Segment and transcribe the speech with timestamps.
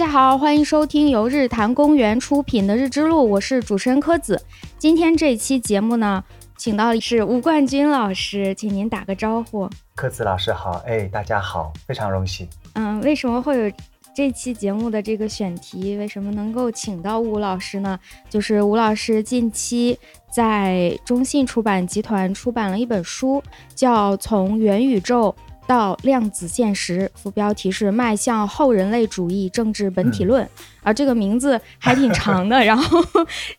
[0.00, 4.42] 大家好，欢迎收听由日坛公园出品的《日之路》，我是主持人柯子。
[4.78, 6.24] 今天这期节目呢，
[6.56, 9.68] 请到的是吴冠军老师，请您打个招呼。
[9.94, 12.48] 柯子老师好，哎，大家好，非常荣幸。
[12.72, 13.76] 嗯，为什么会有
[14.14, 15.94] 这期节目的这个选题？
[15.98, 18.00] 为什么能够请到吴老师呢？
[18.30, 19.98] 就是吴老师近期
[20.32, 23.42] 在中信出版集团出版了一本书，
[23.74, 25.36] 叫《从元宇宙》。
[25.70, 30.44] 到量子现实，副标题是迈向后人类主义政治本体论，
[30.82, 32.58] 而这个名字还挺长的。
[32.66, 33.00] 然后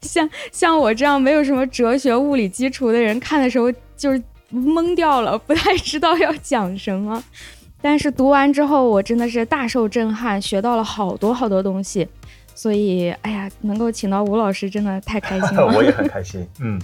[0.02, 4.22] 像像我这样没有什么哲学物理基础的人看的时候就是
[4.54, 7.24] 懵掉了，不太知道要讲什么。
[7.82, 12.06] 但是读完之后，我真的是大受震撼，学到了好多好多东西。
[12.54, 15.66] 所以，哎呀，能够请到吴老师，真的太开心了。
[15.74, 16.46] 我也很开心。
[16.60, 16.78] 嗯。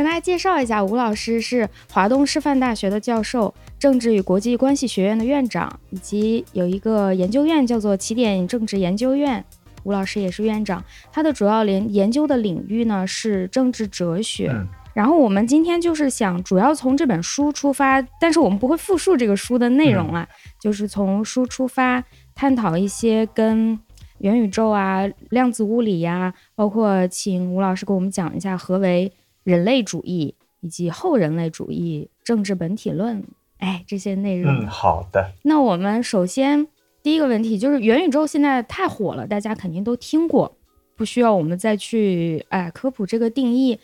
[0.00, 9.44] 向大家介绍一下，吴老师是华东师范大学的教授，政治与国际关系学院的院长，以及有一个研究院叫做起点政治研究院，
[9.82, 10.82] 吴老师也是院长。
[11.12, 14.50] 他的主要研研究的领域呢是政治哲学。
[14.94, 20.26] 然后我们今天就是想主要从这本书出发，但是我们不会复述这个书的内容啊，
[20.58, 22.02] 就是从书出发
[22.34, 23.78] 探讨一些跟
[24.20, 29.12] 元宇宙啊、量子物理呀，包括请吴老师给我们讲一下何为。
[29.42, 33.24] 人类主义以及后人类主义政治本体论，
[33.58, 34.52] 哎，这些内容。
[34.52, 35.32] 嗯，好的。
[35.42, 36.66] 那我们首先
[37.02, 40.56] 第一个问题就是元宇宙现在太火了，大家肯定都听过，
[40.96, 43.78] 不需要我们再去哎科普这个定义。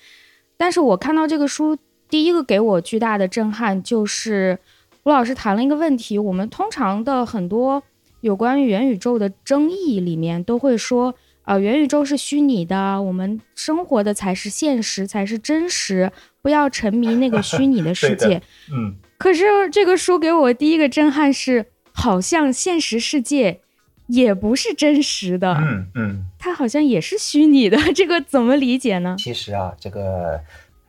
[0.56, 1.76] 但是我看到这个书，
[2.08, 4.58] 第一个给我巨大的震撼就是
[5.04, 7.82] 吴老师谈了一个问题：我们通常的很多
[8.20, 11.14] 有关于元宇宙的争议里面都会说。
[11.46, 16.12] 啊，元宇宙是虚拟的，我们生活的才是现实，才是真实。
[16.42, 18.42] 不要沉迷那个虚拟的世 界。
[18.70, 18.96] 嗯。
[19.16, 23.60] 可是这个书给我第一个震撼是，好像现实世界
[24.08, 25.54] 也不是真实的。
[25.54, 26.24] 嗯嗯。
[26.38, 29.16] 它好像也是虚拟的，这个怎么理解呢？
[29.18, 30.40] 其实啊，这个。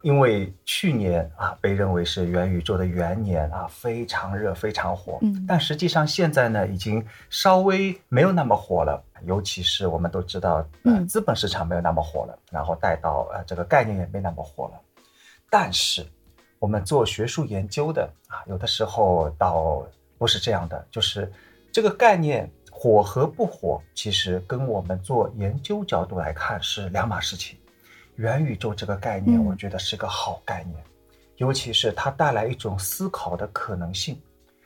[0.03, 5.17] 因为去年啊被认为是元宇宙的元年啊，非常热，非常火。
[5.21, 9.03] 嗯，但实际上现在呢，已经稍微没有那么火了。
[9.25, 14.81] 尤其是我们都知道，呃，资本市场没有那么火了，然后带到呃这个概念也没那么火了。
[15.49, 16.05] 但是
[16.59, 19.85] 我们做学术研究的啊，有的时候倒
[20.17, 21.31] 不是这样的，就是
[21.71, 27.57] 这个概念火和不火，其实跟我们做研究角度来看是两码事情。
[28.15, 30.83] 元宇宙这个概念，我觉得是个好概念，
[31.35, 34.19] 尤其是它带来一种思考的可能性，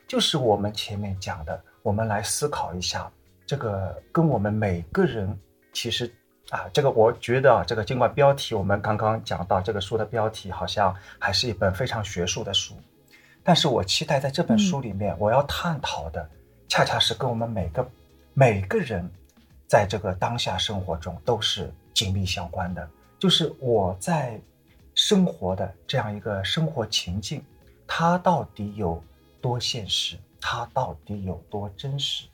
[0.08, 3.12] 就是我们前面讲的，我们来思考一下，
[3.52, 5.38] 这个跟我们每个人
[5.74, 6.10] 其实
[6.48, 12.74] 啊，这个我觉得啊，这个尽管标题我们刚刚讲到这个书的标题好像还是一本非常学术的书，
[13.44, 16.26] 但是我期待在这本书里面我要探讨的，
[16.66, 17.86] 恰恰是跟我们每个
[18.32, 19.06] 每个人
[19.66, 22.88] 在这个当下生活中都是紧密相关的。
[23.18, 24.40] 就是我在
[24.94, 27.44] 生活的这样一个生活情境，
[27.86, 29.04] 它到底有
[29.42, 30.16] 多现实？
[30.40, 32.24] 它到底有多真实？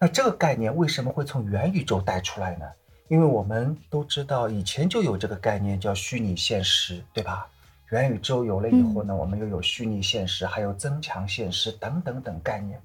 [0.00, 2.64] 那这个概念为什么会从元宇宙带出来呢？
[3.08, 7.46] 因为我们都知道，以前就有这个概念叫虚拟现实，对吧？
[7.90, 12.80] 元宇宙有了以后呢，我们又有虚拟现实，还有增强现实等等等概念。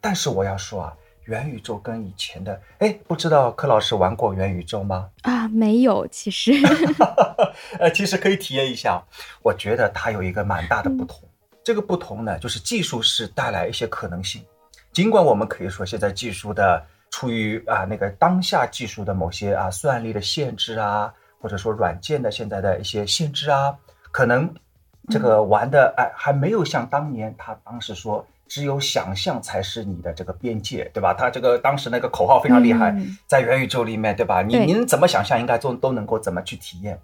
[0.00, 0.96] 但是我要说啊。
[1.24, 5.10] 元宇宙跟以前的，哎，不知道柯老师玩过元宇宙吗？
[5.20, 6.52] 啊，没有，其实，
[7.78, 9.02] 呃，其实可以体验一下。
[9.42, 11.20] 我觉得它有一个蛮大的不同，
[11.62, 14.42] 这个不同呢，就是技术是带来一些可能性。
[14.92, 23.76] 尽管我们可以说现在技术的出于啊那个当下技术的某些啊算力的限制啊，或者说软件的现在的一些限制啊，
[24.10, 24.52] 可能
[25.08, 28.26] 这个玩的哎还没有像当年他当时说。
[28.50, 31.12] 只有想象才是你的这个边界，对吧？
[31.12, 32.96] 他这个当时那个口号非常厉害，
[33.26, 34.40] 在元宇宙里面，对吧？
[34.40, 36.98] 你您怎么想象，应该都都能够怎么去体验，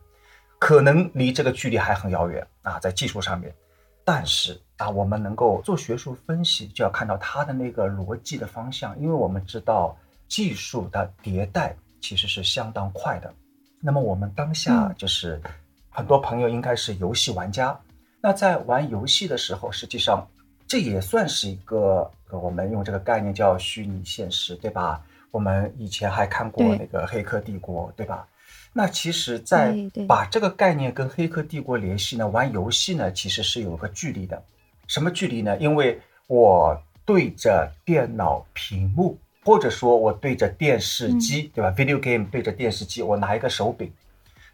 [0.59, 3.55] 可能离这个距离还很遥远啊，在技术上面。
[4.05, 9.97] 但是啊，我们能够做学术分析，就要看到它的那个逻辑的方向，因为我们知道
[10.29, 13.33] 技术的迭代其实是相当快的。
[13.81, 15.41] 那么我们当下就是
[15.91, 17.79] 很多朋友应该是游戏玩家，
[18.21, 20.27] 那在玩游戏的时候，实际上。
[20.67, 25.05] 这也算是一个，我们用这个概念叫虚拟现实，对吧？
[25.31, 28.27] 我们以前还看过那个《黑客帝国》，对吧？
[28.77, 29.73] 那其实，在
[30.07, 34.43] 把这个概念跟《黑客帝国》联系呢，玩游戏呢，其实是有个距离的。
[34.89, 35.57] 什么距离呢？
[35.59, 43.91] 因为我对着电脑屏幕，或者说我对着电视机，对吧？Video game 对着电视机，我拿一个手柄，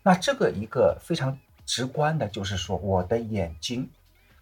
[0.03, 3.89] 那这个一个非常直观的就是说，我的眼睛。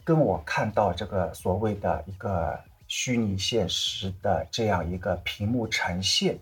[0.04, 6.38] 跟我看到这个所谓的一个虚拟现实的这样一个屏幕呈现，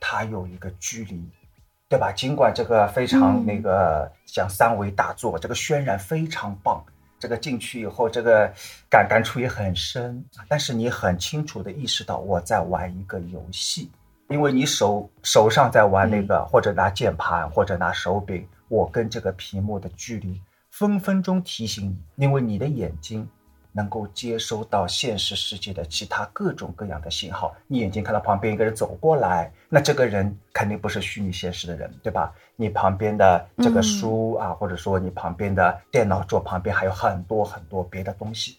[0.00, 1.22] 它有一个距离，
[1.90, 2.12] 对吧？
[2.12, 6.80] 尽管这个非常那个像三维大作，这个渲染非常棒，
[7.18, 8.48] 这个进去以后，这个
[8.88, 13.90] 感感触也很深，但是你很清楚的意识到我在玩一个游戏，
[14.28, 20.40] 因为你手手上在玩那个，或者拿键盘，或者拿手柄，我跟这个屏幕的距离
[20.70, 23.28] 分分钟提醒你，因为你的眼睛。
[23.72, 32.34] 能够接收到现实世界的其他各种各样的信号，你眼睛看到旁边一个人走过来，那这个人肯定不是虚拟现实的人，对吧？
[32.56, 38.58] 你旁边的这个书啊，或者说你旁边的电脑桌旁边还有很多很多别的东西。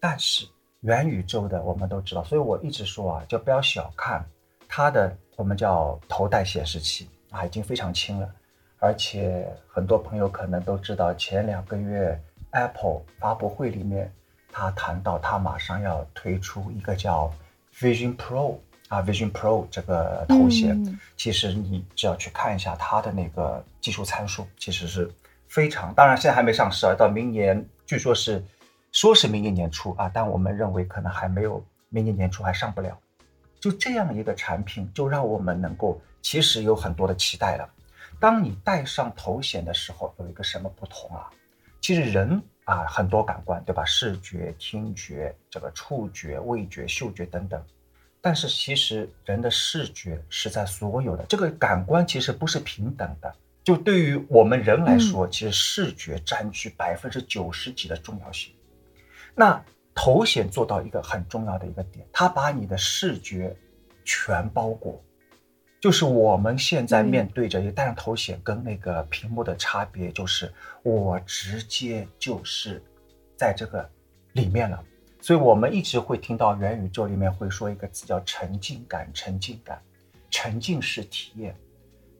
[0.00, 0.46] 但是
[0.80, 4.24] 元宇宙的我们都知道，所以我一直说啊，就不要小看
[4.66, 8.28] 它的，我们叫头戴显示器啊，已经非常轻了，
[8.78, 12.18] 而且很多朋友可能都知道，前两个月
[12.52, 14.10] Apple 发布会里面。
[14.52, 17.32] 他谈到，他马上要推出一个叫
[17.74, 18.58] Vision Pro
[18.88, 25.10] 啊，Vision Pro 这个头衔，其实你只要去看一下它的那个技术参数，其实是
[25.48, 28.44] 非常，当然现在还没上市啊，到明年据说是
[28.92, 32.98] 说是明年年初啊，但我们认为可能还没有明年年初还上不了。
[33.60, 37.68] 就这样一个产品，就让我们能够其实有很多的期待了。
[38.18, 41.30] 当你戴上头显的时候，有一个什么不同啊？
[41.80, 42.42] 其实人。
[42.64, 43.84] 啊，很多感官，对吧？
[43.84, 47.60] 视觉、听觉、这个触觉、味觉、嗅觉等等。
[48.20, 53.34] 但是其实人的视觉是在所有的这个感官其实不是平等的。
[53.64, 58.52] 就对于我们人来说，其实视觉占据百分之九十几的重要性。
[59.34, 59.62] 那
[59.94, 63.56] 头显做到一个很重要的一个点，它把你的视觉
[64.04, 65.02] 全包裹。
[65.80, 72.82] 就是我们现在面对着一个戴上头显跟那个屏幕的差别，就是我直接就是
[73.34, 73.88] 在这个
[74.34, 74.84] 里面了。
[75.22, 79.80] 所以我们一直会听到元宇宙里面会说一个词叫沉浸感，沉浸感，
[80.30, 81.56] 沉浸式体验。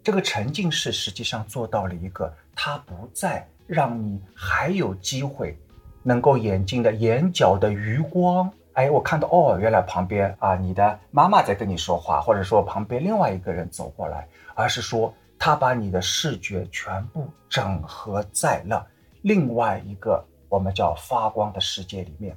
[0.03, 5.59] 这个沉浸式实际上做到了一个，它不再让你还有机会
[6.03, 8.51] 能够眼睛的眼角的余光。
[8.75, 18.87] 哎，我看到哦，原来旁边啊，你的妈妈在跟你说话，或者说旁边另外一个人走过来，而是说他把你的视觉全部整合在了
[19.23, 22.37] 另外一个我们叫发光的世界里面。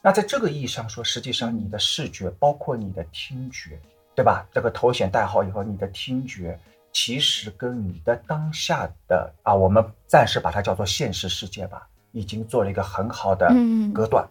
[0.00, 3.78] 那在这个意义上说，实际上你的视觉包括你的听觉，
[4.14, 4.46] 对吧？
[4.52, 6.56] 这个头显戴好以后，你的听觉
[6.92, 13.52] 其实跟你的当下的啊，我们暂时把它叫做现实世界吧，已经做了一个很好的
[13.92, 14.24] 隔断。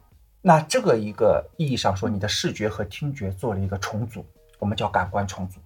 [0.48, 4.24] 那这个一个意义上说，你的视觉和听觉做了一个重组，
[4.60, 5.60] 我们叫感官重组。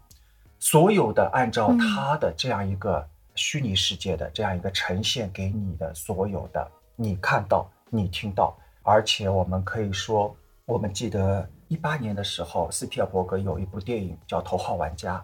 [0.57, 3.05] 所有的按照它的这样一个
[3.35, 6.65] 虚拟世界的这样一个呈现给你的所有的，
[6.95, 10.33] 你看到，你听到，而且我们可以说，
[10.65, 15.17] 我们记得一八年的时候，斯皮尔伯格有一部电影叫《头号玩家》，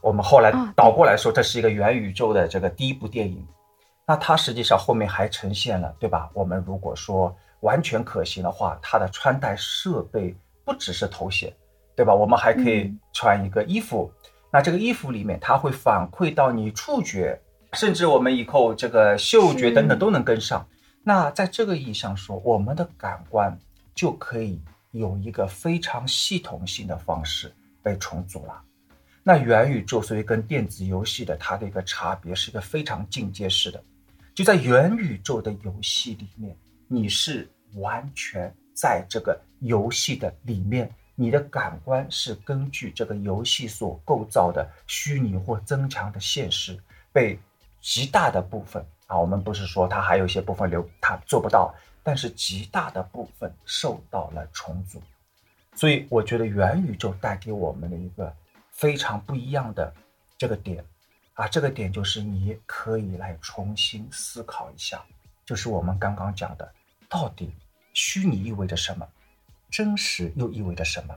[0.00, 3.46] 我们后来倒过来说，这是一个元宇宙的这个第一部电影。
[4.06, 6.30] 那它实际上后面还呈现了，对吧？
[6.32, 7.36] 我们如果说。
[7.62, 11.52] 完全可行的话，它的穿戴设备不只是头显，
[11.96, 12.14] 对吧？
[12.14, 14.12] 我们还可以穿一个衣服，
[14.52, 17.40] 那这个衣服里面它会反馈到你触觉，
[17.74, 20.66] 甚至我们以后这个嗅觉等等都能跟上。
[21.04, 23.56] 那在这个意义上说，我们的感官
[23.94, 27.52] 就可以有一个非常系统性的方式
[27.82, 28.60] 被重组了。
[29.22, 33.80] 那元宇宙所以跟电子游戏的它的一个差别是一个非常进阶式的，
[34.34, 36.56] 就在元宇宙的游戏里面。
[36.92, 46.78] 你是完全在这个游戏的里面，你的感官是根据这个游戏所构造的虚拟或增强的现实，
[47.10, 47.38] 被
[47.80, 55.02] 极大的部分啊，我们不是说它还有一些部分留它做不到，但是极大的部分受到了重组。
[55.74, 58.30] 所以我觉得元宇宙带给我们的一个
[58.70, 59.90] 非常不一样的
[60.36, 60.84] 这个点
[61.32, 65.02] 啊，这个点就是你可以来重新思考一下，
[65.46, 66.70] 就是我们刚刚讲的。
[67.12, 67.54] 到底
[67.92, 69.06] 虚拟意味着什么？
[69.70, 71.14] 真实又意味着什么？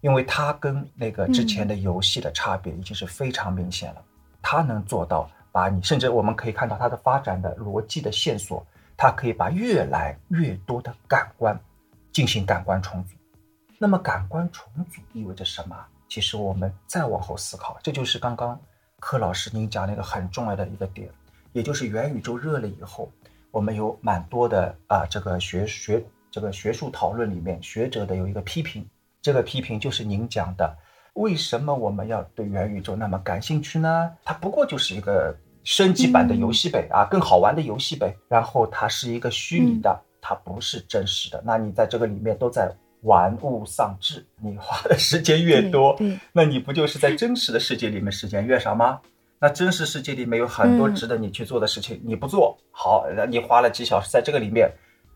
[0.00, 4.02] 因为它跟那个之前的游戏的差别已经是非常明显了。
[4.40, 11.60] 它能做到把你，甚至我们可以看到它的发展的逻辑的线索，它可以把越来越多的感官
[12.10, 13.14] 进行感官重组。
[13.76, 15.76] 那么感官重组意味着什么？
[16.08, 18.58] 其实我们再往后思考，这就是刚刚
[18.98, 21.10] 柯老师您讲那个很重要的一个点，
[21.52, 23.12] 也就是元宇宙热了以后。
[23.54, 28.84] 我们有蛮多的啊，这个学学这个学术讨论里面，学者的有一个批评，
[29.22, 30.76] 这个批评就是您讲的，
[31.14, 34.10] 为什么我们要对元宇宙那么感兴趣呢？
[34.24, 35.32] 它不过就是一个
[35.62, 38.12] 升级版的游戏呗，啊，更好玩的游戏呗。
[38.28, 41.40] 然后它是一个虚拟的，它不是真实的。
[41.46, 42.68] 那你在这个里面都在
[43.02, 44.26] 玩物丧志。
[44.42, 45.96] 你花的时间越多，
[46.32, 49.00] 那你不就是在真实的世界里面时间越少吗？
[49.38, 54.70] 那真实世界里面有很多值得你去做的事情，你不做好，你花了几小时在这个里面，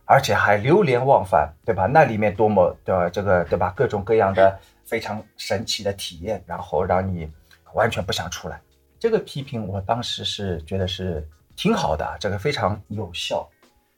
[0.04, 1.86] 而且还流连忘返，对吧？
[1.86, 3.72] 那里面多么的这个，对吧？
[3.74, 7.30] 各种各样的非常神奇的体验，然后让你
[7.72, 8.60] 完全不想出来。
[8.98, 13.48] 这个批评我当时是觉得是挺好的，这个非常有效。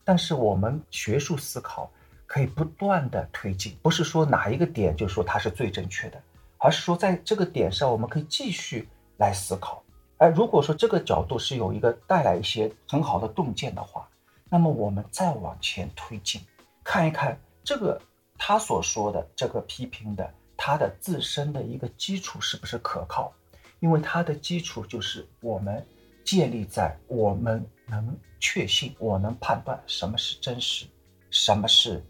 [0.05, 1.91] 但是我们学术思考
[2.27, 6.21] 可以不断的推进，不是说哪一个点就说它是最正确的，
[6.59, 9.83] 而是说在这个点上我们可以继续来思考。
[10.21, 14.07] 哎，如果说这个角度是有一个带来一些很好的洞见的话，
[14.51, 16.39] 那么我们再往前推进，
[16.85, 17.99] 看一看这个
[18.37, 23.33] 他所说的这个批评的他的自身的一个基础是不是可靠？
[23.79, 25.83] 因为它的基础就是我们
[26.23, 30.85] 建立在我们能确信，我能判断什么是真实，
[31.31, 32.05] 什么是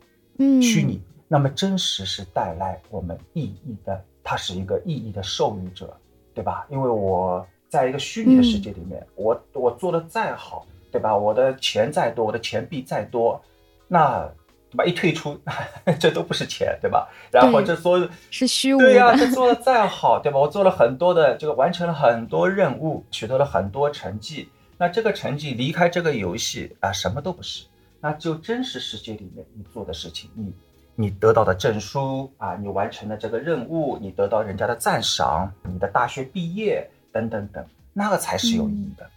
[0.61, 1.01] 虚拟。
[1.29, 5.97] 那么真实是带来我们意义的，它是一个意义的授予者，
[6.35, 6.67] 对吧？
[6.71, 7.47] 因为我。
[7.71, 11.17] 在一个虚拟的世界里面，我我做的再好，对吧？
[11.17, 13.41] 我的钱再多，我的钱币再多，
[13.87, 14.29] 那
[14.71, 14.85] 对吧？
[14.85, 15.39] 一退出，
[16.01, 17.09] 这都不是钱，对吧？
[17.31, 20.39] 然后这所有是虚无对呀，这做的再 好，对吧？
[20.41, 24.49] 我做了很多的这个，完成了很多任务，取得了很多成绩。
[24.77, 27.65] 那这个成绩离开这个游戏啊，什么都不是。
[28.01, 30.53] 那就真实世界里面你做的事情，你
[30.97, 36.91] 你得到的证书啊，你完成了这个任务，你得到人家的赞赏，你的大学毕业。
[37.13, 39.09] 等等等，那个才是有意义的。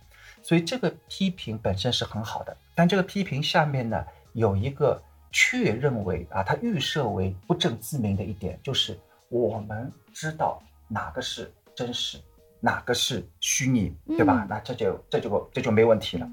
[0.41, 12.19] 所以这个批评本身是很好的，但这个批评下面呢，有一个确认为啊，它预设为不证自明的一点，就是我们知道哪个是真实，
[12.59, 14.45] 哪个是虚拟，对吧？
[14.49, 16.29] 那这就这就这就没问题了。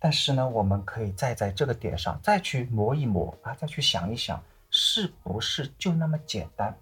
[0.00, 6.76] 但是呢，我们可以再在这个点上再去磨一磨啊，再去想一想，是不是就那么简单？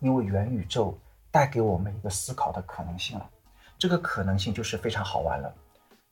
[0.00, 0.98] 因为元宇宙
[1.30, 3.30] 带给我们一个思考的可能性了。
[3.82, 5.52] 这个可能性就是非常好玩了，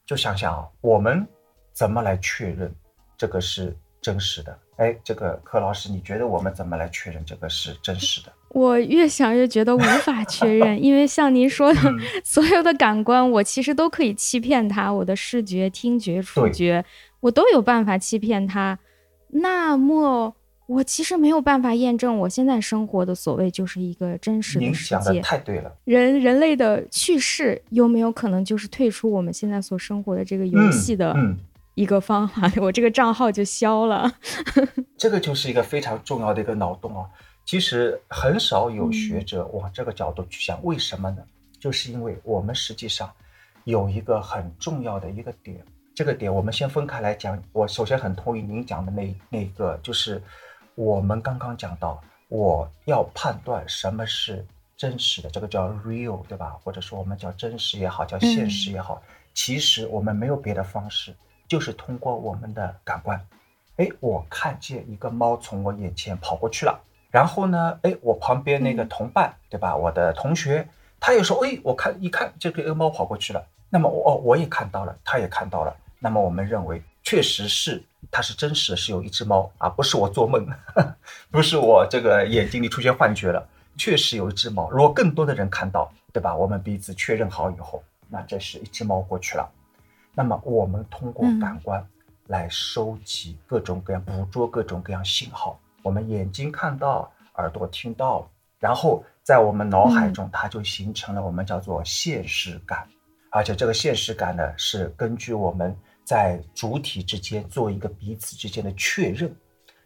[0.05, 1.25] 就想想啊，我们
[1.73, 2.75] 怎么来确认
[3.17, 4.59] 这个是真实的？
[4.79, 8.33] 哎，这个柯老师，你觉得我们怎么来确认这个是真实的？
[8.49, 11.81] 我越想越觉得无法确认， 因为像您说的，
[12.25, 16.85] 所有的感官，我其实都可以欺骗它，我的视觉、听觉、触觉，
[17.21, 18.77] 我都有办法欺骗它。
[19.29, 20.35] 那么。
[20.71, 25.21] 我其实没有办法验证我现在生活的所谓就是一个真实的世界。
[25.21, 25.77] 太对了。
[25.85, 31.12] 人人类的去世有没有可能就是退出我们现在所生活的这个游戏的
[31.75, 32.49] 一个方法？
[32.62, 34.09] 我这个账号就消了。
[34.97, 37.05] 这个就是一个非常重要的一个脑洞啊！
[37.45, 41.23] 其实很少有学者往这个角度去想，为什么呢？
[41.59, 43.11] 就是因为我们实际上
[43.65, 45.61] 有一个很重要的一个点，
[45.97, 47.37] 这个点我们先分开来讲。
[47.50, 50.23] 我首先很同意您讲的那那个，就是。
[50.75, 54.45] 我们刚刚讲到，我要判断什么是
[54.77, 56.57] 真实的，这个叫 real，对吧？
[56.62, 59.03] 或者说我们叫真实也好，叫现实也好，
[59.35, 61.15] 其实我们没有别的方式，
[61.47, 63.21] 就是通过我们的感官。
[63.77, 69.77] 哎，我看见一个猫从我眼前跑过去了，然后呢，哎，我旁边那个同伴，对吧？
[69.77, 77.83] 我的同学，他也说，哎，我看一看这个猫跑过去了，那么我哦，我也看到了，他也看到了，那么我们认为确实是。
[78.12, 80.47] 它是真实的，是有一只猫啊，不是我做梦，
[81.31, 84.71] 不是我这个眼睛里出现幻觉了，确实有一只猫。
[84.71, 86.35] 如果更多的人看到，对吧？
[86.35, 89.49] 我们彼此确认好以后，那这是一只猫过去了。
[90.14, 91.85] 那么我们通过感官
[92.26, 102.88] 来收集各种各样、捕捉各种各样信号，我们眼睛看到，耳朵听到，然后在我们脑海中，它就形成了我们叫做现实感，
[103.31, 105.76] 而且这个现实感呢，是根据我们。
[106.11, 109.33] 在主体之间做一个彼此之间的确认，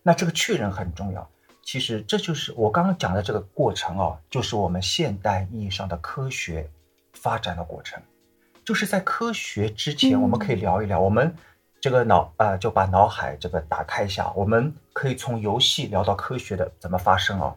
[0.03, 1.31] 那这个确认很重要。
[1.63, 6.67] 其实这就是我刚刚讲的这个过程啊，就是我们现代意义上的科学
[7.13, 8.03] 发展的过程。
[8.65, 11.37] 就是在科学之前，我们可以聊一聊，我们
[11.79, 17.55] 这个脑啊，就把脑海这个打开一下，我们可以从游戏聊到科学的怎么发生啊。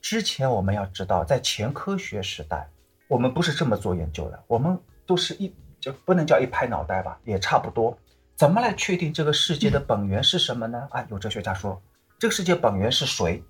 [0.00, 2.68] 之前我们要知道，在前科学时代，
[3.06, 4.76] 我们不是这么做研究的，我们
[5.06, 5.54] 都是一。
[5.80, 7.96] 就不能叫一拍脑袋吧，也差不多。
[8.36, 10.88] 怎么来确定这个世界的本源是什么呢？
[10.90, 11.80] 啊，有哲学家说，
[12.18, 13.42] 这个世界本源是水，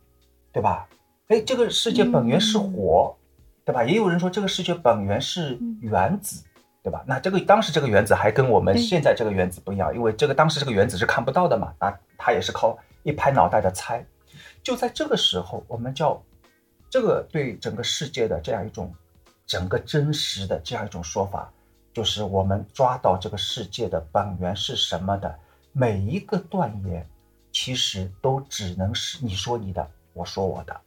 [0.53, 0.89] 对吧？
[1.29, 3.17] 哎，这个世界本源是火，
[3.65, 3.85] 对吧？
[3.85, 6.43] 也有人说这个世界本源是原子，
[6.83, 7.05] 对吧？
[7.07, 14.05] 那这个当时这个原子还跟我们现在这个原子不一样，因为这个当时这个原子是看不到的嘛，那，它也是靠一拍脑袋的猜。
[14.63, 16.21] 就在这个时候，我们叫
[16.91, 18.93] 这个对整个世界的这样一种
[19.47, 21.53] 整个真实的这样一种说法。
[21.93, 25.35] 就是我们抓到这个世界的本源是什么的
[25.73, 27.07] 每一个断言，
[27.53, 30.81] 其实都只能是你说你的，我说我的，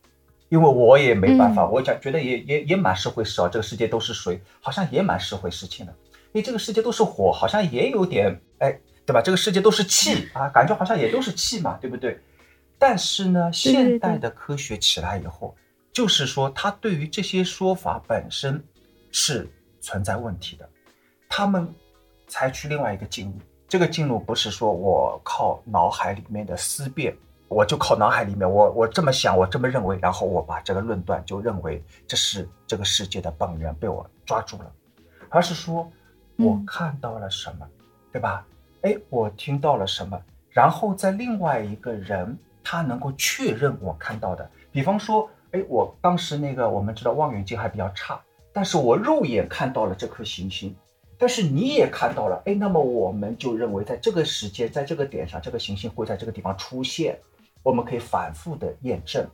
[0.50, 5.94] 因为我也没办法，嗯我讲觉得也也也蛮是回事啊，这个世界都是水，好像也蛮是回事情的。
[6.34, 9.22] 诶，这个世界都是火，好像也有点哎，对吧？
[9.22, 12.20] 这个世界都是气啊，感觉好像也都是气嘛，对不对？
[12.80, 15.56] 但是呢，现代的科学起来以后，
[15.92, 18.62] 就是说，它对于这些说法本身
[19.12, 19.48] 是
[19.80, 20.68] 存在问题的。
[21.36, 21.68] 他们
[22.28, 23.34] 采取另外一个进入，
[23.68, 27.12] 这个进入不是说我靠脑海里面的思辨，
[27.48, 34.72] 我就靠脑海里面，我我这么想，我这么认为，然后我把这个论断就认为这是这个世界的本源被我抓住了，
[35.30, 35.92] 而是说
[36.38, 36.66] 我嗯。
[36.68, 37.68] 看到了什么，
[38.12, 38.46] 对吧？
[38.84, 40.22] 哎，我听到了什么，
[40.52, 48.22] 然后在另外一个人他能够确认我看到的，比方说，哎，我当时那个我们知道望远镜还比较差，
[48.54, 50.76] 但是我肉眼看到了这颗行星，
[51.18, 57.18] 但是你也看到了，哎，那么我们就认为在这个时间，在这个点上，这个行星会在这个地方出现，
[57.62, 59.26] 我们可以反复的验证。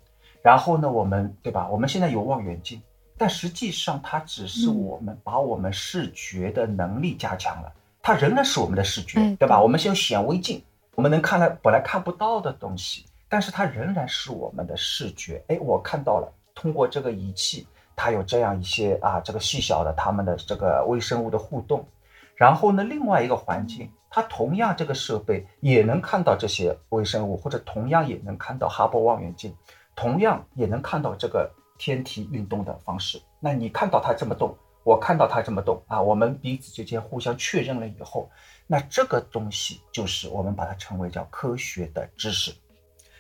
[0.42, 1.68] 然后呢，我们对吧？
[1.70, 2.82] 我们现在有望远镜，
[3.18, 7.72] 但实际上它只是嗯我们把我们视觉的能力加强了，
[8.02, 9.62] 它仍然是我们的视觉，哎对吧？
[9.62, 10.64] 我们是有显微镜，
[10.96, 15.44] 我们能看到本来看不到的东西，但是它仍然是我们的视觉。
[15.48, 17.68] 哎，我看到了，通过这个仪器，
[18.02, 21.86] 它有这样一些啊，这个细小的它们的这个微生物的互动。
[22.34, 29.54] 然后呢，另外一个环境，它同样这个设备也能看到这些微生物，或者同样也能看到哈勃望远镜，
[29.98, 33.22] 同样也能看到这个天体运动的方式。
[33.42, 38.30] 那你看到它这么动，我看到它这么动啊，我们彼此之间互相确认了以后，
[38.66, 42.54] 那这个东西就是我们把它称为叫科学的知识。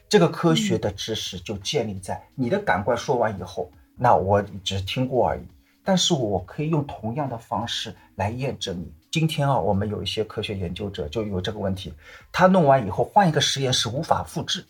[0.07, 3.69] 这个科学的知识就建立在你的感官说完以后，
[3.99, 5.41] 那我只是听过而已，
[5.83, 8.89] 但是我可以用同样的方式来验证你。
[9.11, 11.93] 今天啊，我们有一些科学研究者就有这个问题，
[12.31, 14.63] 他弄完以后换一个实验室无法复制。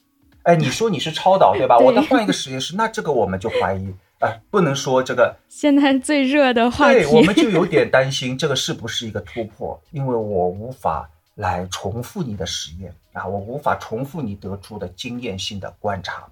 [0.43, 1.77] 哎，你说你是超导对吧？
[1.79, 16.25] 对我再换一个实验室，那这个我们就怀疑，哎，不能说这个 现在最热的话题，对，我们就有点担心这个是不是一个突破，因为我无法来重复你的实验啊，我无法重复你得出的经验性的观察，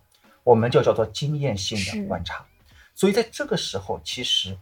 [0.46, 2.46] 我们就叫做经验性的观察。
[2.98, 4.58] 所以在这个时候，其实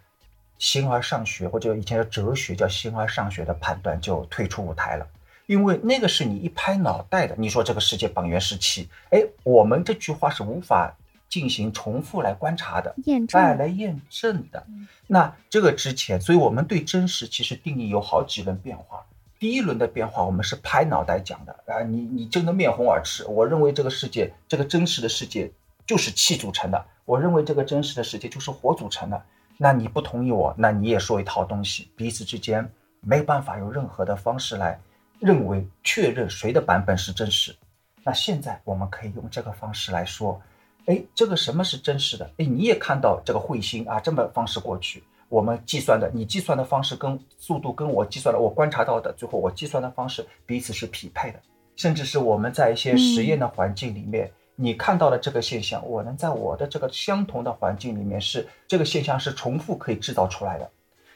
[0.60, 5.08] 形而上学或者以前的哲学叫形而上学的判断就退出舞台了。
[5.46, 10.94] 因为那个是你一拍脑袋的，你说这个世界本源是气，哎，我们这句话是无法
[11.30, 14.68] 进行重复来观察的，验证哎，来验证的。
[15.08, 19.06] 那这个之前，所以我们对真实其实定义有好几轮变化。
[19.40, 23.24] 第一轮的变化，我们是拍脑袋讲的啊，你你真的面红耳赤。
[23.28, 25.50] 我认为这个世界，这个真实的世界
[25.86, 29.22] 就是气组成的，我认为这个真实的世界就是火组成的。
[29.58, 32.70] 那你不同意我，那你也说一套东西，彼此之间
[33.00, 34.80] 没办法有任何的方式来
[35.20, 37.56] 认为确认谁的版本是真实。
[38.04, 40.42] 那现在我们可以用这个方式来说，
[40.88, 42.30] 哎，这个什么是真实的？
[42.38, 51.40] 哎，你也看到这个彗星啊，这么方式过去，我们计算的，你计算的方式跟速度跟我计算的，我观察到的，最后我计算的方式彼此是匹配的，
[51.78, 60.72] 甚至是我们在一些实验的环境里面，你看到的这个现象，我能在我的这个相同的环境里面是这个现象是重复可以制造出来的。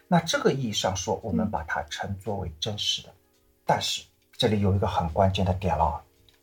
[0.08, 3.10] 那这个意义上说，我们把它称作为真实的。
[3.66, 6.02] 但是这里有一个很关键的点了啊，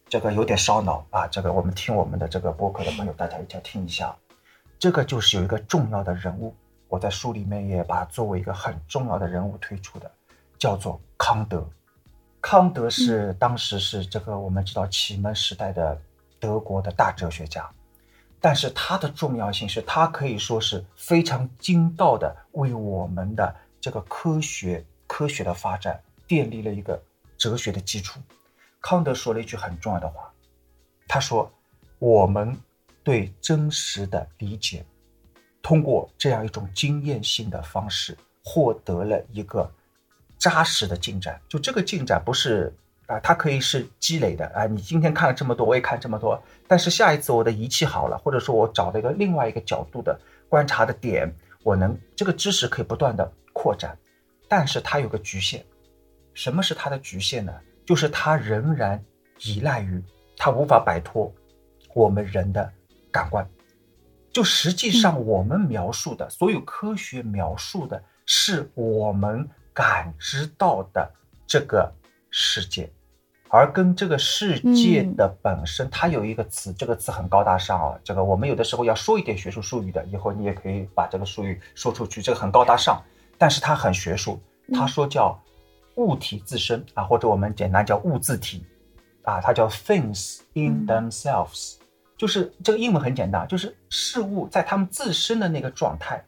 [0.09, 1.27] 这个有点烧脑啊。
[1.27, 4.17] 这个我们听我们的这个播客的朋友，大家一定要听一下。
[4.79, 6.55] 这个就是有一个重要的人物，
[6.89, 10.11] 我在书里面也把它作为一个很重要的人物推出的，
[10.59, 11.69] 叫做康德。
[12.41, 16.01] 康德是当时是这个我们知道启蒙时代的
[16.47, 17.69] 德国的大哲学家，
[18.41, 27.03] 但是他的重要性是他可以说是非常精到的为我们的这个科学科学的发展奠立了一个
[27.37, 28.21] 哲学的基础。
[28.81, 30.33] 康德说了一句很重要的话，
[31.09, 31.53] 他说
[31.99, 32.57] ：“我们
[33.03, 34.87] 对真实的理解，
[35.61, 39.69] 通过这样一种经验性的方式，获得了一个
[40.39, 41.41] 扎实的进展。
[41.49, 42.73] 就这个进展不是
[43.07, 44.66] 啊、它可以是积累的啊。
[44.66, 53.97] 你今天看了这么多，我也看这么多，但是下一次我的仪器好了，或者说我找了一个另外一个角度的观察的点，我能这个知识可以不断的扩展，
[54.49, 55.64] 但是它有个局限。
[56.35, 57.53] 什么是它的局限呢？
[57.87, 59.03] 就是它仍然
[59.40, 60.03] 依赖于
[60.37, 61.33] 它无法摆脱
[61.95, 62.71] 我们人的
[63.12, 63.49] 感官。
[64.33, 71.11] 就实际上，我们描述的、所有科学描述的是我们感知到的
[71.47, 71.90] 这个
[72.31, 72.92] 世界，
[73.49, 77.99] 而跟这个世界的本身，它有一个词，这个词很高大上啊。
[78.03, 83.01] 这个我们有的时候要说一点学术术语的，以后你也可以把这个术语说出去，这个很高大上，
[83.39, 84.41] 但是它很学术。
[84.73, 85.41] 他说叫
[85.95, 88.67] 物体自身啊，或者我们简单叫物自体
[89.23, 91.77] 啊，它叫 things in themselves。
[92.19, 96.25] 就是这个英文很简单，就是事物在他们自身的那个状态，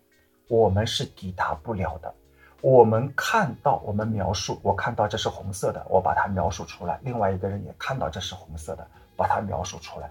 [0.47, 2.15] 我们是抵达不了的。
[2.61, 6.99] 我们看到，我们描述，我看到这是红色的，我把它描述出来。
[7.05, 8.85] 另外一个人也看到这是红色的，
[9.17, 10.11] 把它描述出来。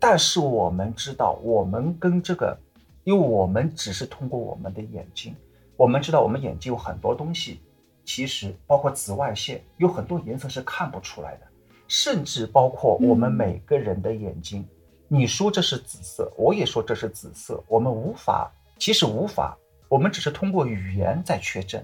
[0.00, 2.58] 但是我们知道，我们跟这个，
[3.04, 5.36] 因为我们只是通过我们的眼睛，
[5.76, 7.60] 我们知道我们眼睛有很多东西，
[8.04, 11.46] 其实包括紫外线，有很多颜色是看不出来的，
[11.86, 14.66] 甚至包括我们每个人的眼睛。
[15.06, 19.56] 你说这是紫色，我也说这是紫色，我们无法，其实无法。
[19.94, 21.80] 我们只是通过语言在确证，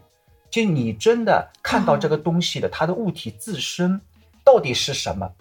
[0.50, 4.00] 就你真的看到这个东西的它的物体自身
[4.44, 5.32] 到底是什么，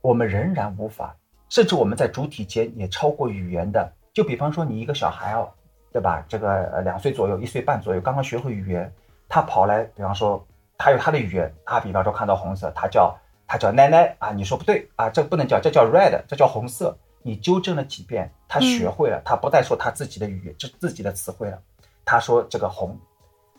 [0.00, 1.14] 我们仍然无法。
[1.48, 3.92] 甚至我们在主体间也超过语言的。
[4.12, 5.48] 就比方说你一个小孩哦，
[5.92, 6.24] 对吧？
[6.28, 8.92] 这个呃两岁左右，一岁半左右，刚刚学会语言，
[9.28, 10.44] 他跑来，比方说
[10.76, 16.98] 他有他的语言，他比方说看到红色，他叫他叫奶奶啊，你说不对啊，这不能叫，这叫 red，这叫红色。
[17.22, 21.62] 你纠正了几遍，他学会了，他不再说他自己的语言，这自己的词汇了。
[22.06, 22.96] 他说这个红，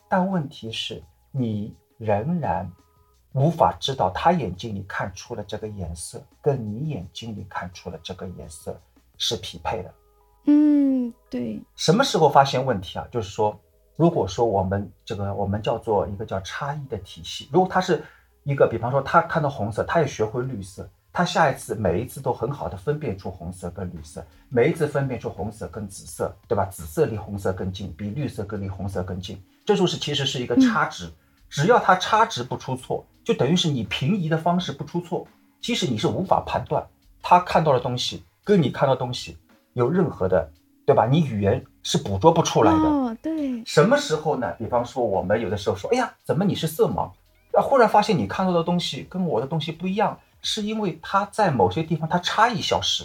[0.07, 2.71] 但问题是，你仍然
[3.33, 8.79] 无法知道他眼睛里看出了这个颜色，跟你眼睛里看出了这个颜色
[9.17, 9.93] 是匹配的。
[10.45, 11.62] 嗯，对。
[11.75, 13.05] 什么时候发现问题啊？
[13.12, 13.60] 就是说，
[13.97, 18.01] 如果说我们这个我们叫做一个叫差异的体系，如果他是
[18.43, 20.89] 一个，比方说他看到红色，他也学会绿色。
[21.17, 26.63] 他下一次每一次都很好的分辨出红色跟绿色，每一次分辨出红色跟紫色，对吧？
[26.65, 31.10] 紫色离红色更近，比绿色更离红色更近，这就是其实是一个差值。
[31.49, 35.25] 只要它差值不出错，就等于是你平移的方式不出错，
[35.60, 36.86] 其实你是无法判断
[37.23, 39.36] 他看到的东西跟你看到东西
[39.73, 40.47] 有任何的，
[40.86, 41.08] 对吧？
[41.08, 42.77] 你语言是捕捉不出来的。
[42.77, 43.65] 哦，对。
[43.65, 44.51] 什么时候呢？
[44.60, 47.10] 比方说我们有的时候说，哎呀，怎么你是色盲？
[47.53, 50.15] 啊，忽然发现你看到的东西跟我的东西不一样。
[50.41, 53.04] 是因为它在某些地方它差异消失，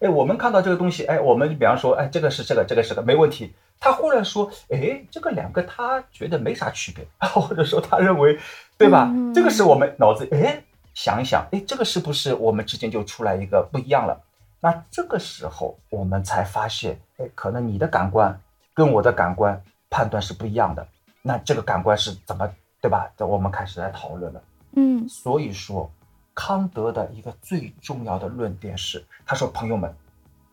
[0.00, 3.52] 哎，我们看到这个东西，哎，我们比方说，哎，这个是这个，这个是个没问题。
[3.78, 8.38] 他忽然说，哎，这个两个他觉得没啥区别， 或者说他认为，
[8.78, 9.12] 对吧？
[9.34, 10.62] 这个是我们脑子，哎，
[10.94, 14.18] 想一想，哎，这个是不是我们之间就出来一个不一样了？
[14.60, 18.40] 那这个时候我们才发现，哎，可能你的感官
[18.74, 20.86] 跟我的感官判断是不一样的。
[21.20, 22.50] 那这个感官是怎么，
[22.80, 23.10] 对吧？
[23.16, 24.42] 这我们开始来讨论了。
[24.74, 25.90] 嗯，所以说。
[26.36, 29.96] 康德的一个最重要的论点是，他说：“朋友们，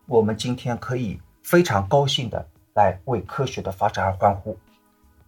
[0.06, 4.58] 我们今天可以非常高兴的来为科学的发展而欢呼，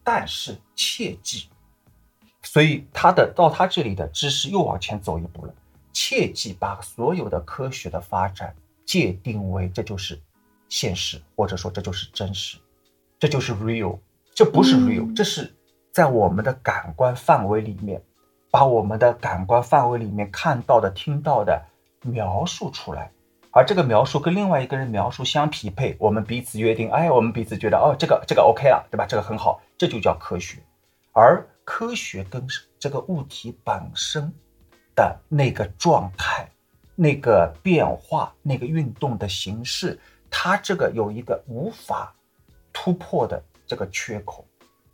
[0.02, 1.50] 但是切记，
[2.42, 5.54] 所以他的到他这里的知识又往前走一步了，
[5.92, 10.18] 切记把所有的科学的发展界定为这就是
[10.70, 12.56] 现实，或者说这就是真实，
[13.18, 13.98] 这就是 real，
[14.34, 15.54] 这不是 real，这是
[15.92, 18.02] 在我们的感官范围里面。”
[18.50, 21.62] 把我们的感官范围里面看到的、听到的
[22.02, 23.10] 描述出来，
[23.50, 29.06] 而这个描述跟另外一个人描述相匹配，我们彼此约定，哎，我们彼此觉得，哦，这个这个 OK 了，对吧？
[29.06, 30.58] 这个很好，这就叫科学。
[31.12, 32.46] 而科学跟
[32.78, 34.32] 这个物体本身
[34.94, 36.48] 的那个状态、
[36.94, 39.98] 那个变化、那个运动的形式，
[40.30, 42.14] 它这个有一个无法
[42.72, 44.46] 突破的这个缺口，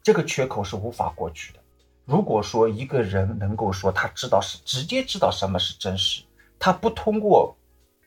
[0.03, 1.59] 这个缺口是无法过去的。
[2.05, 6.23] 如果说一个人能够说他知道是直接知道什么是真实，
[6.59, 7.57] 他不通过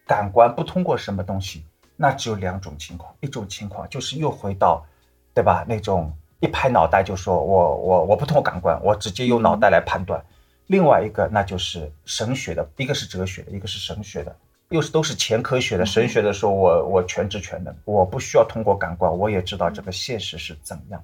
[0.06, 4.86] 感官，不通过什么东西，那只有两种情况，一种情况就是又回到，
[5.34, 5.66] 对吧？
[5.68, 10.24] 那种一拍脑袋就说我我我不通过感官，我直接用脑袋来判断。
[10.68, 14.36] 另外一个那就是神学的，一个是哲学的，一个是神学的，
[14.70, 15.86] 又是都是前科学的。
[15.86, 21.02] 神学的说我我全知全能，我不需要通过感官，我也知道这个现实是怎样。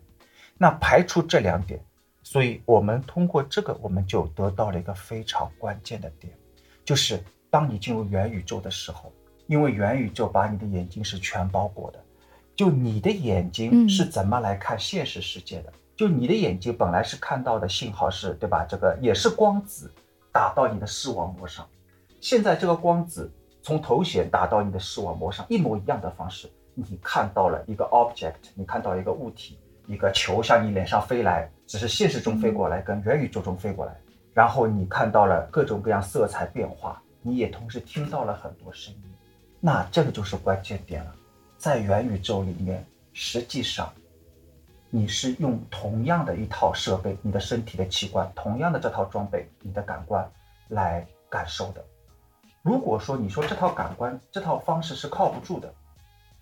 [0.58, 1.80] 那排除这两点。
[2.32, 6.32] 所以，我们通过这个，我们就得到了一个非常关键的点，
[6.86, 9.12] 就是当你进入元宇宙的时候，
[9.48, 12.00] 因为元宇宙把你的眼睛是全包裹的，
[12.56, 15.74] 就你的眼睛是怎么来看现实世界的？
[15.98, 18.66] 就你的眼睛本来是看到的信号是，对吧？
[18.66, 19.92] 这个也是光子
[20.32, 21.68] 打到你的视网膜上，
[22.22, 23.30] 现在这个光子
[23.62, 29.60] 从头显打到你的视网膜上，一模一样的方式，你看到了一个 object，你看到一个物体。
[29.88, 33.96] 一个球向你脸上飞来，只是现实中飞过来，跟元宇宙中飞过来，
[34.34, 39.04] 然后你看到了各种各样色彩变化，你也同时听到了很多声音，
[39.62, 41.16] 那这个就是关键点了。
[41.58, 43.90] 在元宇宙里面，实际上
[44.90, 50.30] 你是用同样的一套设备，你的身体的器官，同样的这套装备，你的感官
[50.68, 51.82] 来感受的。
[52.62, 55.74] 如果说你说这套感官这套方式是靠不住的，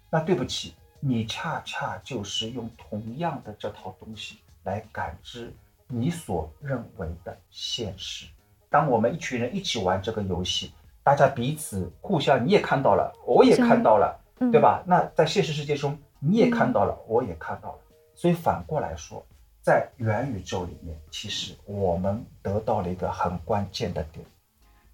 [0.10, 0.74] 那对不起。
[1.02, 5.52] 你恰恰就是用同样的这套东西来感知
[5.88, 8.28] 你所认为的现实。
[8.70, 10.72] 当我们一群人一起玩这个游戏，
[11.04, 14.16] 大家彼此互相，你也看到了，我也看到了，
[14.52, 14.84] 对吧？
[14.86, 17.80] 那在现实世界中，你也看到了，我也看到了。
[18.14, 19.26] 所以反过来说，
[19.60, 24.24] 在元宇宙里面，其实我们得到了一个很关键的点，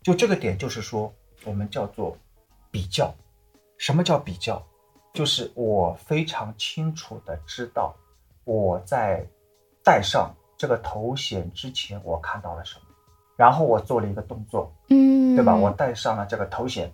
[0.01, 2.17] 就这个点就是说，我们叫做
[2.71, 3.13] 比较。
[3.77, 4.65] 什么叫比较？
[5.13, 7.93] 就是我非常清楚的知道，
[8.45, 9.25] 我在
[9.85, 12.81] 戴上这个头衔之前，我看到了什么。
[13.37, 15.55] 然后我做了一个动作，嗯，对吧？
[15.55, 16.91] 我戴上了这个头衔，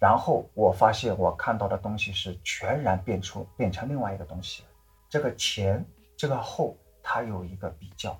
[0.00, 4.68] 然后我发现我看到的东西是全然变出变成另外一个东西了。
[5.08, 5.84] 这个前，
[6.16, 8.18] 这个后，它有一个比较。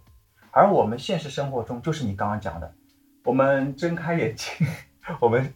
[0.53, 2.73] 而我们现实生活中，就是你刚刚讲的，
[3.25, 4.47] 我们睁开眼睛，
[5.19, 5.53] 我们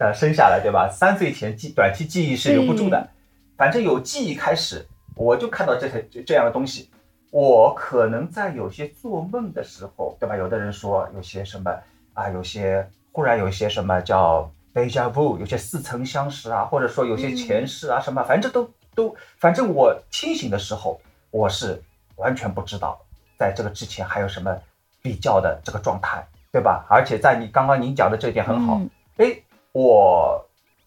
[0.00, 0.88] 呃生下来，对吧？
[0.90, 3.10] 三岁前记短期记忆是留不住的，
[3.56, 6.90] 反正有记忆开始，我就看到这些这样的东西。
[7.34, 10.36] 我可能在有些做梦的时候，对吧？
[10.36, 11.68] 有的人说有些什么
[12.12, 21.00] 啊，有些忽然有一些什么叫 deja vu，有些似曾相识啊，或者说有些前世啊什么，反正都都，反正我清醒的时候，
[21.32, 21.82] 我是
[22.14, 22.96] 完全不知道
[23.36, 24.56] 在这个之前还有什么
[25.02, 26.86] 比较的这个状态，对吧？
[26.88, 28.80] 而且在你刚刚您讲的这一点很好，
[29.16, 29.36] 哎，
[29.72, 30.40] 我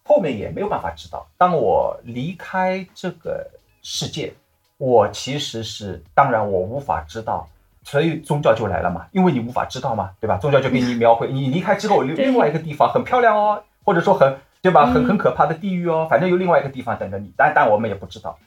[0.05, 3.45] 后面也没有办法知道，当我离开这个
[3.81, 4.33] 世界。
[4.77, 7.47] 我其实是，当然我无法知道，
[7.83, 10.37] 所以宗教就来了嘛，因为你无法知道嘛，对吧？
[10.37, 14.85] 宗教就给你描绘，你离开之后，另 另外一个地方很漂亮哦，或者说很，对吧？
[14.85, 18.37] 很很可怕的地狱哦，反正有另外一个地方等着你，但但我们也不知道，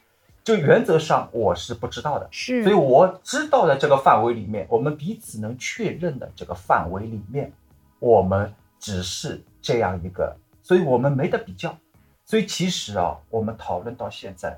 [0.45, 7.53] 就原则上我是不知道的，是，所以我知道的这个范围里面，我们彼此能确认的这个范围里面，
[7.99, 11.77] 我们只是这样一个，所以我们没得比较，
[12.25, 14.57] 所以其实啊，我们讨论到现在。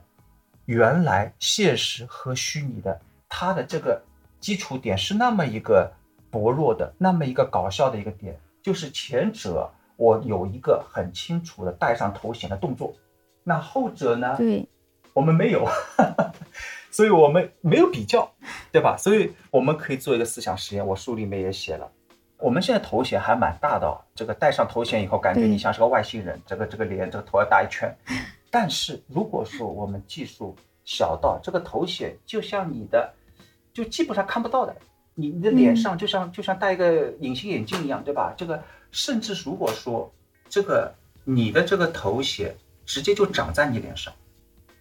[0.72, 4.00] 原来现实和虚拟的，它的这个
[4.40, 5.92] 基础点是那么一个
[6.30, 12.94] 薄弱的，那么一个搞笑的一个点，就是前者我有一个很清楚的戴上头衔的动作，
[13.44, 14.34] 那后者呢？
[14.38, 14.66] 对，
[15.12, 15.68] 我们没有，
[16.90, 18.32] 所以我们没有比较，
[18.72, 18.96] 对吧？
[18.96, 21.86] 所以我们可以做一个思想实验，我书里面也写了，
[22.38, 27.94] 我们现在头衔还蛮大的，这个戴上头衔以后，感觉你像是个外星人，这个这个脸，这个头要大一圈。
[28.52, 33.10] 但是如果说我们技术小到这个头显就像你的，
[33.72, 34.76] 就基本上看不到的，
[35.14, 38.34] 你你的脸上就像就像戴一个隐形眼镜一样，对吧？
[38.36, 40.12] 这个甚至如果说
[40.50, 44.12] 这个你的这个头显直接就长在你脸上，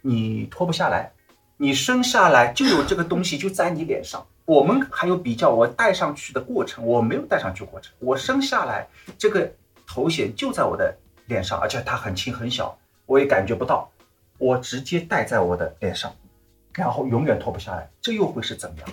[0.01, 1.09] 你脱不下来，
[1.55, 4.27] 你生下来就有这个东西就在你脸上。
[4.43, 8.85] 我们还有比较，我戴上去的过程，我没有戴上去过程，我生下来
[9.17, 9.49] 这个
[9.87, 10.93] 头衔就在我的
[11.27, 12.77] 脸上，而且它很轻很小。
[13.11, 13.91] 我也感觉不到，
[14.37, 16.15] 我直接戴在我的脸上，
[16.71, 18.89] 然后永远脱不下来，这又会是怎么样？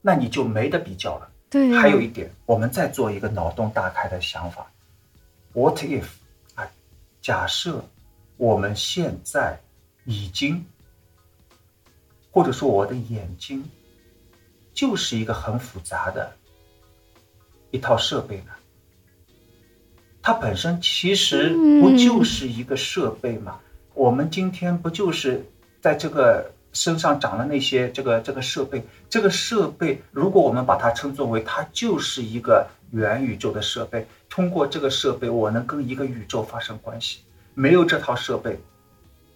[0.00, 1.30] 那你就没得比较了。
[1.50, 4.72] 对，还有一点，我们再做一个脑洞大开的想法
[5.52, 6.06] ：What if
[6.54, 6.66] 啊？
[7.20, 7.84] 假设
[8.38, 9.60] 我们现在
[10.06, 10.64] 已经，
[12.30, 13.62] 或者说我的眼睛
[14.72, 16.32] 就是一个很复杂的
[17.70, 18.52] 一套设备呢？
[20.28, 23.58] 它本身其实不就是一个设备吗？
[23.94, 25.42] 我们今天不就是
[25.80, 28.84] 在这个身上长了那些这个这个设备？
[29.08, 37.20] 这个设备，如果我们把它称作为它就是一个元宇宙的设备，通过这个设备，我能跟一个宇宙发生关系。
[37.54, 38.60] 没有这套设备，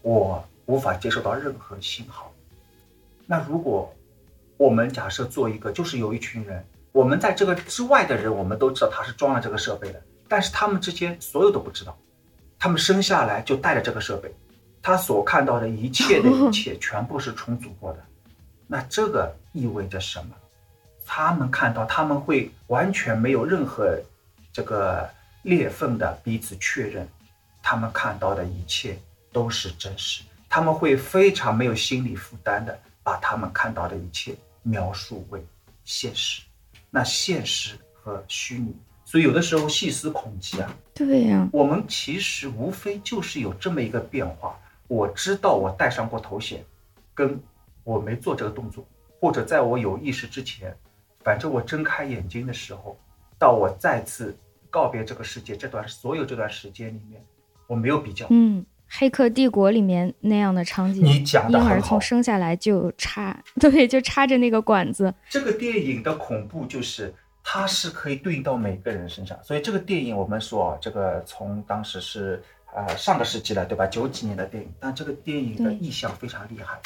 [0.03, 2.31] 我无法接受到任何信号。
[3.25, 3.91] 那如果
[4.59, 10.03] 我们假设做一个，就是有一群人，我们在这个之外的人，我们都知道他是装了这个设备的。
[10.33, 11.95] 但是他们之间所有都不知道，
[12.59, 14.35] 他们生下来就带着这个设备，
[14.81, 18.03] 他所看到的一切的一切全部是重组过的。
[18.67, 20.35] 那这个意味着什么？
[21.05, 23.95] 他们看到他们会完全没有任何
[24.55, 25.07] 这个
[25.43, 27.07] 裂缝的彼此确认，
[27.63, 28.99] 他们看到的一切
[29.35, 30.23] 都是真实。
[30.49, 35.45] 他们会非常没有心理负担的把他们看到的一切描述为
[35.85, 36.41] 现实。
[36.89, 38.75] 那现实和虚拟。
[39.13, 44.59] 所以有的时候细思恐极啊，对呀，我们其实无非就是有这么一个变化。
[44.89, 46.65] 我知道我戴上过头衔，
[47.13, 47.39] 跟
[47.85, 48.83] 我没做这个动作，
[49.21, 50.75] 或者在我有意识之前，
[51.23, 52.99] 反正我睁开眼睛的时候，
[53.39, 54.35] 到我再次
[54.71, 57.23] 告别这个世界这段所有这段时间里面，
[57.67, 58.27] 我没有比较。
[58.31, 65.13] 嗯，黑客帝国里面那样的场景，你讲的婴儿从生下来就插， 对，就插着那个管子。
[65.29, 67.15] 这个电影的恐怖就是。
[67.45, 72.43] 它是可以对应到每个人身上，所以这个电影我们说啊，这个从当时是
[72.75, 73.87] 呃上个世纪了，对吧？
[73.87, 76.81] 九几年的电影，但这个电影的意象非常厉害。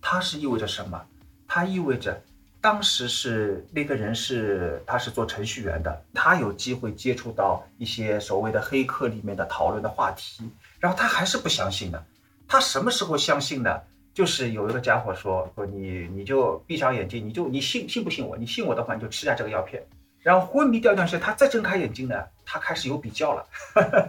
[0.00, 1.04] 它是意味着什么？
[1.46, 2.22] 它意味着
[2.60, 10.48] 当时是那个人是他是做程序员的，他有机会接触到一些所谓的黑客里面的讨论的话题，
[10.78, 12.04] 然后他还是不相信的。
[12.46, 13.80] 他什么时候相信呢？
[14.12, 18.36] 就是有一个家伙说说你你就闭上眼睛，你就你信信不信我？
[18.36, 19.86] 你信我的话，你就吃下这个药片。
[20.20, 23.46] 然后昏迷掉一段时间，他再睁开眼睛呢，他开始有比较了。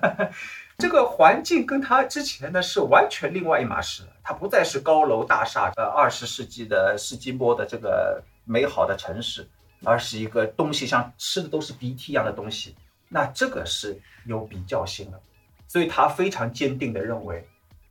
[0.78, 4.04] 这个环境跟他之前的是完全另外一码事。
[4.24, 8.22] 他不再是高楼大厦，呃，二十世纪的世纪末的这个。
[8.44, 9.48] 美好的城市，
[9.84, 12.76] 而是一个东西像吃的都是鼻涕一样的东西，
[13.08, 15.22] 那这个是有比较性的，
[15.68, 17.48] 所以他非常坚定的认为，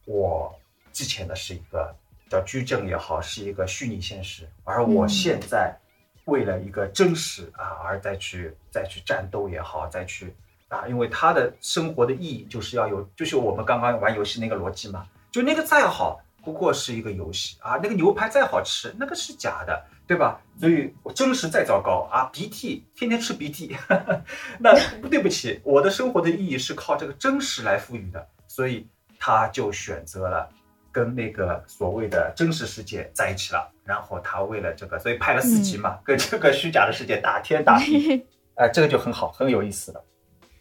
[0.06, 0.52] 我
[0.92, 1.94] 之前的是一个
[2.30, 5.76] 叫矩阵也好，是一个虚拟现实，而我现在
[6.24, 10.34] 为了一个真实啊，而再去再去战斗也好，再去
[10.68, 19.84] 啊，因为他的生活的意义就是要有，就是我们刚刚玩游戏那个逻辑嘛，就那个再好不过是一个游戏啊，那个牛排再好吃，那个是假的。
[20.10, 20.40] 对吧？
[20.58, 23.76] 所以我真实再糟糕啊，鼻涕天天吃鼻涕，
[24.58, 24.74] 那
[25.08, 28.88] 对不起，我的生活的意义是靠这个真实来赋予的，所以
[29.20, 30.50] 他就选择了
[30.92, 33.70] 跟那个所谓的真实世界在一起了。
[33.85, 38.24] 然后他为了这个，所以拍了四集嘛， 跟这个虚假的世界打天打地，
[38.57, 40.05] 哎，这个就很好，很有意思了。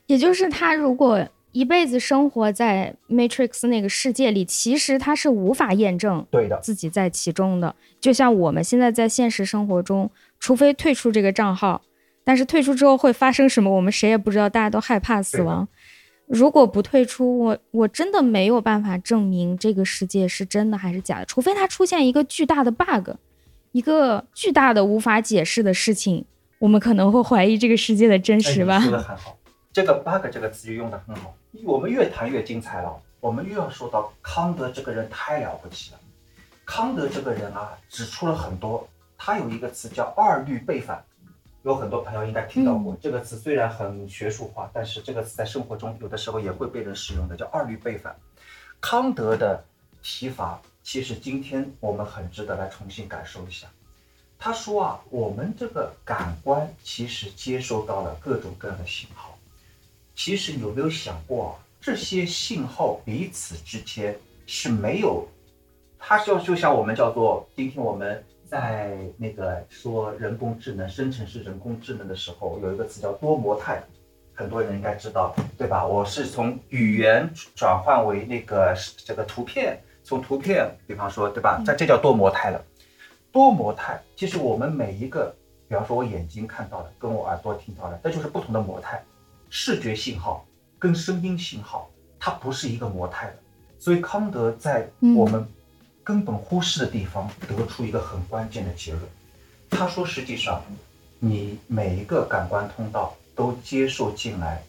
[0.08, 1.28] 也就是他如果。
[1.52, 7.76] 一辈子生活在 Matrix 那个世界里，其实他是无法验证对的自己在其中的。
[8.00, 11.82] 就像我们现在在现实生活中，除非退出这个账号，
[12.24, 14.48] 但是退出之后会发生什么，我们谁也不知道。
[14.48, 15.68] 大家都害怕死亡。
[16.30, 21.26] 如果不退出，我我真的没有办法证明这个世界是真的还是假的。
[21.26, 23.10] 除非它出现一个巨大的 bug，
[23.72, 26.24] 一个巨大的无法解释的事情，
[26.60, 28.80] 我们可能会怀疑这个世界的真实吧。
[28.80, 29.36] 说的 很好，
[29.74, 31.34] 这个 bug 这个词就用的很好。
[31.64, 36.00] 我们越谈越精彩了，我们又要说到康德这个人太了不起了。
[36.64, 38.88] 康德这个人啊，指出了很多。
[39.18, 41.04] 他有一个词叫二律背反，
[41.64, 43.38] 有很多朋友应该听到过这个词。
[43.38, 48.16] 虽然很学术化，但是这个词在生活中有的时候也会被人使用的，叫二律背反。
[48.80, 49.64] 康德的
[50.02, 53.68] 提法，其实今天我们很值得来重新感受一下。
[54.38, 59.38] 他说啊，我们这个感官其实接收到了各种各样的信号。
[60.16, 65.28] 其实有没有想过，啊这些信号彼此之间是没有，
[65.98, 73.80] 它就就像我们叫做今天我们在那个说人工智能生成式人工智能的时候，有一个词叫多模态，
[74.34, 75.86] 很多人应该知道，对吧？
[75.86, 81.62] 我是从语言转换为那个这个图片，从图片，比方说，对吧？
[81.64, 82.60] 这这叫多模态了。
[83.32, 85.32] 多模态，其实我们每一个，
[85.68, 89.00] 比方说我眼睛看到的，跟我耳朵听到的，那就是不同的模态。
[89.52, 90.44] 视觉信号
[90.80, 91.88] 跟声音信号，
[92.20, 93.36] 它不是一个模态的，
[93.78, 95.48] 所以康德在我们
[96.10, 99.04] 根本忽视的地方得出一个很关键的结论。
[99.70, 100.60] 他说，实际上
[101.20, 104.64] 你每一个感官通道都接受进来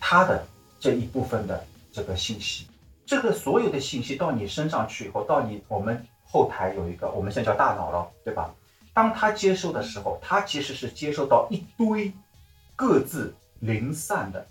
[0.00, 0.44] 它的
[0.80, 2.66] 这一部分的这个信息，
[3.06, 8.52] 这个所有的信息到你身上去以后，到你我们后台有一个我们现在叫大脑了，对吧？
[8.92, 12.12] 当他接收的时候，他其实是接收到一堆
[12.74, 13.32] 各自。
[13.60, 14.46] 零散的、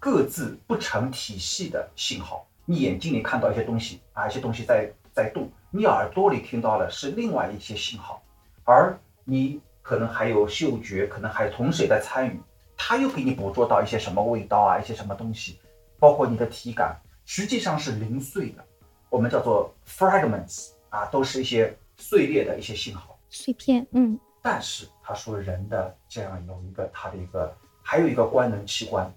[0.00, 8.22] 各自不成体系的信号，你眼睛里看到一些东西啊，一些东西在在动；你耳朵里听到的是另外一些信号，
[8.64, 12.40] 而你可能还有嗅觉，可能还有同时也在参与，
[12.76, 15.58] 他又给你捕捉到一些什么味道啊，一些什么东西，
[15.98, 18.64] 包括你的体感，实际上是零碎的，
[19.10, 23.86] 我们叫做 fragments 啊，都是一些碎裂的一些信号、碎片。
[23.92, 27.56] 嗯，但是他说人的这样有一个他的一个。
[27.80, 29.10] 还有一个官能器官，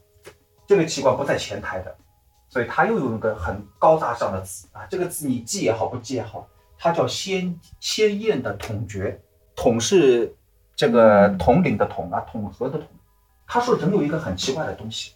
[0.65, 1.93] 这个器官不在前台的，
[2.51, 6.45] 所以他又用一个很高大上的词啊，这个词你记也好，不记也好，
[6.77, 9.17] 它叫鲜鲜艳的统觉，
[9.55, 10.35] 统是
[10.75, 12.85] 这个统领的统啊，统合的统。
[13.47, 15.13] 他说人有一个很奇怪的东西，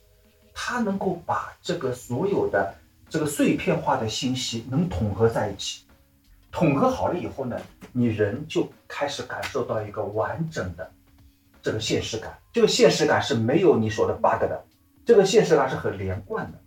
[0.53, 2.73] 他能够把这个所有的
[3.09, 5.83] 这个碎片化的信息能统合在一起，
[6.53, 7.59] 统合好了以后呢，
[7.91, 10.89] 你人就开始感受到一个完整的。
[11.61, 14.63] 这个现实感，这个现实感是没有你说的 bug 的，
[15.03, 16.59] 这个现实感是很连贯的。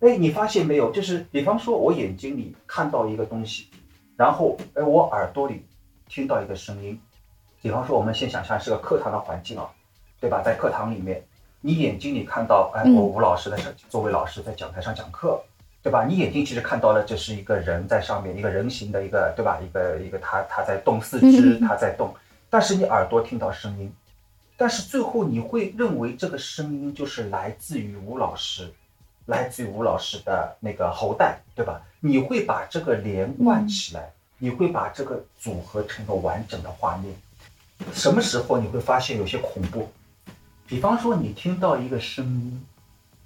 [0.00, 0.92] 哎，你发现没有？
[0.92, 3.66] 就是比方说，我眼睛里看到一个东西，
[4.16, 5.64] 然后哎，我耳朵里
[6.08, 7.00] 听到一个声音。
[7.60, 9.68] 比方说，我们先想象是个课堂的环境啊，
[10.20, 10.40] 对吧？
[10.44, 11.24] 在课堂里面，
[11.60, 15.42] 你眼睛里看到，哎，我吴老师在作为老师在讲台上讲课，
[15.82, 16.04] 对吧？
[16.04, 19.58] 你眼睛其实看到了，这是一个人在上面，一个人形的一个，对吧？
[19.60, 22.14] 一个一个他他在动四肢，他在动，
[22.48, 23.92] 但是你耳朵听到声音。
[24.56, 28.72] 但是最后你会认为这个声音就是来自于吴老师，
[29.28, 31.82] 来自于吴老师的那个喉带，对吧？
[32.00, 37.14] 你会把这个连贯起来，你会把这个组合成一个完整的画面。
[37.92, 39.90] 什么时候你会发现有些恐怖？
[40.66, 42.66] 比方说你听到一个声音，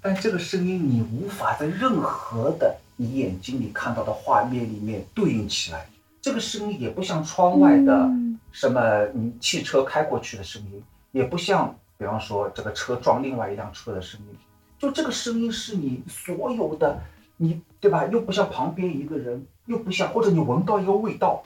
[0.01, 5.87] 但这个声音你无法在任何的你眼睛里看到的画面里面对应起来。
[6.21, 8.09] 这个声音也不像窗外的
[8.51, 14.37] 什么你汽车开过去的声音，也不像比方说这个车撞另外一辆车的声音。
[14.83, 16.99] 就这个声音是你所有的，
[17.37, 18.05] 你对吧？
[18.07, 21.41] 又不像旁边一个人，又不像或者你闻到一个味道，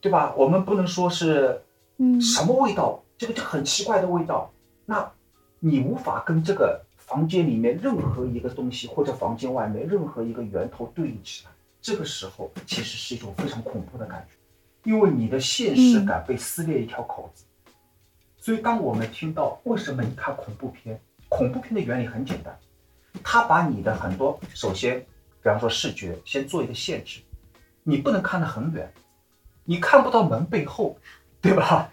[0.00, 0.32] 对吧？
[0.36, 1.60] 我们不能说是。
[2.20, 3.02] 什么味道？
[3.18, 4.50] 这个就很奇怪的味道。
[4.86, 5.12] 那，
[5.58, 11.50] 你无法跟这个房间里面任何一个东西，或者房间外面任何一个源头对应起来。
[11.82, 17.44] 这个时候其实是一种非常恐怖的感觉，因为你的现实感被撕裂一条口子。
[18.38, 20.98] 所以，当我们听到为什么你看恐怖片，
[21.30, 22.54] 恐怖片的原理很简单，
[23.24, 27.20] 它把你的很多首先，比方说视觉，先做一个限制，
[27.82, 28.92] 你不能看得很远，
[29.64, 30.98] 你看不到门背后。
[31.42, 31.90] 对吧？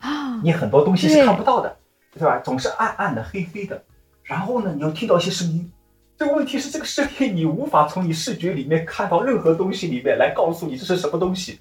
[0.00, 1.74] 啊，你很多东西是看不到的，
[2.12, 2.38] 对吧？
[2.40, 3.82] 总是暗暗的、黑黑的。
[4.22, 5.72] 然后呢，你又听到一些声音。
[6.14, 11.58] 这个问题是，这个声音你无法从你视觉里面看到任何东西里面来告诉你这是什么东西。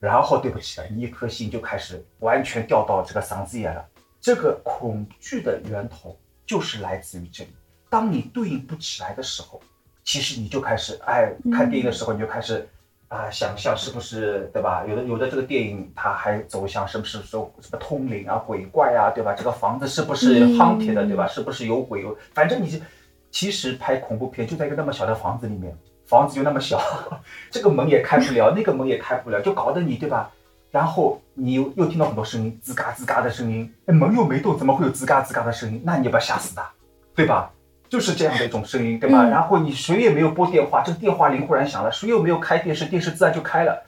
[0.00, 3.84] 然后，对不起啊，你一颗心就开始完全掉到这个嗓子眼了。
[4.22, 7.50] 这个恐惧的源头就是来自于这里。
[7.88, 9.60] 当你对应不起来的时候，
[10.02, 12.68] 其实你就开始哎，看电影的时候你就开始。
[13.08, 14.84] 啊，想象是不是对吧？
[14.88, 19.32] 有的有的这个电影，它还走向是不是说什么通灵啊、鬼怪啊，对吧？
[19.34, 21.24] 这个房子是不是 haunted 的，对吧？
[21.28, 22.02] 是不是有鬼？
[22.02, 22.82] 有，反正你
[23.30, 25.76] 其实拍恐怖片就在一个那么小的房子里面，
[26.06, 26.80] 房子就那么小，
[27.52, 30.32] 这个门也开不了，那个门也开不了，就搞得你对吧？
[30.74, 35.80] 然后你又又听到很多声音，吱嘎吱嘎的声音，门又没动，怎么会有吱嘎吱嘎的声音？
[35.84, 36.68] 那你不要吓死他，
[37.14, 37.52] 对吧？
[37.88, 39.22] 就是这样的一种声音，对吧？
[39.22, 43.84] 然后你谁也没有拨电话，这个电话铃忽然响了，谁又没有开电视，电视自然就开了。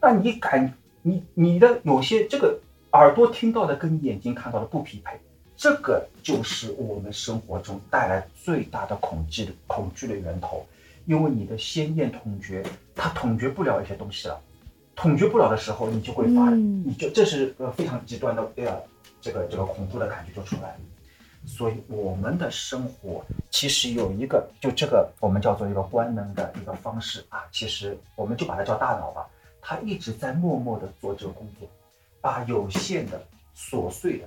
[0.00, 2.58] 那你感你你的有些这个
[2.90, 5.16] 耳朵听到的跟眼睛看到的不匹配，
[5.56, 10.66] 这个就是我们生活中带来最大的恐惧的恐惧的源头，
[11.06, 12.60] 因为你的先验统觉
[12.92, 14.40] 它统觉不了一些东西了，
[14.96, 18.82] 统觉不了的时候，你就会发，你就这是个非常极端的呃
[19.20, 20.76] 这个这个恐怖的感觉就出来了。
[21.46, 29.26] 所以我们的生活其实有一个，就这个我们叫做一个官能的一个方式啊，其实我们就把它叫大脑吧，
[29.60, 31.68] 它一直在默默的做这个工作，
[32.22, 33.22] 把有限的、
[33.54, 34.24] 琐碎的，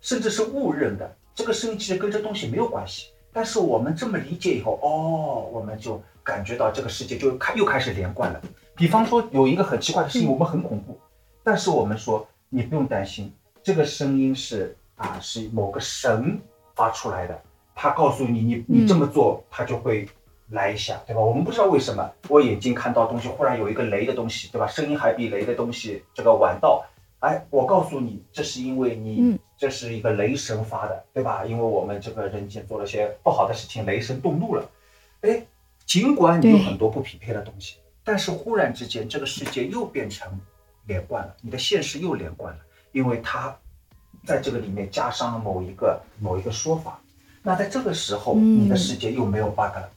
[0.00, 3.12] 甚至是误认的这个声音，其实跟这东西没有关系。
[3.32, 8.42] 但是我们这么理解以后，哦，我们就感觉到这个世界就开又开始连贯了。
[8.80, 10.98] 比方说有一个很奇怪的事情，我们很恐怖，
[11.44, 14.76] 但是我们说你不用担心，这个声音是。
[15.00, 16.38] 啊，是某个神
[16.74, 17.42] 发出来的，
[17.74, 20.06] 他告诉你，你你这么做，他就会
[20.50, 21.22] 来一下，对吧？
[21.22, 24.66] 我们不知道为什么，我眼睛看到东西，忽然有一个雷的东西，对吧？
[24.66, 26.84] 声音还比雷的东西这个晚到，
[27.20, 31.46] 哎，我告诉你，这是因为你，这是一个雷神发的，对吧？
[31.46, 34.68] 因为我们这个人间做了些不好的事情，雷神动怒了，
[35.22, 35.46] 哎，
[35.86, 37.78] 尽管你有很多不匹配的东西，
[38.10, 40.36] 但是忽然之间，这个世界又变成
[40.86, 43.56] 连贯了，你的现实又连贯了，因为它。
[44.26, 47.00] 在这个里面加上了某一个某一个说法，
[47.42, 49.88] 那在这个时候，你的世界又没有 bug 了，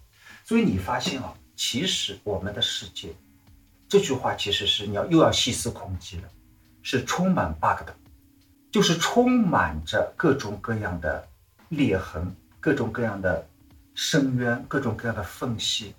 [0.45, 3.09] 所以你发现啊，其实我们的世界，
[3.89, 6.29] 这句话其实是你要又要细思恐极了，
[6.83, 7.93] 是充满 bug 的，
[8.71, 11.27] 就是充满着各种各样的
[11.67, 13.45] 裂痕、各种各样的
[13.93, 15.93] 深渊、各种各样的缝隙，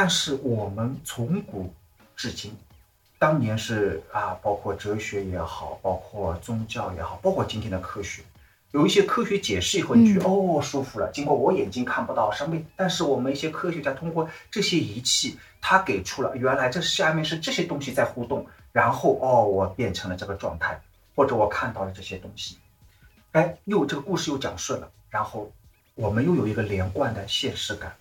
[0.00, 1.74] 但是我们从古
[2.14, 2.56] 至今。
[3.18, 8.22] 当年是啊，包括哲学也好，包括宗教也好，包括今天的科学，
[8.70, 11.10] 有一些科学解释以后，你觉得哦舒服了。
[11.10, 20.80] 尽管我眼睛看不到上面，但是我们一些科学家通过这些仪器，他给出了原来这下面是这些东西在互动，然后哦我变成了这个状态，
[21.16, 22.56] 或者我看到了这些东西，
[23.32, 25.50] 哎，又这个故事又讲顺了，然后
[25.96, 27.92] 我们又有一个连贯的现实感。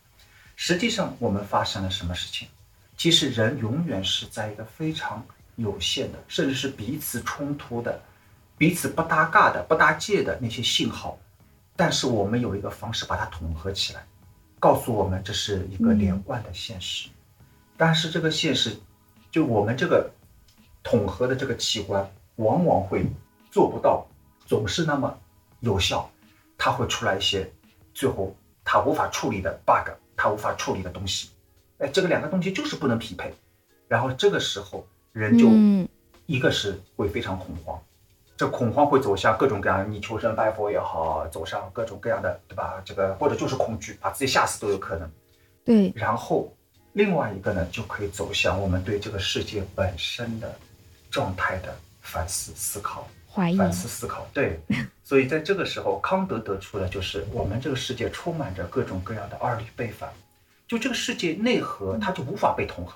[0.59, 2.47] 实际上我们发生了什么事情？
[2.97, 5.23] 其实人永远是在一个非常
[5.55, 8.01] 有限的，甚至是彼此冲突的、
[8.57, 11.15] 彼此不搭嘎的、不搭界的那些信号，
[11.75, 14.03] 但是我们有一个方式把它统合起来，
[14.59, 17.07] 告诉我们这是一个连贯的现实。
[17.77, 18.75] 但是这个现实，
[19.29, 20.09] 就我们这个
[20.81, 22.03] 统合的这个器官，
[22.37, 23.05] 往往会
[23.51, 24.03] 做不到，
[24.47, 25.15] 总是那么
[25.59, 26.09] 有效，
[26.57, 27.47] 它会出来一些
[27.93, 28.35] 最后
[28.65, 31.29] 它无法处理的 bug，它无法处理的东西。
[31.77, 33.31] 哎，这个两个东西就是不能匹配，
[33.87, 35.47] 然后这个时候人就
[36.25, 37.79] 一个是会非常恐慌，
[38.35, 42.81] 这恐慌会走向各种各样，你求神拜佛也好，走上各种各样的，对吧？
[42.83, 45.09] 这个或者就是恐惧，把自己吓死都有可能。
[45.63, 46.51] 对，然后
[46.93, 50.53] 另外一个呢，就可以走向我们对这个世界本身的
[51.11, 53.07] 状态的反思思考。
[53.37, 53.55] 怀疑。
[53.55, 54.59] 反思思考，对，
[55.03, 60.09] 所以在这个时候，康德得出的就是我们这个世界充满着各种各样的二律背反，
[60.67, 62.95] 就这个世界内核它就无法被统合，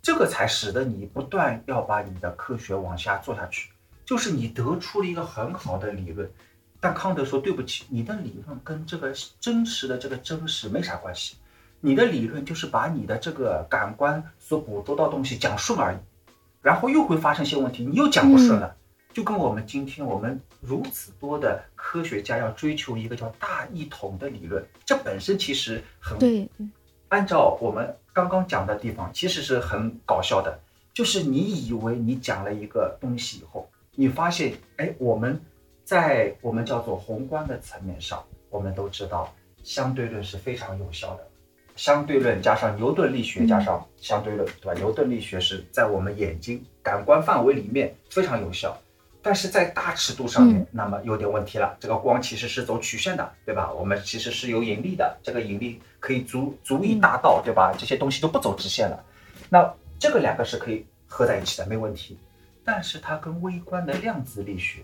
[0.00, 3.70] 这个才使得你不断要把你的科学往下做下去。
[4.06, 6.30] 就是你得出了一个很好的理论，
[6.78, 11.36] 但康德说对不起，你的理论跟这个真实的这个真实没啥关系，
[11.80, 15.96] 你的理论就是把你的这个感官所捕捉到东西讲顺而已，
[16.62, 18.76] 然后又会发生一些问题，你又讲不顺了。
[19.14, 26.48] 就跟我们今天我们如此多的科学家要追求一个叫大一统的理论，这本身其实很对。
[27.10, 30.58] 按照我们刚刚讲的地方，其实是很搞笑的。
[30.92, 35.40] 就是你以为你讲了一个东西以后，你发现，哎，我们
[35.84, 41.24] 在我们叫做宏观的层面上，我们都知道相对论是非常有效的。
[41.76, 44.74] 相对论加上牛顿力学加上相对论，对吧？
[44.74, 48.76] 牛顿力学是在我们眼睛感官范围里面非常有效。
[49.24, 51.74] 但是在大尺度上面，那么有点问题了。
[51.80, 53.72] 这个光其实是走曲线的，对吧？
[53.72, 57.74] 我们其实是有引力的，这个引力可以足足以大到，对吧？
[57.78, 59.02] 这些东西都不走直线了。
[59.48, 62.18] 那这个两个是可以合在一起的，没问题。
[62.62, 64.82] 但是它跟微观的量子力学，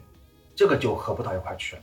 [0.56, 1.82] 这个就合不到一块去了。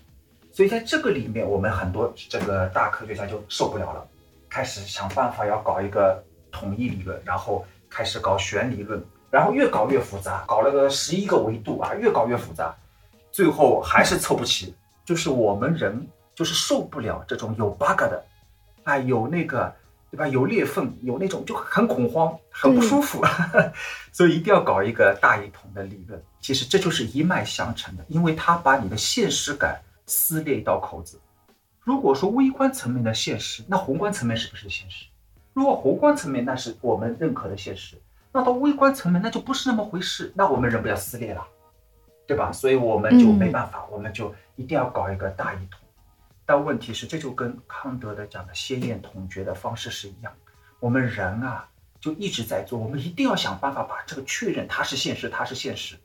[0.52, 4.04] 所以在这个里面，我们很多这个大科学家就受不了了，
[4.50, 9.00] 开始想办法要搞一个统一理论，然后开始搞弦理论。
[9.30, 12.76] 然后越搞越复杂，搞了个十一个维度啊，越搞越复杂，
[13.32, 14.74] 最后还是凑不齐。
[15.06, 16.06] 就是我们人
[16.36, 18.26] 就是受不了这种有 bug 的，
[18.84, 19.74] 啊，有那个
[20.12, 20.28] 对吧？
[20.28, 23.22] 有裂缝，有那种就很恐慌，很不舒服，
[24.12, 26.22] 所以一定要搞一个大一统的理论。
[26.42, 31.20] 其实这就是一脉相承的，因为它把你的现实感撕裂一道口子。
[31.84, 35.06] 如果说微观层面的现实，那宏观层面是不是现实？
[35.54, 37.98] 如果宏观层面那是我们认可的现实。
[38.38, 40.32] 那到微观层面，那就不是那么回事。
[40.36, 41.44] 那我们人不要撕裂了，
[42.28, 42.52] 对吧？
[42.52, 45.80] 所以我们就没办法，我们就一定要搞一个大一统。
[46.46, 50.32] 但问题是，这就跟康德的讲的先验统觉的方式是一样。
[50.80, 51.68] 我们人啊，
[52.00, 55.96] 就一直在做，我们一定要想办法把这个确认它是现实，它是现实。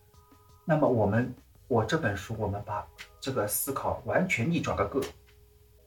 [0.65, 1.35] 那么我们，
[1.69, 2.83] 我这本书，我们把
[3.21, 5.03] 这个思考完全逆转个个。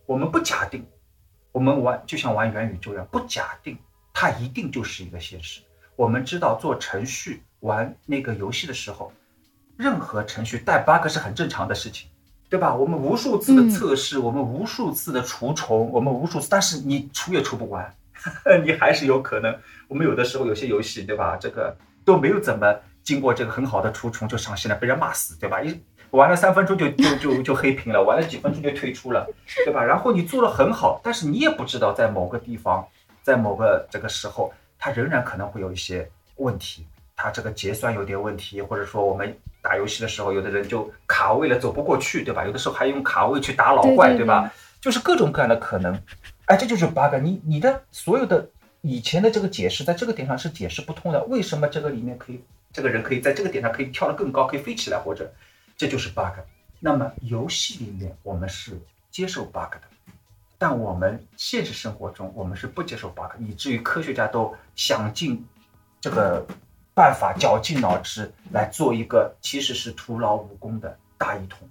[0.06, 0.86] 我们不假定，
[1.52, 3.76] 我们玩就像玩元宇宙一样，不假定
[4.14, 5.62] 它一定就是一个现实。
[5.96, 9.12] 我们知道做程序玩那个游戏的时候，
[9.78, 12.10] 任何程序带 bug 是很正常的事情，
[12.50, 12.76] 对吧？
[12.76, 17.96] 我们无数次的测试，我们无数次的除虫，我们无数次，但是你除也除不完，
[18.66, 19.58] 你还是有可能。
[19.88, 21.38] 我们有的时候有些游戏，对吧？
[21.40, 25.62] 这个都没有怎么经过这个很好的除虫就上线了，被人骂死，对吧？
[25.62, 25.80] 一
[26.12, 29.26] 玩了三分钟就就就就黑屏了，玩了几分钟就退出了，
[29.64, 29.82] 对吧？
[29.84, 32.86] 然后你做的很好，但是你也不知道在某个地方，
[33.24, 34.54] 在某个这个时候。
[34.86, 42.46] 它仍然可能会有一些问题，它这个结算有点问题，或者说我们打游戏的时候，有的人就卡位了走不过去，对吧？
[42.46, 44.54] 有的时候还用卡位去打老怪，对吧？
[44.80, 46.00] 就是各种各样的可能，
[46.46, 47.16] 哎，这就是 bug。
[47.20, 48.48] 你你的所有的
[48.82, 51.24] 以前的这个解释，在这个点上是解释不通的。
[51.24, 52.40] 为什么这个里面可以，
[52.72, 55.34] 这个人可以在这个点上可以跳得更高，可以飞起来，或者
[55.76, 56.38] 这就是 bug。
[56.80, 58.80] 那么游戏里面我们是
[59.10, 59.82] 接受 bug 的。
[60.58, 65.46] 但我们现实生活中，我们是不接受 bug，以至于科学家都想尽
[66.00, 66.46] 这个
[66.94, 71.68] 办法，绞尽脑汁来做一个其实是徒劳无功的大一统。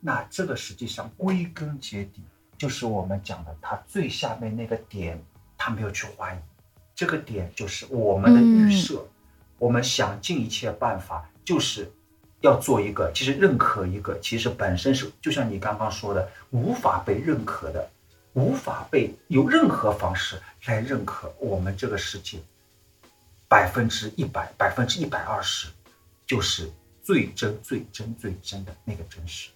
[0.00, 2.22] 那这个实际上归根结底
[2.58, 5.22] 就是我们讲的，它最下面那个点，
[5.56, 6.38] 他没有去怀疑。
[6.94, 9.06] 这个点就是我们的预设，
[9.58, 11.90] 我们想尽一切办法，就是
[12.40, 17.88] 要做一个，其实认可一个，其实本身是就像你刚刚说的，无法被认可的。
[18.34, 22.38] 无法被有任何方式来认可我们这个世界，
[23.48, 25.68] 百分之一百、百分之一百二十，
[26.26, 26.70] 就是
[27.02, 29.50] 最真、最真、最真的那个真实。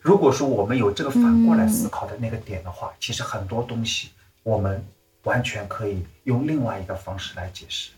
[0.00, 4.10] 如果说我们有这个反过来思考的那个点的话，其实很多东西
[4.42, 4.84] 我们
[5.22, 7.90] 完全可以用另外一个方式来解释。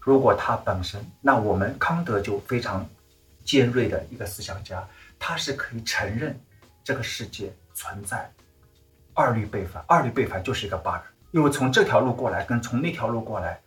[0.00, 2.88] 如果它本身，那我们康德就非常
[3.44, 4.86] 尖锐的一个思想家，
[5.18, 6.38] 他是可以承认
[6.84, 8.30] 这个世界存在。
[9.14, 11.00] 二律背反，二律背反就是一个 bug，
[11.30, 13.60] 因为从这条路过来跟从那条路过来，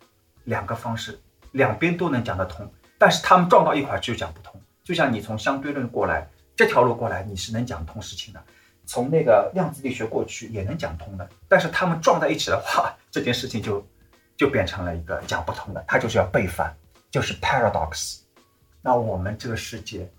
[0.43, 1.17] 两个方式，
[1.53, 4.61] 两边都能讲得通，但是他们撞到一块就讲不通。
[4.83, 8.43] 就像你从相对论过来，这条路过来你是能讲通事情的，
[8.85, 13.85] 从那个量子力学过去也能讲通的，但是他们撞在一起的话，这件事情就
[14.35, 16.75] 就变成了一个讲不通的，它就是要背反，
[17.09, 18.19] 就是 paradox。
[18.81, 20.09] 那我们这个世界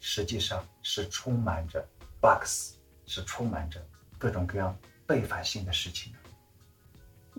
[0.00, 1.86] 实际上是充满着
[2.20, 2.72] bugs，
[3.06, 3.80] 是充满着。
[4.18, 6.12] 各种各样背反性的事情，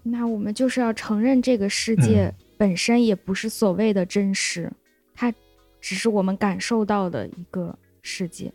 [0.01, 4.71] 那我们就是要承认这个世界本身也不是所谓的真实，
[5.13, 5.31] 它
[5.81, 8.51] 只是我们感受到的一个世界。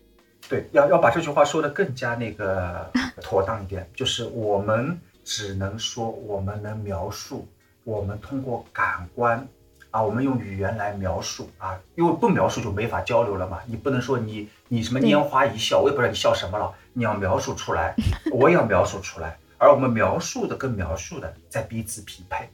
[0.49, 2.91] 对，要要把这句话说的更加那个
[3.22, 7.47] 妥当一点，就是我们只能说我们能描述，
[7.85, 9.47] 我们通过感官
[9.95, 13.61] 啊，我们用语言来描述啊，因为不描述就没法交流了嘛。
[13.66, 17.95] 你不能说你你什么拈花一笑，我也不知道你笑什么了，你要描述出来，
[18.32, 22.51] 我也要描述出来，而我们描述的跟描述的在彼此匹配。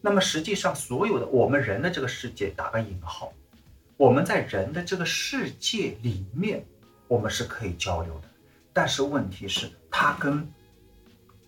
[0.00, 3.32] 那么实际上，所有的我们人的这个世界打个引号，
[3.96, 6.64] 我们在人的这个世界里面。
[7.06, 8.28] 我们是可以交流的，
[8.72, 10.50] 但是问题是，它跟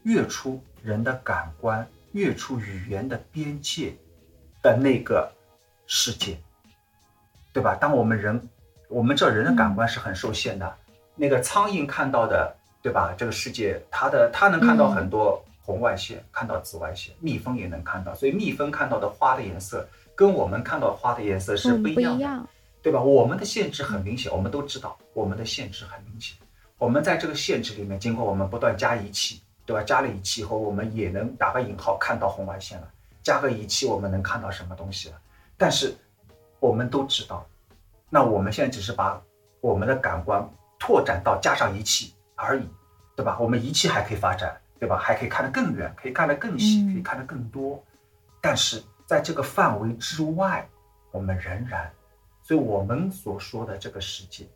[0.02, 3.94] 越出人的感官、越出语言的边界
[4.62, 5.32] 的那个
[5.86, 6.38] 世界，
[7.52, 7.74] 对吧？
[7.74, 8.48] 当我们人，
[8.88, 10.76] 我们这人的感官是很受限的。
[11.14, 13.14] 那个苍蝇看到的，对吧？
[13.16, 18.14] 这个世界，它的它能看到很多红外线，看到紫外线，蜜蜂也能看到。
[18.14, 22.46] 所以蜜蜂看到的花的颜色，跟我们看到花的颜色是不一样的。
[22.82, 23.00] 对吧？
[23.00, 26.36] 我们的限制很明显，我们都知道我们的限制很明显。
[26.78, 29.82] 我们在这个限制里面，经过我们不断加仪器，对吧？
[29.82, 32.88] 加了仪器以后，我们也能打个引号看到红外线了。
[33.24, 35.16] 加个仪器，我们能看到什么东西了？
[35.56, 35.94] 但是
[36.60, 37.46] 我们都知道，
[38.10, 39.22] 那我们现在只是把
[39.60, 40.46] 我们的感官
[40.78, 42.68] 拓展到加上仪器而已，
[43.14, 43.38] 对吧？
[43.40, 44.98] 我们仪器还可以发展，对吧？
[44.98, 47.82] 还可以看得更远，可以看得更细，可以看得更多。
[48.40, 50.68] 但是在这个范围之外，
[51.10, 51.90] 我们仍然。
[52.42, 54.46] 所以，我们所说的这个世界，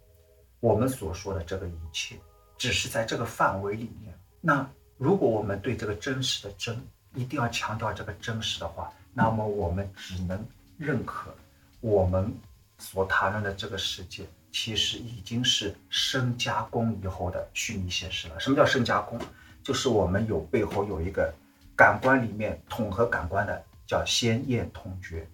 [0.61, 2.14] 我们所说的这个一切，
[2.57, 4.16] 只是在这个范围里面。
[4.40, 4.64] 那
[4.96, 6.80] 如果我们对这个真实的真
[7.14, 10.38] 一定要强调这个真实的话，那么我们只能
[10.81, 11.35] 认可
[11.83, 12.35] 我们
[12.78, 18.41] 所谈论的这个世界，其实已经是深加工以后的虚拟现实了。
[18.41, 19.18] 什么叫深加工？
[19.62, 21.31] 就是我们有背后有一个
[21.76, 25.28] 感官里面统合感官的，叫先验通觉。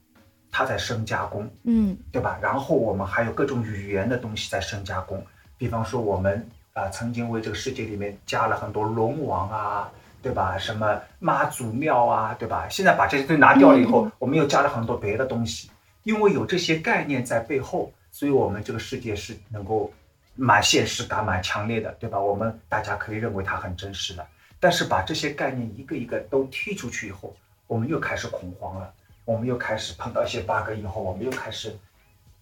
[0.51, 2.39] 它在深加工，嗯，对吧？
[2.43, 5.25] 然后我们还有各种语言的东西在深加工，
[5.57, 9.93] 比方说我们啊曾经为这个世界里面加了很多龙王啊，
[10.27, 10.59] 对吧？
[10.59, 12.67] 什么妈祖庙啊，对吧？
[12.69, 15.71] 现在把这些都拿掉了以后，我们又加了很多别的东西，
[16.03, 19.93] 因为有这些概念在背后，所以我们这个世界是能够
[20.35, 22.19] 蛮现实感蛮强烈的，对吧？
[22.19, 24.27] 我们大家可以认为它很真实的，
[24.59, 27.33] 但是把这些概念一个一个都踢出去以后，
[27.69, 28.93] 我们又开始恐慌了。
[29.25, 31.77] 我们又开始碰到一些 bug 以后，我们又开始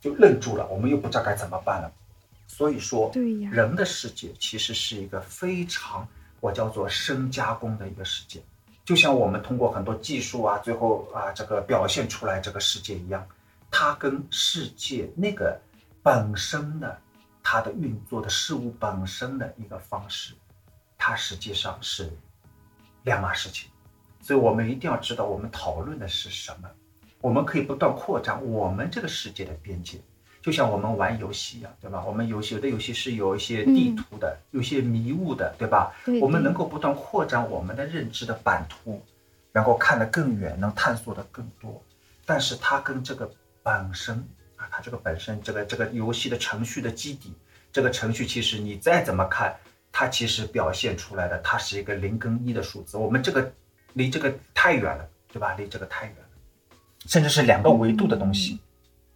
[0.00, 1.92] 就愣住了，我们又不知道该怎么办了。
[2.46, 3.10] 所以说，
[3.50, 6.08] 人的世界其实是一个非常
[6.44, 8.38] 我叫做深加工的一个世界，
[8.84, 13.26] 就像我们通过很多技术啊，最后啊这个表现出来这个世界一样，
[13.70, 15.58] 它跟世界那个
[16.02, 17.00] 本身的
[17.42, 20.34] 它的运作的事物本身的一个方式，
[20.98, 22.12] 它实际上是
[23.04, 23.70] 两码事情。
[24.20, 26.70] 所以我们一定要知道，我们讨论的是什么。
[27.22, 29.98] 我们可以不断扩张我们这个世界的边界，
[30.44, 32.04] 就像我们玩游戏一样，对吧？
[32.06, 35.90] 我们游戏有的游戏是有一些地图的，有些迷雾的，对吧？
[36.20, 39.02] 我们能够不断扩展我们的认知的版图，
[39.52, 41.82] 然后看得更远，能探索的更多。
[42.26, 43.30] 但是它跟这个
[43.62, 44.16] 本身
[44.56, 47.32] 啊，它这个本身这个这个游戏的程序的基底，
[47.72, 49.56] 这个程序其实你再怎么看，
[49.90, 52.96] 它其实表现出来的它是一个零跟一的数字。
[52.96, 53.50] 我们这个。
[53.96, 55.54] 离这个太远了，对吧？
[55.56, 56.76] 离这个太远了，
[57.06, 58.58] 甚至是两个维度的东西。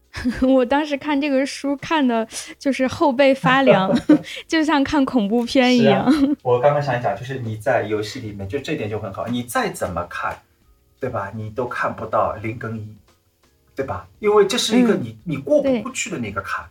[0.42, 2.26] 我当时看这个书，看的
[2.58, 3.94] 就是后背发凉，
[4.48, 6.10] 就像看恐怖片一样。
[6.42, 9.26] 我刚刚想讲，就是你在游戏里面，就这点就很好。
[9.26, 10.36] 你再怎么看，
[10.98, 11.30] 对吧？
[11.34, 12.96] 你都看不到林更一，
[13.76, 14.08] 对吧？
[14.18, 16.64] 因为这是一个你你过不过去的那个坎，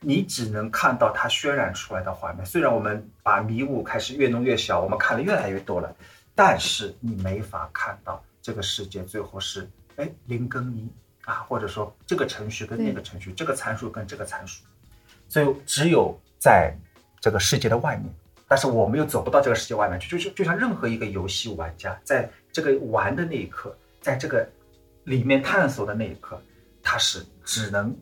[0.00, 2.46] 你只能看到它渲染出来的画面。
[2.46, 5.94] 虽然我们把迷雾开始越弄越小，我们看的越来越多了。
[6.34, 10.88] 但是你没法看到这个世界最后是哎林更一
[11.28, 14.64] 啊，或者说这个程序跟那个程序，这个参数跟这个参数，
[15.28, 16.74] 所以只有在
[17.20, 18.10] 这个世界的外面，
[18.48, 24.48] 但是我们又走不到这个世界外面去，就是就像任何一个游戏玩家在这个玩的那一刻，在这个
[25.04, 26.40] 里面探索的那一刻，
[26.82, 27.94] 他是只能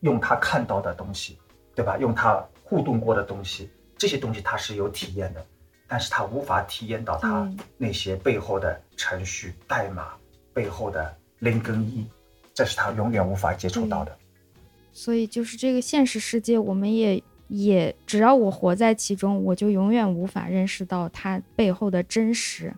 [0.00, 1.38] 用他看到的东西，
[1.74, 1.96] 对吧？
[1.96, 5.42] 用他互动过的东西，这些东西他是有体验的。
[5.88, 7.48] 但是他无法体验到他
[7.78, 10.14] 那些背后的程序代码
[10.52, 12.04] 背后的零跟一，
[12.56, 14.10] 这是他永远无法接触到的。
[14.92, 22.74] 所以就是这个现实世界，我们也也只要我活在其中，我就永远无法认识到它背后的真实，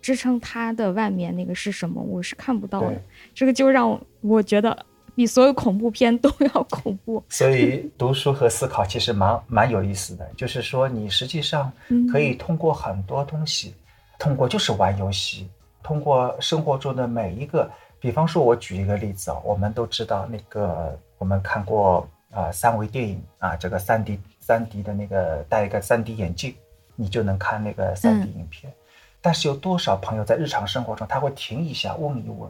[0.00, 3.02] 支撑它的外面那个是什么，我是看不到的。
[3.34, 4.86] 这个就让我觉得。
[5.16, 10.28] 比所有恐怖片都要恐怖，所以读书和思考其实蛮蛮有意思的。
[10.36, 11.72] 就是说，你实际上
[12.12, 13.74] 可以通过很多东西，
[14.18, 15.48] 通过就是玩游戏，
[15.82, 17.66] 通过生活中的每一个，
[18.06, 26.54] 比比方说，我举一个例子啊，我们都知道那个，我们看过啊三维电影啊，这个三 D 三 D 的那个戴一个三 D 眼镜，
[26.94, 28.72] 你就能看那个三 D 影片。
[29.20, 32.48] 但是有多少朋友在日常生活中他会停一下问一问，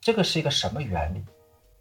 [0.00, 1.22] 这个是一个什么原理？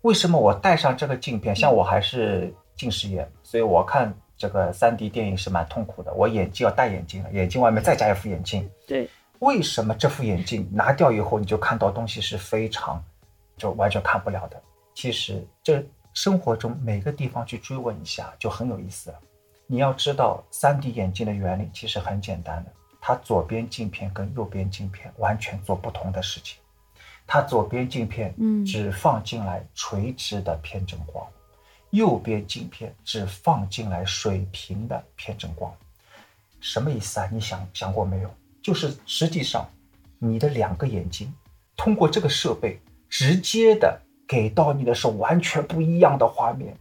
[0.02, 1.56] 为什么我戴上这个镜片？
[1.56, 6.12] 像我还是近视眼，所以我看这个三 D 电影是蛮痛苦的。
[6.16, 8.68] 我眼镜要戴眼镜了，眼镜外面再加一副眼镜。
[8.88, 9.08] 对。
[9.40, 13.04] 为什么这副眼镜拿掉以后，你就看到东西是非常，
[13.62, 14.60] 就完全看不了的？
[14.96, 19.20] 其实这生活中每个地方去追问一下就很有意思了。
[19.68, 26.60] 你要知道，3D 眼镜的原理其实很简单的，它左边镜片跟右边镜片完全做不同的事情。
[27.28, 28.36] 它左边镜片
[28.66, 31.26] 只放进来垂直的偏振光，
[31.92, 35.72] 右边镜片只放进来水平的偏振光。
[36.60, 37.30] 什么意思啊？
[37.32, 38.30] 你想想过没有？
[38.62, 39.66] 就是实际上，
[40.20, 41.34] 你的两个眼睛
[41.78, 42.80] 通过这个设备
[43.12, 46.76] 直接的给到你的是完全不一样的画面。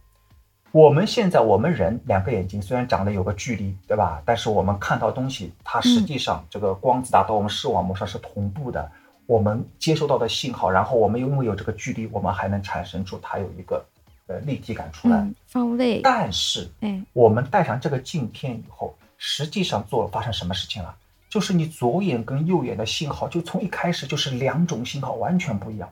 [0.71, 4.23] 我们现在我们人两个眼睛虽然长得有个距离，对吧？
[4.25, 8.89] 但是我们看到东西，它实际上这个光子打到我们视网膜上是同步的。
[9.25, 13.85] 我们接收到的信号，然后我们又因为有这个距离，我们还能产生出它有一个
[14.27, 15.99] 呃立体感出来，方位。
[16.01, 20.95] 但是，哎，我们戴上这个镜片以后，实际上做发生什么事情了？
[21.29, 25.89] 就是你左眼跟右眼的信号，就从一开始就是两种信号，完全不一样。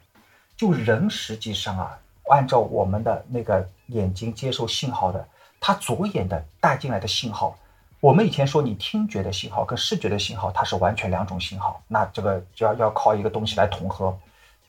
[0.59, 1.97] 就人实际上啊，
[2.29, 5.25] 按照我们的那个眼睛接受信号的，
[5.57, 7.57] 它左眼的带进来的信号，
[8.01, 14.19] 我们以前说你听觉的信号跟视觉的信号，它是完全两种信号，那这个就要要靠一个东西来统合。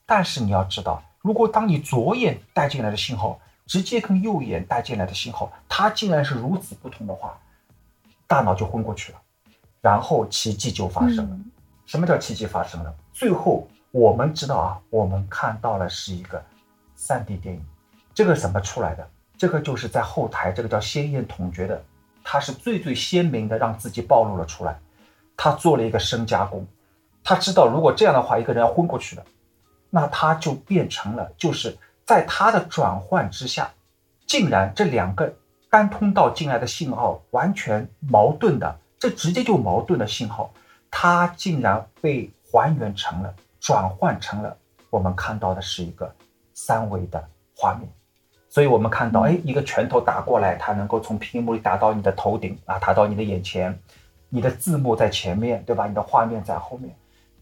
[0.07, 7.37] 但是你要知道，如果当你左眼带进来的信号直接跟右眼带进来的信号，它竟然是如此不同的话，
[8.29, 9.21] 大脑就昏过去了。
[9.81, 11.37] 然后奇迹就发生了。
[11.85, 12.95] 什么叫奇迹发生了？
[13.13, 16.43] 最后我们知道啊，我们看到了是一个
[16.97, 17.65] 3D 电影。
[18.15, 19.09] 这个怎么出来的？
[19.37, 21.83] 这个就是在后台，这个叫鲜艳统觉的，
[22.23, 24.79] 他是最最鲜明的，让自己暴露了出来。
[25.37, 26.67] 他做了一个深加工，
[27.25, 29.25] 他知道如果这样的话，一个人要昏过去的，
[29.89, 33.73] 那他就变成了，就是在他的转换之下，
[34.27, 35.35] 竟然这两个
[35.69, 38.79] 单通道进来的信号完全矛盾的。
[38.99, 40.53] 这直接就矛盾的信号，
[40.91, 44.57] 他竟然被还原成了，转换成了
[44.89, 46.13] 我们看到的是一个
[46.55, 47.23] 三维的
[47.55, 47.89] 画面。
[48.49, 53.79] 所以，我们看到，哎，一个拳头打过来，它能够从屏幕里打到你的头顶啊，打到你的眼前，
[54.29, 55.87] 你的字幕在前面，对吧？
[55.87, 56.93] 你的画面在后面，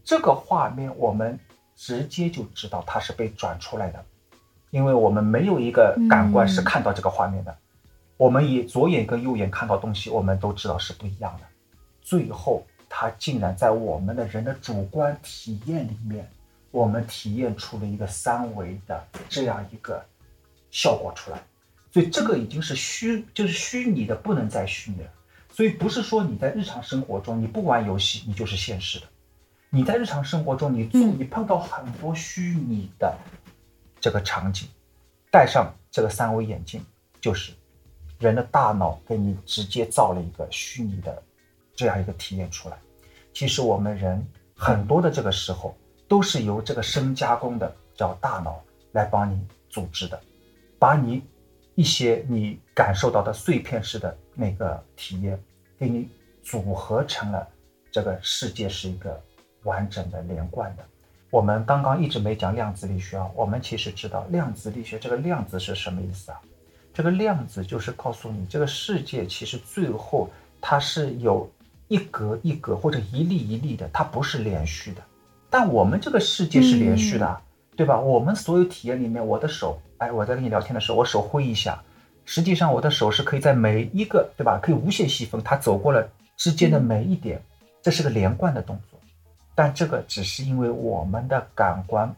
[0.03, 1.39] 这个画面我们
[1.75, 4.05] 直接就知道它是被转出来的，
[4.69, 7.57] 因为我们没有一个感官是看到这个画面的。
[8.15, 11.45] 我们以左眼跟右眼看到东西，我们都知道是不一样的。
[12.01, 16.27] 最后，它竟然在我们的人的主观体验里面，
[16.71, 20.03] 我们体验出了一个三维的这样一个
[20.71, 21.41] 效果出来。
[21.91, 25.09] 所以这个已经是虚，就是虚拟的，不能再虚拟了。
[25.51, 29.05] 所以不是说你在日常生活中你不玩游戏，你就是现实的。
[29.69, 33.17] 你在日常生活中，你做你碰到很多虚拟的
[34.01, 34.67] 这个场景，
[35.31, 36.83] 戴上这个三维眼镜
[37.21, 37.53] 就是。
[38.19, 41.23] 人的大脑给你直接造了一个虚拟的
[41.79, 42.77] 这样一个体验出来。
[43.31, 44.21] 其实我们人
[44.53, 45.73] 很多的这个时候
[46.09, 48.61] 都是由这个深加工的叫大脑
[48.91, 50.19] 来帮你组织的，
[50.77, 51.23] 把你
[51.75, 55.41] 一些你感受到的碎片式的那个体验
[55.77, 56.09] 给你
[56.43, 57.47] 组合成了
[57.89, 59.17] 这个世界是一个
[59.63, 60.83] 完整的连贯的。
[61.29, 66.41] 我们刚刚一直没讲量子力学啊，我们其实知道量子力学这个量子是什么意思啊？
[66.93, 71.49] 这个量子就是告诉你，这个世界其实最后它是有
[71.89, 75.01] 一格一格或者一粒一粒的，它不是连续的。
[75.49, 77.41] 但我们这个世界是连续的，
[77.75, 77.99] 对吧？
[77.99, 81.83] 我们所有体验里面，我的手，哎，我在跟你聊天的时候，我手挥一下，
[82.23, 84.57] 实际上我的手是可以在每一个，对吧？
[84.63, 87.43] 可以无限细分，它走过了之间的每一点，
[87.81, 88.97] 这是个连贯的动作。
[89.53, 92.15] 但这个只是因为我们的感官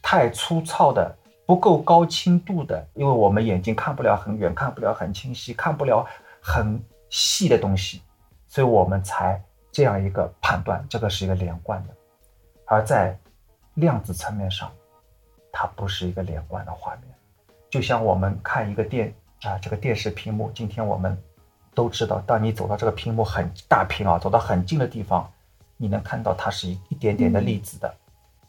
[0.00, 1.14] 太粗糙的。
[1.48, 6.06] 不够高清度的，因为我们眼睛看不了很远，看不了很清晰，看不了
[6.42, 8.02] 很细的东西，
[8.48, 9.40] 所以我们才
[9.70, 11.94] 这样一个判断，这个是一个连贯的。
[12.64, 13.16] 而在
[13.74, 14.70] 量子层面上，
[15.52, 17.04] 它不是一个连贯的画面。
[17.70, 21.16] 就像我们看一个电啊，这个电视屏幕，今天我们
[21.74, 25.30] 都知道，当你走到这个屏幕很大屏啊，走到很近的地方，
[25.76, 27.94] 你能看到它是一一点点的粒子的。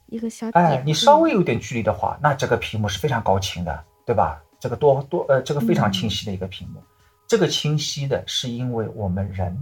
[0.08, 4.42] 一个小哎，你稍微有点距离的话，那这个屏幕是非常高清的，对吧？
[4.60, 6.82] 这个多多呃，这个非常清晰的一个屏幕。
[7.28, 9.56] 这个清晰的是因为我们人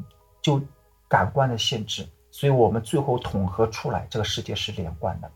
[0.48, 0.62] 就
[1.10, 5.30] 感官的限制，所以我们最后统合出来这个世界是连贯的。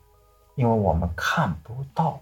[0.56, 2.18] 因为我们看不到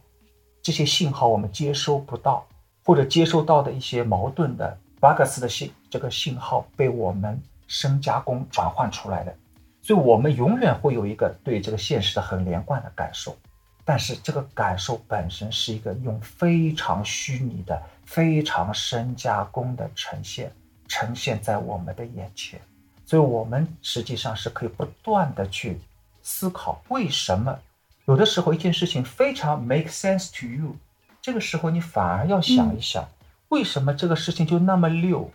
[0.63, 2.43] 这些信号，我们接收不到，
[2.83, 9.35] 或者接收到的一些矛盾的巴克斯的信，这个信号被我们深加工转换出来的，
[9.83, 13.37] 所以我们永远会有一个对这个现实的很连贯的感受。
[13.85, 20.51] 但是这个感受本身是一个用非常虚拟的、非常深加工的呈现，
[20.87, 22.59] 呈现在我们的眼前，
[23.09, 25.79] 所以我们实际上是可以不断的去
[26.21, 27.57] 思考，为什么
[28.05, 30.75] 有的时候一件事情非常 make sense to you，
[31.19, 33.03] 这个时候你反而要想一想，
[33.47, 35.31] 为什么这个事情就那么溜，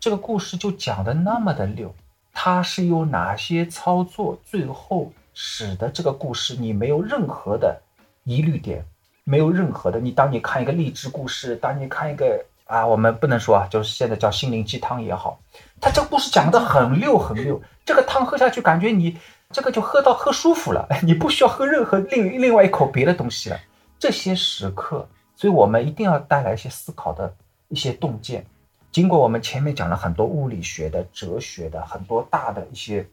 [0.00, 1.94] 这个故事就讲的那么的溜，
[2.32, 7.82] 它是有哪些操作，最后使得这个故事你没有任何的。
[8.24, 8.82] 疑虑点
[9.24, 10.00] 没有任何的。
[10.00, 15.40] 你当你看一个励志故事，当你看一个啊，我们不能说啊，就是现在叫心灵鸡汤也好，
[15.80, 19.18] 他这个故事讲的很溜很溜，这个汤喝下去，感觉你
[19.50, 23.58] 这个就喝到喝舒服了， 你不需要喝任何另另外一口别的东西了。
[23.98, 27.34] 这些时刻，所以我们一定要带来一些思考的
[27.68, 28.44] 一些洞见。
[28.92, 33.06] 经过我们前面讲了很多物理学的、哲学的很多大的一些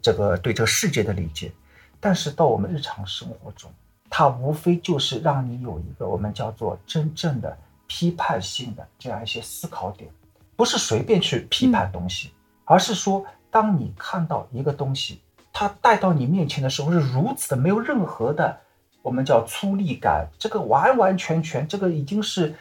[0.00, 1.50] 这个对这个世界的理解，
[1.98, 3.68] 但是到我们日常生活中。
[4.08, 7.56] 它无非就是让你有一个我们叫做真正的
[7.90, 10.08] 批判性的这样一些思考点，
[10.54, 12.30] 不是随便去批判东西，
[12.64, 15.20] 而是说，当你看到一个东西，
[15.52, 18.56] 它带到你面前的时候是如此的没有任何的
[19.02, 22.54] 我们叫粗粝感，这个完完全全这个已经是，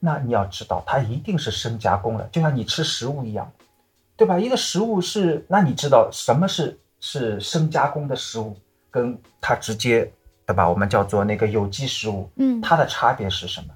[0.00, 3.48] 那你要知道它一定是深加工了，就像你吃食物一样，
[4.16, 4.36] 对吧？
[4.36, 8.56] 一个食物是，那你知道什么是是深加工的食物，
[8.90, 10.12] 跟它直接。
[10.44, 10.68] 对吧？
[10.68, 13.68] 我们叫做那个有机食物，嗯，它的差别是什么？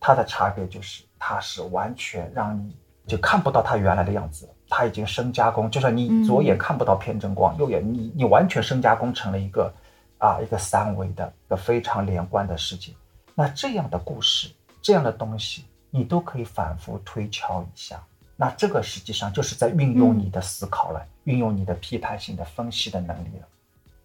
[0.00, 2.74] 它的差别就是它是完全让你
[3.06, 9.72] 就看不到它原来的样子，它已经深加工，就算你左眼看不到偏振光，右眼你你完全深加工成了一个
[10.18, 12.92] 啊一个三维的一个非常连贯的世界。
[13.34, 14.48] 那这样的故事，
[14.80, 18.02] 这样的东西，你都可以反复推敲一下。
[18.36, 23.46] 那这个实际上就是在运用你的思考了，运用你的批判性的分析的能力了。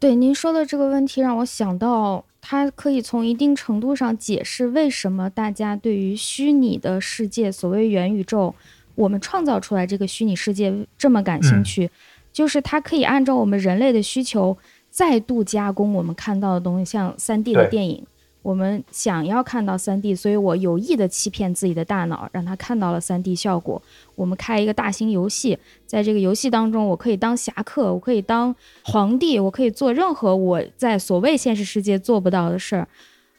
[0.05, 8.53] 对您说的这个问题，让我想到，它可以从一定程度上解释为什么大家对于虚拟的世界，所谓元宇宙，
[8.93, 11.89] 我们创造出来这个虚拟世界这么感兴趣，
[12.31, 14.55] 就是它可以按照我们人类的需求
[14.91, 18.05] 再度加工我们看到的东西，像三 D 的电影。
[18.45, 23.81] 我们想要看到三 D，所以我有意的欺骗自己的大脑，让他看到了三 D 效果。
[24.13, 32.87] 我们开一个大型游戏，在这个游戏当中，我可以当侠客，我可以当皇帝，我可以做任何我在所谓现实世界做不到的事儿。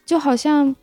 [0.05, 0.75] 就好像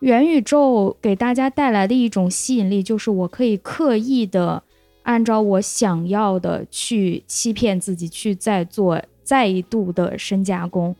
[0.00, 4.62] 元宇宙给大家带来的一种吸引力，就是我可以刻意的
[5.04, 10.94] 按照我想要的去欺骗自己，去再做再一度的深加工。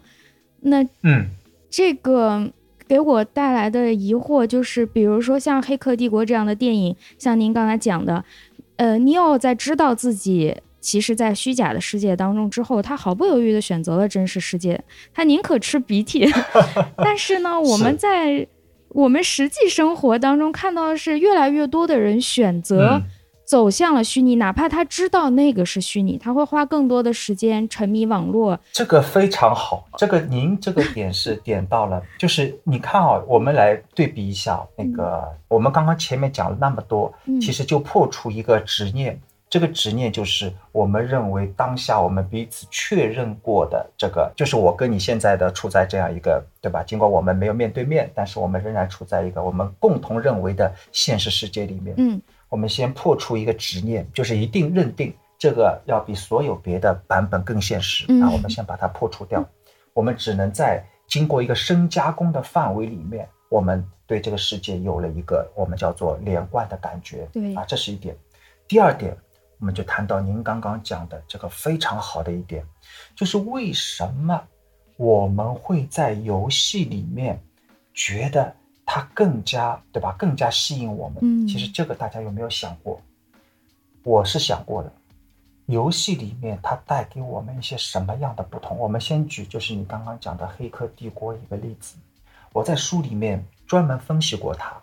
[0.60, 1.28] 那嗯，
[1.68, 2.50] 这个。
[2.90, 8.24] 给我带来的疑惑就是，比如说像《黑客帝国》这样的电影，像您刚才讲的，
[8.74, 14.82] 呃，尼奥在知道自己其实，在虚假的世界当中之后，他毫不犹豫地选择了真实世界，
[15.14, 16.28] 他宁可吃鼻涕。
[16.98, 18.44] 但是呢，我们在
[18.88, 23.00] 我们实际生活当中看到的是，越来越多的人选择。
[23.50, 28.56] 走向了虚拟，哪怕他知道那个是虚拟，他会花更多的时间沉迷网络。
[28.70, 46.84] 这个非常好，这个您这个点是 点到了，就是你看啊，我们来对比一下那个，我们刚刚前面讲了那么多，其实就破除一个执念，这个执念就是我们认为当下我们彼此确认过的这个，就是我跟你现在的处在这样一个，对吧？
[46.84, 51.96] 尽管我们没有面对面，但是我们仍然处在一个我们共同认为的现实世界里面。
[51.98, 52.22] 嗯。
[52.50, 58.04] 我们先破除一个执念，就是一定认定这个要比所有别的版本更现实。
[58.20, 59.42] 啊，我们先把它破除掉。
[59.94, 67.26] 我们只能在经过一个深加工的范围里面，我们对这个世界有了一个我们叫做连贯的感觉。
[67.32, 68.16] 对啊，这是一点。
[68.66, 69.16] 第二点，
[69.60, 72.64] 我们就谈到您刚刚讲的这个非常好的一点，
[73.14, 74.42] 就是为什么
[74.96, 77.40] 我们会在游戏里面
[77.94, 78.52] 觉得。
[78.92, 80.12] 它更加对吧？
[80.18, 81.18] 更加吸引我们。
[81.22, 83.00] 嗯，其实这个大家有没有想过？
[84.02, 84.92] 我是想过的。
[85.66, 88.76] 游戏里面它带给我们一些什么样的不同？
[88.76, 91.94] 我们先举就是你刚刚讲的《黑客帝国》一个例子。
[92.52, 94.74] 我在书里面专门分析过它。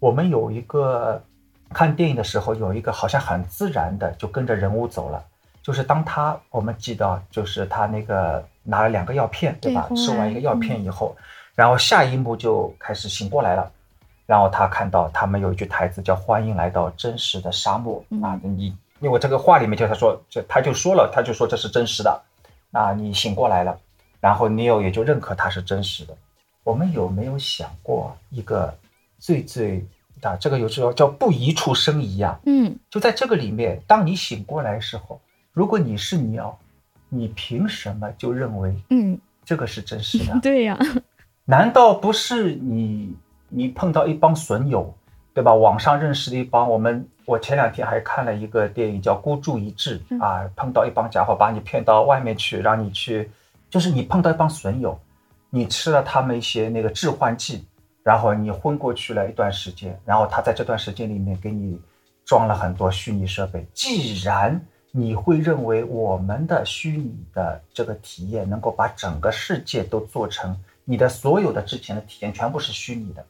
[0.00, 1.22] 我们有一个
[1.70, 5.24] 看电影的时候，有一个好像很自然的就跟着人物走了。
[5.62, 9.88] 就是当他我们记得，就是他那个拿了两个药片，对吧？
[9.94, 11.16] 吃完一个药片以后。
[11.56, 13.68] 然后下一幕就开始醒过来了，
[14.26, 22.22] 然后他看到他们有一句台词叫“欢迎来到真实的沙漠”啊，你因为这个话里面就他说这他就说了，他就说这是真实的，
[22.72, 23.78] 啊，你醒过来了，
[24.20, 26.14] 然后 Neil 也就认可它是真实的，
[26.62, 28.76] 我们有没有想过一个
[29.18, 29.82] 最最
[30.22, 35.20] 啊，这个有时候叫不宜出生疑啊，嗯，就在这个里面，当你醒过来的时候，
[35.52, 36.58] 如果你是鸟，
[37.08, 40.38] 你凭什么就认为嗯，这个是真实的？
[40.42, 40.78] 对呀，
[41.48, 43.16] 难道不是你
[43.48, 44.92] 你碰到一帮损友，
[45.32, 45.54] 对吧？
[45.54, 53.30] 网上认识的一帮我们，我前两天还看了一个电影叫《孤注一掷》嗯啊，碰到一帮家伙把你骗到外面去，让你去，
[53.70, 54.98] 就是你碰到一帮损友，
[55.48, 57.64] 你吃了他们一些那个致幻剂，
[58.02, 61.80] 然后你昏过去了一段时间，然后他在这段时间里面给你
[62.24, 63.64] 装了很多虚拟设备。
[63.72, 70.56] 既然你会认为我们的虚拟的这个体验能够把整个世界都做成
[70.88, 73.26] 你的所有的之前的体验全部是虚拟的，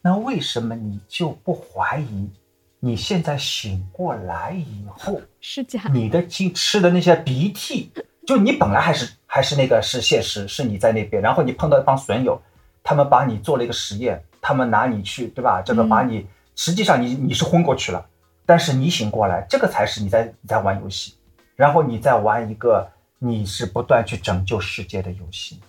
[0.00, 2.30] 那为什么你就不怀疑
[2.78, 7.90] 你现在醒过来以后，是假，你的经吃的那些鼻涕，
[8.26, 12.40] 就你本来还是还是那个是现实，是你在那边，然后你碰到一帮损友，
[12.84, 15.60] 他们把你做了一个实验，他们拿你去，对吧？
[15.60, 15.88] 这个嗯。
[15.88, 18.04] 把你，实际上你你是昏过去了，
[18.46, 21.14] 但是你醒过来，这个才是你在你在玩游戏，
[21.56, 22.88] 然后你在玩一个
[23.18, 25.60] 你是不断去拯救世界的游戏，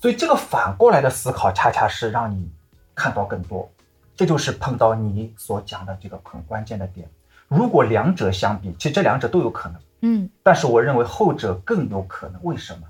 [0.00, 2.50] 所以这个反过来的思考，恰恰是让你
[2.94, 3.70] 看到更多。
[4.16, 7.08] 这就是碰到你所讲的这个很关键的点。
[7.48, 12.42] 如果两者相比，其实这两者都有可能，嗯但是我认为后者更有可能。
[12.44, 12.86] 为什么？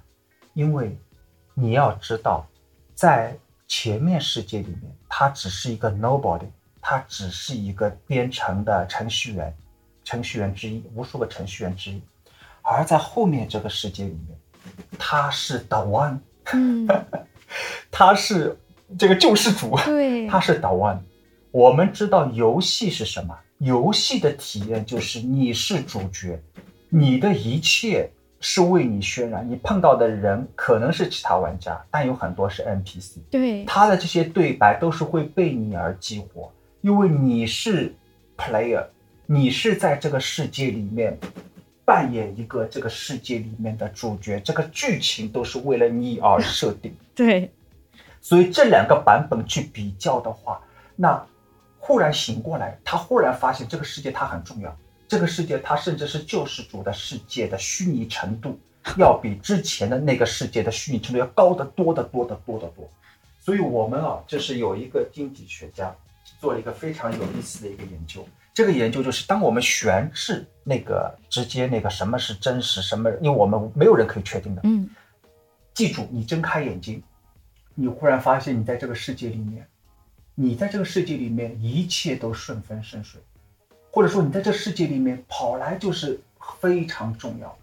[0.55, 0.97] 因为
[1.55, 2.47] 你要知道，
[2.95, 3.37] 在
[3.67, 6.49] 前面世界里面，他只是一个 nobody，
[6.81, 9.57] 他只是一个编程的程序员，
[10.05, 12.03] 程序员之一，无数个程序员之一。
[12.63, 14.39] 而在后面这个世界里面，
[14.99, 16.19] 他是 the one，
[16.53, 16.89] 嗯，
[17.91, 18.57] 他是
[18.99, 19.77] 这个救世主。
[19.85, 21.01] 对，他是岛湾。
[21.51, 23.37] 我们知道游戏是什么？
[23.59, 26.41] 游戏的体验就是你是主角，
[26.89, 28.11] 你的一切
[28.41, 29.47] 是为你渲染。
[29.47, 37.95] 你碰到的人可能是其他玩家，但有很多是 NPC，对，他的这些对白都是会被你而激活，因为你是
[38.39, 38.87] player，
[39.27, 41.19] 你是在这个世界里面
[41.91, 46.95] 扮演一个这个世界里面的主角，这个剧情都是为了你而设定。
[47.17, 47.51] 对，
[48.21, 50.63] 所以这两个版本去比较的话，
[50.95, 51.21] 那
[51.81, 54.73] 忽然醒过来，他忽然发现这个世界它很重要，
[55.09, 58.57] 这个世界它甚至是救世主的世界的虚拟程度，
[58.97, 62.89] 要比之前的那个世界的虚拟程度要高得多得多得多得多。
[63.41, 65.93] 所以我们啊，就是有一个经济学家
[66.41, 68.25] 做了一个非常有意思的一个研究。
[68.53, 74.89] 这个研究就是，当我们悬置那个直接那个什么是真实，什么，因为我们没有人可以确定的，嗯。
[75.73, 77.03] 记住，你睁开眼睛，
[77.75, 79.67] 你忽然发现你在这个世界里面，
[80.35, 83.21] 你在这个世界里面一切都顺风顺水，
[83.91, 86.21] 或者说你在这世界里面跑来就是
[86.59, 87.57] 非常重要，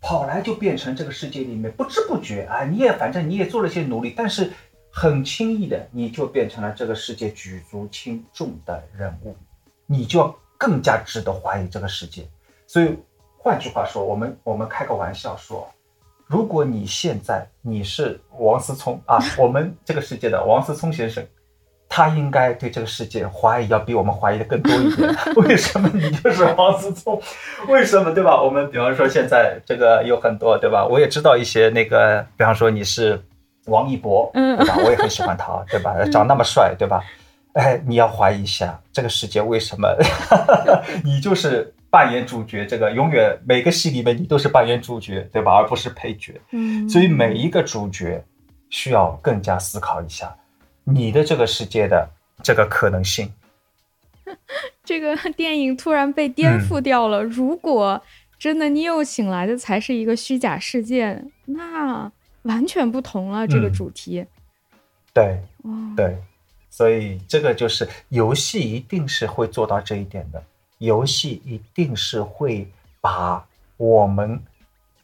[0.00, 4.50] 跑来就变成这个世界里面不知不觉啊，你也反正你也做了些努力，但是
[4.90, 9.34] 很轻易的你就变成了这个世界举足轻重的人物，
[9.86, 12.26] 你就要更加值得怀疑这个世界。
[12.66, 12.96] 所以
[13.38, 15.68] 换句话说，我们我们开个玩笑说。
[16.26, 21.22] 如果你现在你是王思聪啊， 我们这个世界的王思聪先生，
[21.86, 25.14] 他应该对这个世界怀疑要比我们怀疑的更多一点。
[25.36, 27.20] 为什么你就是王思聪？
[27.68, 28.42] 为什么对吧？
[28.42, 30.86] 我们比方说现在这个有很多对吧？
[30.86, 33.22] 我也知道一些那个，比方说你是
[33.66, 34.76] 王一博，嗯对吧？
[34.82, 35.94] 我也很喜欢他，对吧？
[36.10, 37.04] 长那么帅，对吧？
[37.54, 39.88] 哎，你要怀疑一下这个世界为什么
[41.04, 45.52] 你就是扮演主角，这个永远每个戏里面你都是扮演主角，对吧？
[45.54, 46.40] 而不是配角。
[46.50, 48.22] 嗯，所以每一个主角
[48.70, 50.34] 需要更加思考一下
[50.82, 52.08] 你的这个世界的
[52.42, 53.32] 这个可能性。
[54.84, 57.22] 这个电影突然被颠覆掉嗯了。
[57.22, 58.02] 如果
[58.38, 62.10] 真的你又醒来的才是一个虚假世界，那
[62.42, 63.46] 完全不同了。
[63.46, 64.26] 这个嗯主题，
[65.12, 66.16] 对哇，对，
[66.76, 70.42] 所以这个就是游戏一定是会做到这一点的。
[70.78, 72.68] 游戏一定是会
[73.00, 73.46] 把
[73.76, 74.42] 我们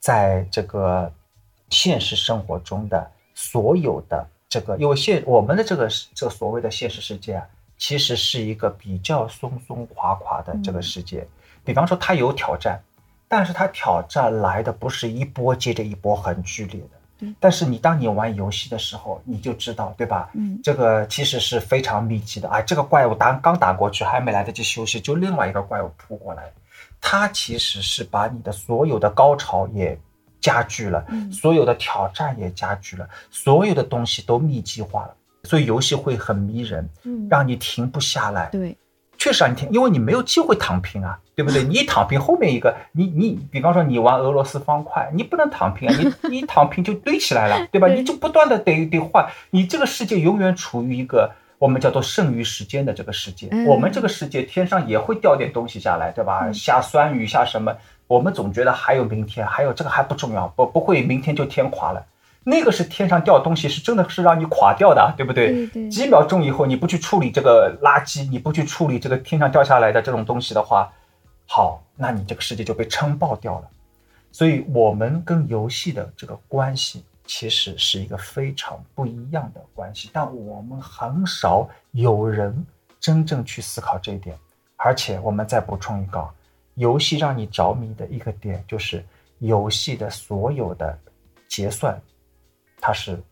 [0.01, 1.13] 在这个
[1.69, 7.47] 现实生活中的所有的这个，因为现我们的这个这个所谓的现实世界啊，
[7.79, 11.25] 其实是一个比较松松垮垮的这个世界。
[11.65, 12.81] 比方说，它有挑战，
[13.29, 17.00] 但是它挑战来的不是一波接着一波很剧烈的。
[17.21, 20.31] 对但是你当你玩游戏的时候，你就知道，对吧？
[20.35, 20.59] 嗯。
[20.65, 22.49] 这个其实是非常密集的。
[22.49, 22.61] 啊！
[22.63, 26.51] 这个怪物打刚打过去，还没来得及休息，就另外一个怪物扑过来，
[27.01, 29.97] 它其实是把你的所有的高潮也
[30.41, 31.31] 加剧了，嗯。
[31.31, 35.15] 所有的挑战也加剧了，所有的东西都密集化了，
[35.45, 38.49] 所以游戏会很迷人，嗯，让你停不下来。
[38.51, 38.77] 对，
[39.21, 41.63] 确实啊你听，因为你没有机会躺平啊，对不对？
[41.69, 47.87] 你一躺平，后面一个你你，比方说你玩俄罗斯方块，你不能躺平啊，你 你躺平就堆起来了， 对吧？
[47.89, 53.47] 你就不断的得得换，你这个世界永远处于一个我们叫做剩余时间的这个世界。
[53.67, 56.51] 我们这个世界天上也会掉点东西下来，对吧？
[56.55, 62.03] 下酸雨下什么，我们总觉得还有明天，还有这个还不重要，不不会明天就天垮了。
[62.43, 65.69] 那个是天上掉东西，是真的是让你垮掉的，对不对？
[65.91, 70.91] 几秒钟以后，你不去处理这个垃圾，你不去处理这个天上掉下来的这种东西的话，
[71.47, 73.69] 好，那你这个世界就被撑爆掉了。
[74.33, 82.65] 所以，我们跟游戏的这个关系其实是一个非常不一样的关系，但我们很少有人
[82.99, 84.35] 真正去思考这一点。
[84.77, 86.27] 而且，我们再补充一个，
[86.77, 89.05] 游戏让你着迷的一个点，就是
[89.41, 90.97] 游戏的所有的
[91.49, 92.01] 结算。
[92.81, 93.23] 它是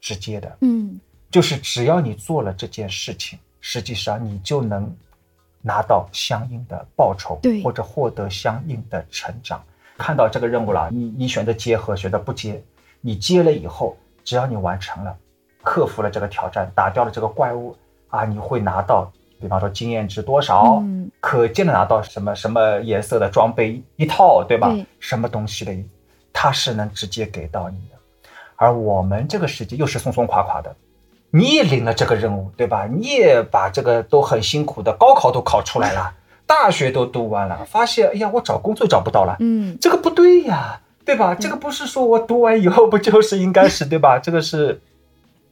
[0.00, 1.00] 直接的，嗯，
[1.30, 4.94] 就是只要你做了这件事情，实际上你就能
[5.60, 9.62] 拿到相应的报酬，对，或者获得相应的成长。
[9.96, 12.62] 看到这个任务了，你你选择接和选择不接，
[13.00, 15.16] 你接了以后，只要你完成了，
[15.62, 17.76] 克服了这个挑战，打掉了这个怪物
[18.08, 19.10] 啊，你会拿到，
[19.40, 24.72] 比方说经验值多少，嗯可见的拿到什么什么颜色的装备一套，对吧？
[25.00, 25.76] 什么东西的，
[26.32, 27.97] 它是能直接给到你的。
[28.60, 30.74] 而我们这个世界又是松松垮垮的，
[31.30, 32.88] 你也领了这个任务，对吧？
[32.90, 36.12] 你也把这个都很辛苦的高考都考出来了，
[36.44, 41.36] 大学都读完了，发现哎呀，我找工作找不到了，嗯，这个不对呀，对吧？
[41.36, 44.18] 这个不是说我读完以后不就是应该是 对吧？
[44.18, 44.80] 这个是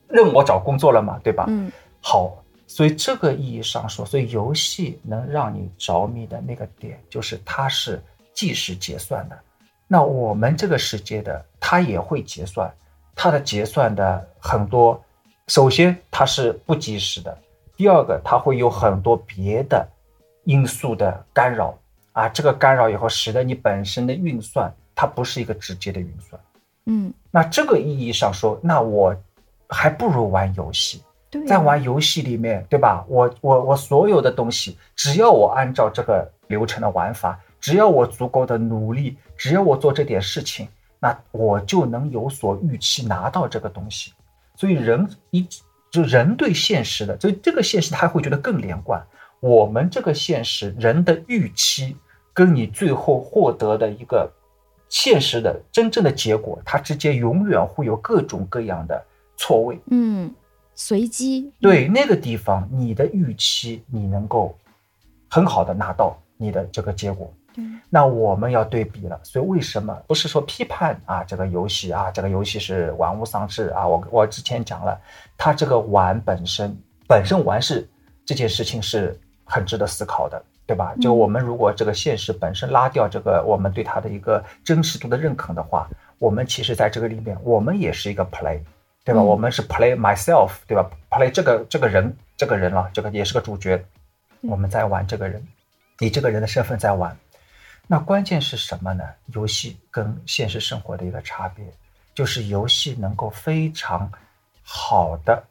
[0.09, 1.45] 任我找工作了嘛，对吧？
[1.47, 8.03] 嗯，好，所以这个意义上说，所以游戏能让你着迷的那个点，就是它是
[8.35, 9.39] 计时结算的。
[9.87, 12.69] 那我们这个世界的它也会结算。
[13.17, 15.03] 它的结算的很多，
[15.49, 17.37] 首先它是不及时的，
[17.75, 19.89] 第二个它会有很多别的
[20.45, 21.77] 因素的干扰
[22.13, 26.41] 啊，这个干扰以后使得你本身的运算它不是一个直接的运算，
[26.85, 29.17] 嗯，那这个意义上说，那我
[29.69, 31.03] 还不如玩游戏，
[31.49, 33.05] 在玩游戏里面，对吧？
[33.09, 40.69] 我我我所有的东西，只要我按照这个流程的玩法，只要我足够的努力，只要我做这点事情。
[40.99, 44.13] 那我就能有所预期拿到这个东西，
[44.55, 45.47] 所以人一
[45.91, 49.05] 就人对现实的，所以这个现实他会觉得更连贯。
[49.41, 51.97] 我们这个现实人的预期
[52.33, 54.31] 跟你最后获得的一个
[54.89, 59.05] 现实的真正的结果，它之间永远会有各种各样的
[59.37, 59.79] 错位。
[59.91, 60.35] 嗯，
[60.75, 61.53] 随机。
[61.61, 64.57] 对那个地方，你的预期你能够
[65.29, 67.33] 很好的拿到你的这个结果。
[67.89, 71.25] 那我们要对比了，所以为什么不是说批判啊？
[71.25, 73.87] 这个游戏啊，这个游戏是玩物丧志啊！
[73.87, 75.01] 我我之前讲了，
[75.39, 76.77] 它这个玩本身
[77.09, 77.89] 本身玩是
[78.25, 80.95] 这件事情是很值得思考的，对吧？
[81.01, 85.89] 就我们如果这个现实本身拉掉这个我们对它的一个真实度的认可的话，
[86.19, 88.61] 我们其实在这个里面，我们也是一个 play，
[89.05, 89.23] 对吧？
[89.23, 93.83] 我们是 play myself，对吧？play 这个这个人这个人了，这个也是个主角，
[94.43, 95.43] 我们在玩这个人，
[96.01, 97.17] 以这个人的身份在玩。
[97.87, 99.05] 那关键是什么呢？
[99.33, 101.65] 游戏跟现实生活的一个差别，
[102.15, 104.11] 就是游戏能够非常
[104.65, 105.43] 好的，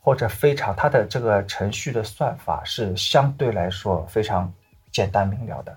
[0.00, 4.50] 或者非常它的这个程序的算法是相对来说非常
[4.90, 5.76] 简单明了的。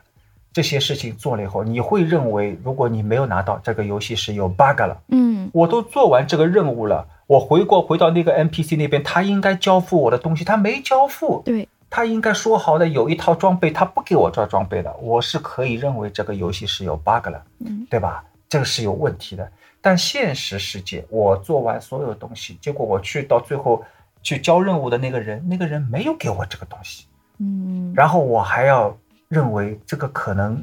[0.54, 11.68] 这些事情做了以后，你会认为，如果你没有拿到这个游戏是有 bug 了，嗯，我都做完这个任务了，我回过回到那个 NPC 那边，他应该交付我的东西，他没交付，对。
[11.90, 18.24] 他应该说好的有一套装备，他不给我这装备的，我是可以认为这个游戏是有 bug 了，嗯，对吧？
[18.50, 19.50] 这个是有问题的。
[19.80, 23.84] 但现实世界，我做完所有东西，结果我去到最后
[24.22, 27.06] 去交任务的那个人，那个人没有给我这个东西，
[27.38, 28.98] 嗯，然后我还要
[29.30, 30.62] 认为这个可能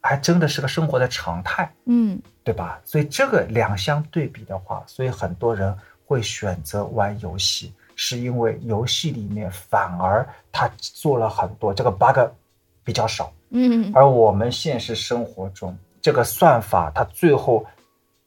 [0.00, 2.80] 还真的是个生活的常态，嗯，对吧？
[2.84, 7.72] 所以这个两相对比的话，所以很多人会选择玩游戏。
[7.96, 12.18] 是因为游戏里面反而他做了很多这个 bug
[12.82, 17.64] 比较少，嗯，而我们现实生活中这个算法它最后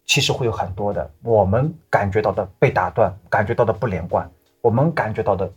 [0.05, 4.29] 其实会有很多的我们感觉到的被打断，感觉到的不连贯，
[4.61, 5.51] 我们感觉到的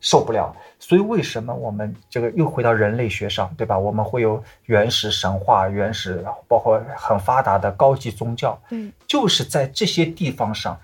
[0.00, 0.54] 受不了。
[0.78, 3.78] 所以为什么我们这个又回到人类学上，对吧？
[3.78, 10.78] 我们会有原始神话、原始包括很发达的高级宗教，嗯，就是在这些地方上。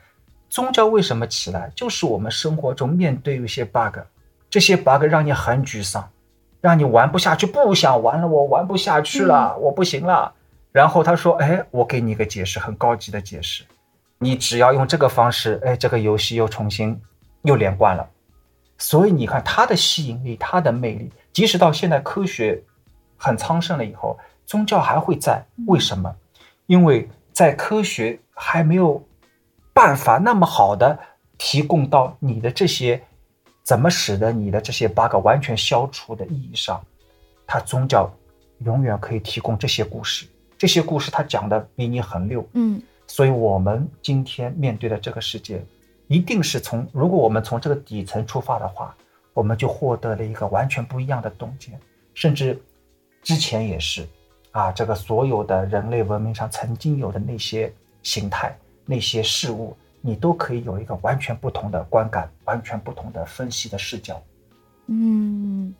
[0.50, 1.72] 宗教为什么起来？
[1.74, 4.00] 就是我们生活中面对一些 bug，
[4.50, 6.10] 这些 bug 让你很沮丧，
[6.60, 10.34] 让你玩不下去，不想玩了，我玩不下去了，我不行了。
[10.72, 13.64] 然后他说：“哎，我给你一个解释，很高级的解释，
[14.18, 17.00] 你只要用这个方式，哎，这个游戏又重新
[17.42, 18.08] 又连贯了。
[18.76, 22.62] 所以你看它的吸引力，它的魅力即使到现在科学
[23.16, 25.44] 很昌盛了以后，宗教还会在。
[25.66, 26.12] 为什么？
[26.66, 29.04] 因为在科学还没有
[29.80, 30.98] 办法那么好的
[31.38, 33.00] 提供到你的这些
[33.64, 36.84] 怎么使得你的这些 bug 完全消除的意义上，
[37.46, 38.12] 它宗教
[38.58, 40.26] 永远可以提供这些故事。
[40.58, 42.46] 这些故事它讲的比你很溜。
[42.52, 45.64] 嗯，所以我们今天面对的这个世界，
[46.08, 48.94] 一定是从如果我们从这个底层出发的话。
[49.32, 51.78] 我们就获得了一个完全不一样的洞见，
[52.14, 52.60] 甚至
[53.22, 54.04] 之前也是，
[54.50, 58.52] 啊，这个所有的人类文明上曾经有的那些形态、
[58.90, 64.20] 那些事物，你都可以有一个完全不同的观感、完全不同的分析的视角。
[64.88, 65.72] 嗯，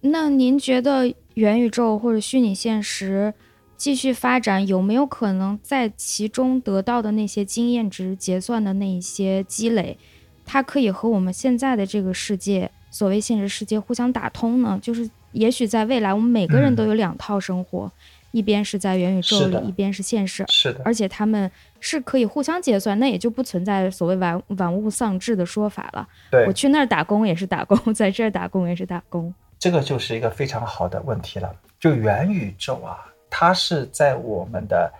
[0.00, 3.34] 那您觉得元宇宙或者虚拟现实
[3.76, 9.98] 继续发展，有没有可能在其中得到的那些经验值结算的那一些积累？
[10.46, 14.78] 它可以和我们现在的这个世界，所谓现实世界互相打通呢？
[14.80, 17.90] 就是也许在未来，我们每个人都有两套生活，
[18.30, 20.44] 一边是在元宇宙里，一边是现实。
[20.48, 20.82] 是的。
[20.84, 21.50] 而且他们
[21.84, 26.08] 是可以互相结算，那也就不存在所谓玩玩物丧志的说法了。
[26.30, 29.32] 对，我去那儿打工也是打工， 在这儿打工也是打工。
[29.58, 31.54] 这个就是一个非常好的问题了。
[31.78, 34.90] 就元宇宙啊，它是在我们的。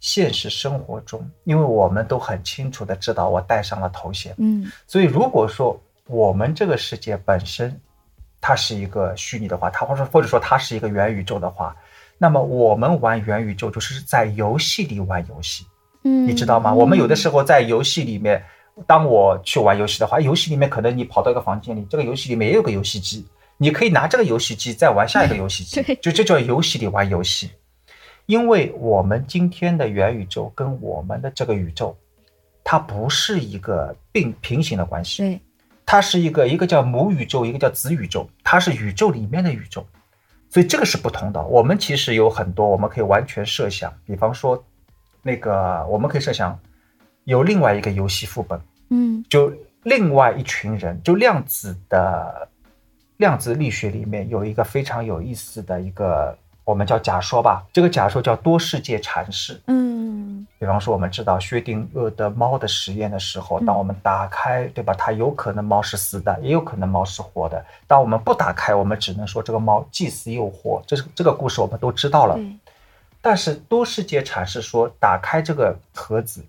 [0.00, 7.76] 现实生活中，因为我们都很清楚的知道，我戴上了头衔，嗯，所以如果说我们这个世界本身
[8.40, 11.74] 它是一个虚拟的话，它或者或者说它是一个元宇宙的话，
[12.16, 15.66] 那么我们玩元宇宙就是在游戏里玩游戏，
[16.02, 16.72] 嗯，你知道吗？
[16.72, 18.42] 我们有的时候在游戏里面，
[18.86, 23.26] 当我去玩游戏的话，游戏里面可能你跑到一个房间里，这个游戏里面也有个游戏机，
[23.56, 27.50] 你可以拿这个游戏机再玩下一个游戏机， 就这叫游戏里玩游戏。
[28.26, 31.96] 因为我们今天的元宇宙跟我们的这个宇宙，
[32.62, 35.40] 它不是一个并平行的关系，对，
[35.86, 39.82] 它是一个一个叫母宇宙，一个叫子宇宙，它是宇宙里面的宇宙，
[40.50, 41.42] 所以这个是不同的。
[41.46, 44.62] 我们其实有很多，我们可以完全设想，比方说，
[45.28, 46.58] 那个我们可以设想
[47.24, 49.52] 有另外一个游戏副本，嗯，就
[49.82, 52.48] 另外一群人，就量子的
[53.18, 56.36] 量子力学里面有一个非常有意思的一个。
[56.68, 59.58] 我们叫假说吧，这个假说叫多世界阐释。
[59.68, 64.92] 嗯，比方说，我们知道薛定谔的猫的实验的时候，当我们打开，对吧？
[64.92, 67.64] 它有可能猫是死的，也有可能猫是活的。
[67.86, 70.82] 当我们不打开，我们只能说这个猫既死又活。
[70.86, 72.38] 这是这个故事我们都知道了。
[73.28, 76.42] 但是多世界阐释说，打开这个盒子，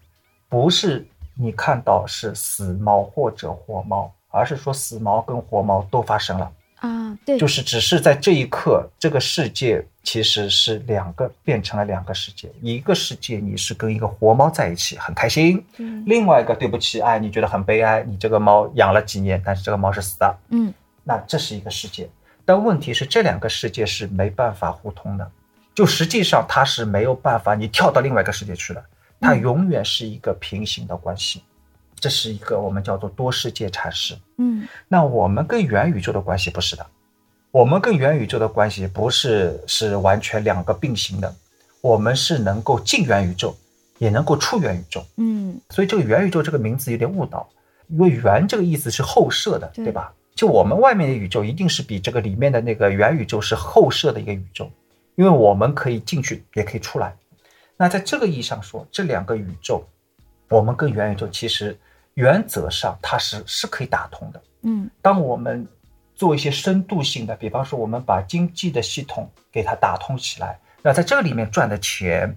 [0.47, 6.49] 不是你看到是死猫或者活猫，而是说死猫跟活猫都发生了。
[6.79, 20.73] 啊，对，就是只是在这一刻，这个世界其实是两个变成了两个世界，一个世界你是跟一个活猫在一起很开心，嗯，另外一个对不起，哎，你觉得很悲哀，你这个猫养了几年，但是这个猫是死的，嗯，
[21.03, 22.09] 那这是一个世界，
[22.45, 25.29] 但问题是这两个世界是没办法互通的，
[25.73, 28.83] 就实际上它是没有办法你跳到另外一个世界去了，
[29.19, 31.43] 它永远是一个平行的关系。
[31.99, 34.17] 这是一个我们叫做多世界阐释。
[34.37, 36.85] 嗯，那我们跟元宇宙的关系不是的，
[37.51, 41.35] 我们跟元宇宙的关系不是是完全两个并行的，
[41.81, 43.53] 我们是能够进元宇宙，
[43.97, 45.05] 也能够出元宇宙。
[45.17, 47.49] 嗯，所以这个元宇宙这个名字有点误导，
[47.89, 50.13] 因为元这个意思是后设的，对吧？
[50.35, 54.71] 就我们外面的宇宙一定是比这个里面的那个元宇宙是后设的一个宇宙，
[55.19, 57.13] 因为我们可以进去，也可以出来。
[57.75, 59.83] 那在这个意义上说，这两个宇宙，
[60.47, 61.77] 我们跟元宇宙其实。
[62.15, 65.65] 原则上它是是可以打通的，嗯，当我们
[66.15, 72.35] 做一些深度性的，比方说我们把经济的系统给它打通起来，那在这里面赚的钱，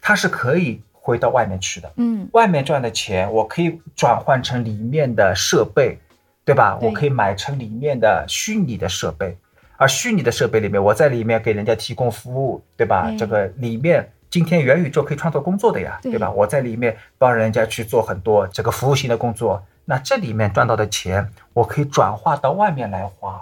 [0.00, 5.98] 它是可以回到外面去的，嗯，外面赚的钱我可以转换成里面的设备，
[6.42, 6.78] 对吧？
[6.80, 9.36] 我可以买成里面的虚拟的设备，
[9.76, 13.14] 而虚拟的设备里面，我在里面给人家提供服务，对吧？
[13.18, 14.10] 这个里面。
[14.30, 16.28] 今天元宇宙可以创造工作的呀，对吧？
[16.28, 23.40] 我在里面帮人家去做很多这个服务型的工作，那这里面赚到的钱，我可以转化到外面来花。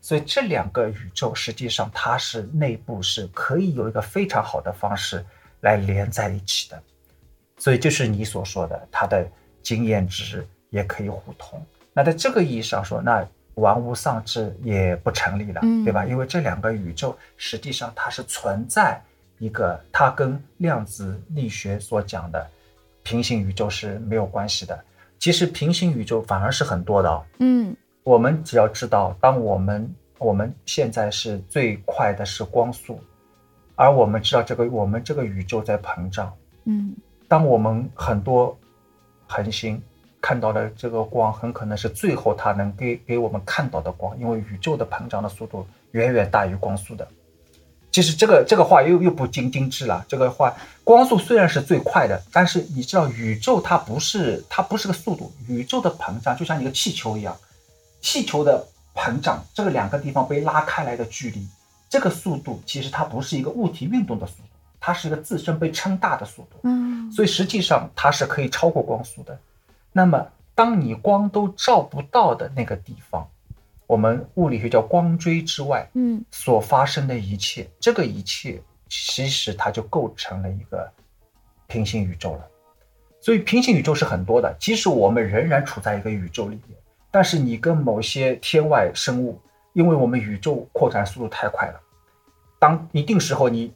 [0.00, 5.22] 所以这两个宇宙实际上它是内部是可以有一个非常好的方式
[5.60, 6.82] 来连在一起的。
[7.58, 9.30] 所以就是你所说的，它的
[9.62, 11.62] 经验值也可以互通。
[11.92, 16.06] 那在这个意义上说，那玩物丧志也不成立了，对吧？
[16.06, 19.00] 因为这两个宇宙实际上它是存在。
[19.38, 22.46] 一个，它跟量子力学所讲的
[23.02, 24.78] 平行宇宙是没有关系的。
[25.18, 27.08] 其实平行宇宙反而是很多的。
[27.08, 33.02] 哦嗯，我们只要知道，当我们我们现在是最快的是光速，
[33.76, 36.30] 而我们知道这个我们这个宇宙在膨胀。
[36.64, 36.94] 嗯，
[37.26, 38.54] 当我们很多
[39.26, 39.82] 恒星。
[40.20, 47.06] 看到的这个光，很可能是最后它能给给我们看到的光，因为宇宙的膨胀的速度远远大于光速的。
[47.90, 50.04] 其实这个这个话又又不精精致了。
[50.06, 57.36] 这个话，光速虽然是最快的，但是你知道宇宙它不是它不是个速度，宇宙的膨胀就像一个气球一样，
[58.00, 58.64] 气球的
[58.94, 61.44] 膨胀这个两个地方被拉开来的距离，
[61.88, 64.48] 这个速度其实它不是一个物体运动的速度，
[64.78, 66.60] 它是一个自身被撑大的速度。
[66.62, 69.36] 嗯，所以实际上它是可以超过光速的。
[69.92, 73.28] 那么当你光都照不到的那个地方。
[73.86, 80.88] 我们物理学叫光锥之外，嗯，所发生的一切，这个一切其实它就构成了一个
[81.66, 82.46] 平行宇宙了。
[83.20, 86.78] 所以平行宇宙是很多的，即使我们仍然处在一个宇宙里面，
[87.10, 89.40] 但是你跟某些天外生物，
[89.72, 91.80] 因为我们宇宙扩展速度太快了，
[92.60, 93.74] 当一定时候你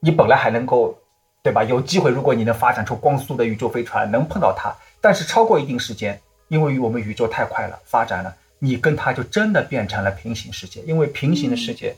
[0.00, 0.98] 你本来还能够，
[1.44, 1.62] 对吧？
[1.62, 4.74] 有机会，如果你能发展出光速的宇宙飞船，能碰到它，
[5.04, 6.18] 但是超过一定时间，
[6.48, 8.34] 因为我们宇宙太快了，发展了。
[8.58, 11.94] 你跟它就真的变成了平行世界，因为平行的世界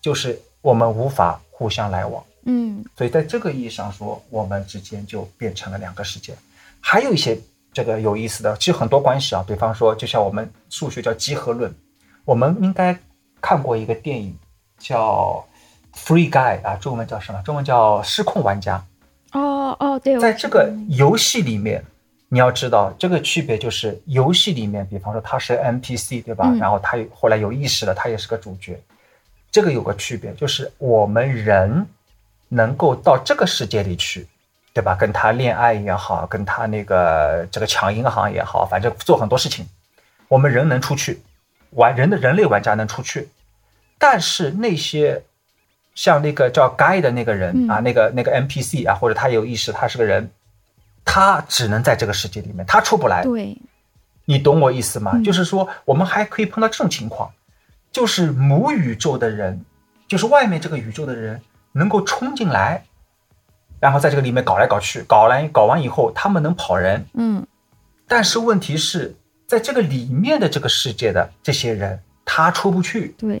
[0.00, 6.34] 就是我们无法互相来往，嗯，所以在这个意义上说，我们之间就变成了两个世界。
[6.80, 7.38] 还有一些
[7.72, 11.72] 这个有意思的，其实很多关系啊，比方说，就像我们数学叫集合论，
[12.24, 12.98] 我们应该
[13.40, 14.36] 看过一个电影
[14.78, 15.46] 叫
[15.96, 17.40] 《Free Guy》啊，中文叫什么？
[17.42, 18.84] 中文叫《失控玩家》。
[19.38, 21.84] 哦哦，对，在这个游戏里面。
[22.28, 26.52] 你要知道，这个区别就是游戏里面，比方说他是 NPC，对吧？
[26.58, 28.80] 然后他后来有意识了，他也是个主角。
[29.50, 31.86] 这个有个区别，就是我们人
[32.48, 34.26] 能够到这个世界里去，
[34.74, 34.96] 对吧？
[34.96, 39.64] 跟他恋爱也好，跟他那个这个抢银行也好，反正做很多事情，
[40.26, 41.20] 我们人能出去
[41.70, 43.28] 玩，人的人类玩家能出去。
[43.98, 45.22] 但是那些
[45.94, 50.28] 像那个叫 Guy 的那个人啊，那个那个 NPC 啊，或者他有意识，他是个人。
[51.06, 53.22] 他只能在这个世界里面，他出不来。
[53.22, 53.56] 对，
[54.26, 55.18] 你懂我意思吗？
[55.24, 57.30] 就是说，我们还可以碰到这种情况，
[57.90, 59.64] 就是母宇宙的人，
[60.06, 61.40] 就是外面这个宇宙的人，
[61.72, 62.84] 能够冲进来，
[63.80, 67.06] 然后在这个里面搞来搞去，搞来搞完以后，他们能跑人。
[67.14, 67.46] 嗯，
[68.06, 69.16] 但是问题是
[69.46, 73.14] 在这个里面的这个世界的这些人，他出不去。
[73.16, 73.40] 对，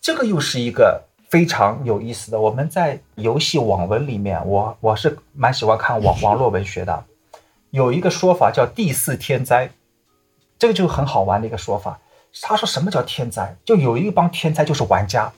[0.00, 1.02] 这个又是一个。
[1.36, 7.04] 非常有意思的，我们在游戏网文里面，我我是蛮喜欢看网 网络文学的，
[7.68, 9.68] 有一个说法叫第四天灾，
[10.58, 11.98] 这个就很好玩的一个说法。
[12.40, 13.54] 他说什么叫天灾？
[13.66, 15.30] 就有一帮天灾就是玩家，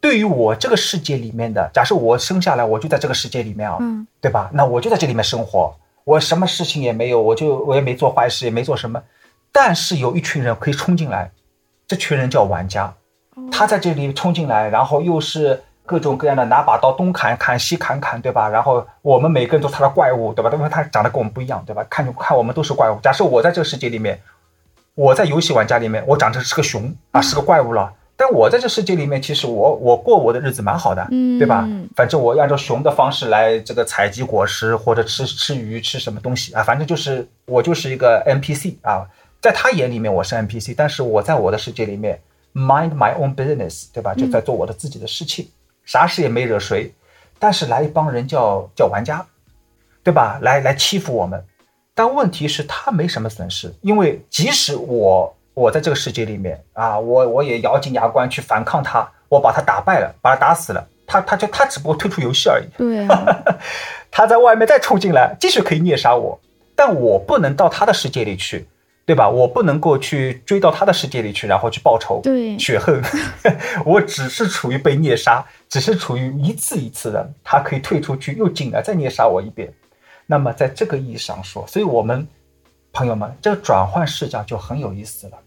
[0.00, 4.50] 对于我这个世界里面的，假设我生下来我就在这个世界里面啊，嗯，对吧？
[4.52, 9.00] 那我就在这里面生活，我什么事情也没有，我就我也没做坏事，也没做什么，
[9.52, 11.30] 但是有一群人可以冲进来，
[11.86, 12.92] 这群人叫玩家。
[13.50, 18.48] 他在这里冲进来，然后又是各种各样的拿把刀东砍砍西砍砍，对吧？
[18.48, 20.50] 然后我们每个人都是他的怪物，对吧？
[20.52, 21.84] 因为他长得跟我们不一样，对吧？
[21.90, 22.98] 看看我们都是怪物。
[23.02, 24.20] 假设我在这个世界里面，
[24.94, 27.92] 我在游戏玩家里面，我长成是个熊啊，是个怪物了。
[28.16, 31.06] 但我在这世界里面，其实我我过我的日子蛮好的，
[31.38, 31.66] 对吧？
[31.96, 39.06] 反正我按照熊的方式来这个采集果实或者吃吃鱼吃什么东西啊，反正就是我就是一个 NPC 啊，
[39.40, 42.20] 在他眼里面我是 NPC，但是我在我的世界里面。
[42.54, 44.14] Mind my own business，对吧？
[44.14, 45.48] 就在做我的自己的事情，
[45.84, 46.92] 啥事也没惹谁。
[47.38, 49.24] 但是来一帮人叫叫玩家，
[50.02, 50.38] 对吧？
[50.42, 51.44] 来来欺负我们。
[51.94, 62.66] 但问题是，他没什么损失，因为即使我我在这个世界里面啊，我我也咬紧牙关去反抗他，我把他打败了，把他打死了，他他就他只不过退出游戏而已。
[62.76, 63.06] 对，
[64.10, 66.40] 他在外面再冲进来，继续可以虐杀我，
[66.74, 68.66] 但我不能到他的世界里去。
[69.08, 69.26] 对吧？
[69.26, 72.20] 我不能够去追到他的世界里去，然后去报仇、
[72.58, 73.02] 雪恨。
[73.86, 79.72] 我只是处于被虐杀，只是处于一次一次的，他可以退出去，又进来再虐杀我一遍。
[80.26, 82.28] 那么在这个意义上说，所以我们
[82.92, 85.38] 朋友们，这个转换视角就很有意思了。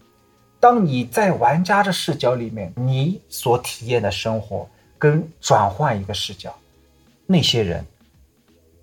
[0.58, 4.68] 当你在玩家的视角里面，你所体验的生活
[4.98, 6.52] 跟转换一个视角，
[7.26, 7.86] 那些人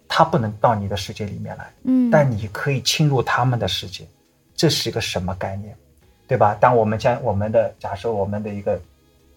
[0.08, 4.08] 他不能到你的世界里面来，嗯，但你可以侵入他们的世界。
[4.60, 5.74] 这是一个什么概念，
[6.28, 6.54] 对吧？
[6.60, 8.78] 当我们将我们的假设，我们的一个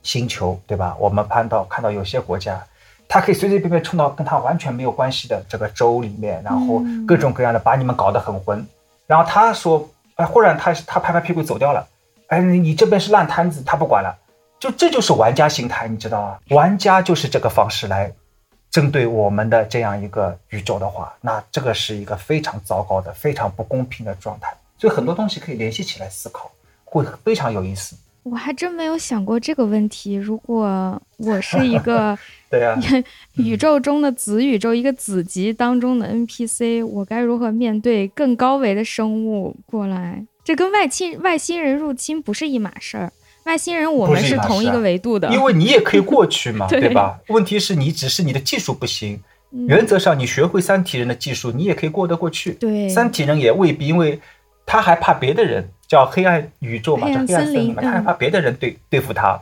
[0.02, 0.96] 星球，对吧？
[0.98, 2.60] 我们看到看到有些国家，
[3.06, 8.66] 它可以随随便便冲到跟它完全没有关系的这个州里面，然后各种各样的把你们搞得很混。
[9.06, 11.86] 然后他说，哎，忽然他他拍拍屁股走掉了，
[12.26, 14.18] 哎，你这边是烂摊子，他不管了。
[14.58, 16.40] 就这就是玩家心态，你知道啊？
[16.50, 18.12] 玩家就是这个方式来
[18.72, 24.52] 针对我们的这样一个宇宙的话，那这个是一个非常糟糕的、非常不公平的状态。
[24.82, 26.50] 所以很多东西可以联系起来思考，
[26.82, 27.94] 会非常有意思。
[28.24, 30.14] 我还真没有想过这个问题。
[30.14, 32.18] 如果我是一个
[32.50, 32.76] 对呀、
[33.38, 40.20] 宇宙中的子宇宙一个子集当中的 NPC，我该如何面对更高维的生物过来？
[40.42, 43.12] 这跟外侵外星人入侵不是一码事儿。
[43.44, 47.20] 外星人我们是同一个维度的，因为你也可以过去嘛， 对对吧？
[47.28, 49.14] 问题是你只是你的技术不行。
[49.54, 52.52] 嗯原则上，你学会三体人的技术，你也可以过得过去。
[52.52, 54.18] 对三体人也未必，因为
[54.64, 59.40] 他还怕别的人，叫黑暗宇宙嘛，叫黑暗森林嘛，他还怕别的人对对付他。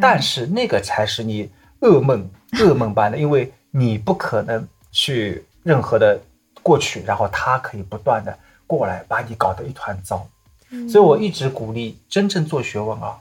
[0.00, 1.50] 但是那个才是你
[1.80, 6.20] 噩梦噩梦般的，因为你不可能去任何的
[6.62, 8.36] 过去，然后他可以不断的
[8.66, 10.26] 过来把你搞得一团糟。
[10.70, 13.18] 嗯所以我一直鼓励真正做学问啊。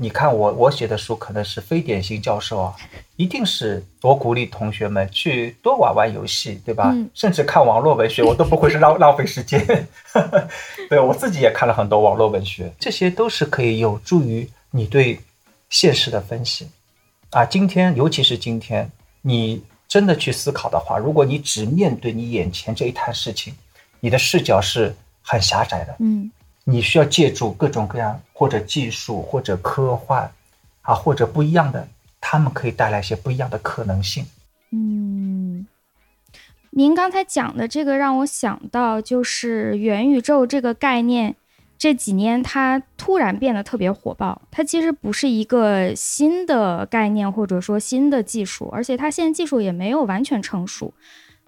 [0.00, 2.76] 你看我我写的书可能是非典型教授啊，
[3.16, 6.92] 一定是我鼓励同学们去多玩玩游戏，对吧？
[6.94, 9.60] 嗯甚至看网络文学，我都不会是浪 浪费时间。
[10.88, 15.18] 对我自己也看了很多网络文学，这些都是可以有助于你对
[15.68, 16.68] 现实的分析
[17.30, 17.44] 啊。
[17.44, 18.88] 今天，尤其是今天，
[19.22, 23.52] 你真的去思考的话，如果你只面对你眼前这一摊事情，
[23.98, 25.96] 你的视角是很狭窄的。
[25.98, 26.30] 嗯
[26.70, 30.30] 你需要借助各种各样或者技术或者科幻
[30.82, 31.88] 啊，或者不一样的，
[32.20, 34.26] 他们可以带来一些不一样的可能性。
[34.70, 35.66] 嗯，
[36.68, 41.34] 您刚才讲的这个让我想到，就是元宇宙这个概念，
[41.78, 44.42] 这几年它突然变得特别火爆。
[44.50, 50.92] 它其实不是一个新的概念或者说新的技术，而且它现在技术也没有完全成熟。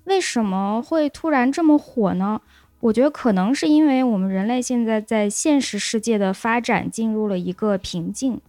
[0.04, 2.40] 为什么会突然这么火呢？
[2.80, 8.40] 我觉得可能是因为我们人类现在在现实世界的发展进入了一个瓶颈，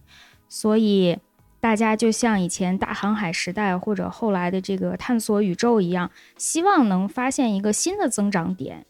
[0.48, 1.18] 所以
[1.60, 8.86] 大家就像以前大航海时代或者后来的这个探索宇宙一样，希望能发现一个新的增长点、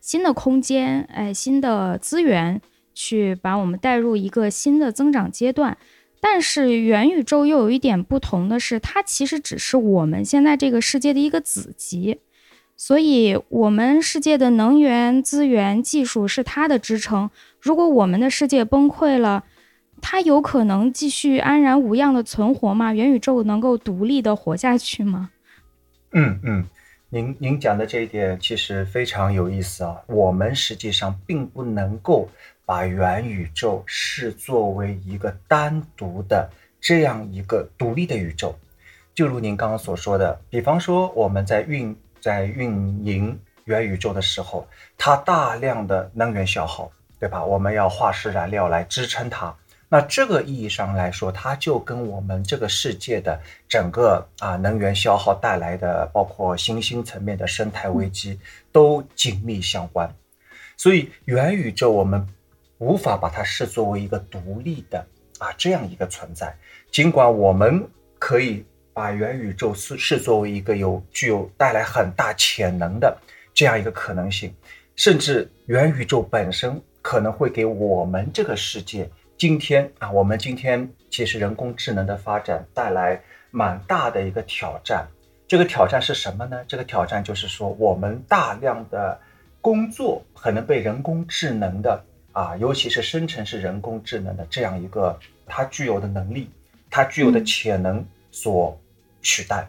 [0.00, 2.60] 新的空间，哎，新的资源，
[2.94, 5.76] 去把我们带入一个新的增长阶段。
[6.20, 12.20] 但是元宇宙又有一点不同的是，它其实只是我们现在这个世界的一个子集。
[12.76, 17.30] 所以，我们世界的能源资源、技术是它的支撑。
[17.60, 19.44] 如果我们的世界崩溃了，
[20.02, 22.92] 它有可能继续安然无恙的存活吗？
[22.92, 25.30] 元宇宙能够独立的活下去吗？
[26.10, 26.64] 嗯嗯，
[27.08, 29.96] 您您讲的这一点其实非常有意思啊。
[30.06, 32.28] 我们实际上并不能够
[32.66, 38.54] 把元宇宙视作为一个单独的这样一个独立的宇宙。
[39.14, 46.90] 就如您刚刚所说的，比方说我们在运在运营元宇宙的时候，它大量的能源消耗，
[47.20, 47.44] 对吧？
[47.44, 49.54] 我们要化石燃料来支撑它。
[49.90, 53.38] 那这个意义上来说，它就跟我们这个世界的
[53.68, 58.40] 整个啊能源消耗带来的，包括新兴层面的生态危机，
[58.72, 60.10] 都紧密相关。
[60.78, 62.26] 所以元宇宙我们
[62.78, 65.06] 无法把它视作为一个独立的
[65.38, 66.56] 啊这样一个存在，
[66.90, 67.86] 尽管我们
[68.18, 68.64] 可以
[68.94, 73.14] 把元宇宙是视作为一个有具有带来很大潜能的
[73.52, 74.54] 这样一个可能性，
[74.96, 79.10] 甚至元宇宙本身可能会给我们这个世界。
[79.36, 85.06] 今天啊，我们今天其实人工智能的发展带来蛮大的一个挑战。
[85.48, 86.64] 这个挑战是什么呢？
[86.68, 89.20] 这个挑战就是说，我们大量的
[89.60, 92.02] 工作可能被人工智能的
[92.32, 96.48] 啊，尤其是生成式人工智能的这样一个它具有的能力，
[96.88, 98.80] 它具有的潜能所
[99.24, 99.68] 取代。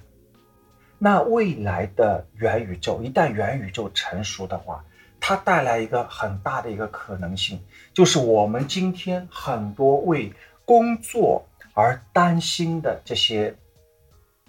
[0.99, 4.85] 那未来的元宇宙，一旦元宇宙成熟的话，
[5.19, 7.59] 它带来一个很大的一个可能性，
[7.93, 10.31] 就是我们今天很多为
[10.63, 13.55] 工作而担心的这些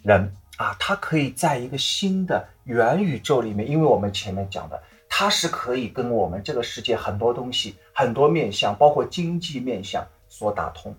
[0.03, 10.95] 人啊，他可以在一个新的元宇宙里面，因为我们前面讲的，它是可以跟我们这个世界很多东西、很多面向，包括经济面向所打通。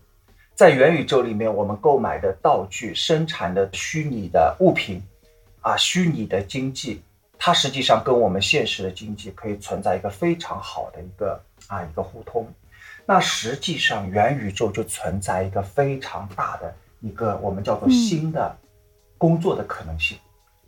[0.58, 5.00] 在元宇宙里面，我们购买的道具、生产的虚拟的物品，
[5.62, 7.00] 啊，虚拟的经济。
[7.38, 12.52] 它实际上跟我们现实的经济可以存在一个非常好的一个啊一个互通。
[13.06, 18.58] 那实际上元宇宙就存在一个非常大的一个我们叫做新的
[19.16, 20.18] 工作的可能性，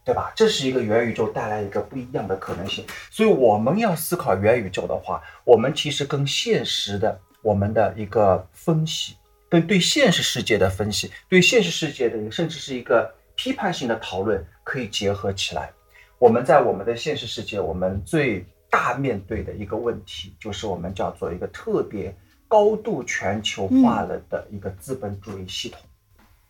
[0.06, 0.32] 对吧？
[0.36, 2.86] 这是一个元宇宙带来一个不一样的可能性。
[3.10, 9.16] 所以我们要思考元宇宙的话，我们其实跟现实的我们的一个分析，
[9.50, 15.72] 跟对现实世界的分析，对现实世界的一个甚至是一个批判性的讨论可以结合起来。
[16.20, 22.16] 我们在我们的现实世界，我们最大面对的一个问题，就是我们叫做一个特别
[22.48, 25.80] 高度全球化了的一个资本主义系统。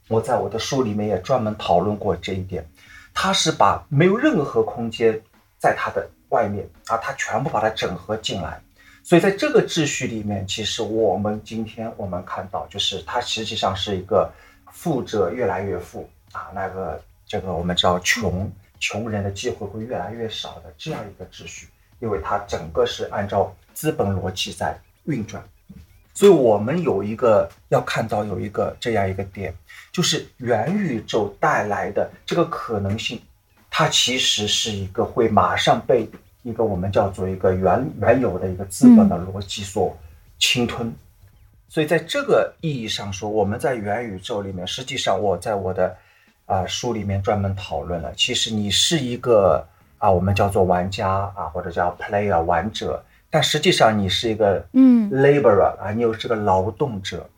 [0.07, 2.67] 我在我的书里面也专门讨论过这一点，
[3.13, 5.21] 它是把没有任何空间
[5.57, 8.59] 在它的外面啊，它全部把它整合进来。
[9.03, 14.31] 所以在这个秩序里面，其实我们今天我们看到，就是它实际上是一个
[14.71, 21.67] 富者越来越富啊，那个这个我们知道穷穷人的机会会越来越少的这样一个秩序，
[21.99, 25.43] 因为它整个是按照资本逻辑在运转。
[26.13, 29.51] 所以我们有一个要看到有一个这样一个点，
[29.91, 33.19] 就是元宇宙带来的这个可能性，
[33.71, 36.07] 它其实是一个会马上被。
[36.43, 39.95] 一个我们叫做一个原原有的一个资本的逻辑所
[40.37, 40.91] 侵吞，
[41.67, 45.95] 所以在这个意义上说，我们在元宇宙里面，实际上我在我的
[46.45, 49.67] 啊书里面专门讨论了，其实你是一个
[49.97, 57.29] 啊我们叫做玩家啊或者叫 player 玩者，但实际上你是一个嗯 laborer 啊，你又是个劳动者。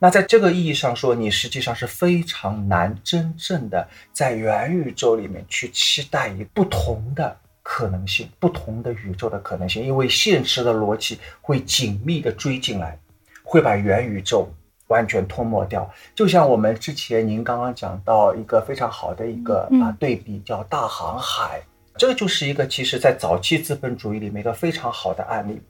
[0.00, 7.36] 那在这个意义上说，你实际上是非常难真正的在元宇宙里面去期待一不同的。
[7.72, 12.98] 可能性不同的宇宙的可能性，因为现实的逻辑会紧密的追进来，
[13.44, 14.52] 会把元宇宙
[14.88, 15.88] 完全吞没掉。
[16.12, 21.62] 就像我们之前您刚刚讲到一个非常好的一个啊对比，叫大航海，
[21.96, 25.62] 这个就是一个其实在早期资本主义里面一个非常好的案例。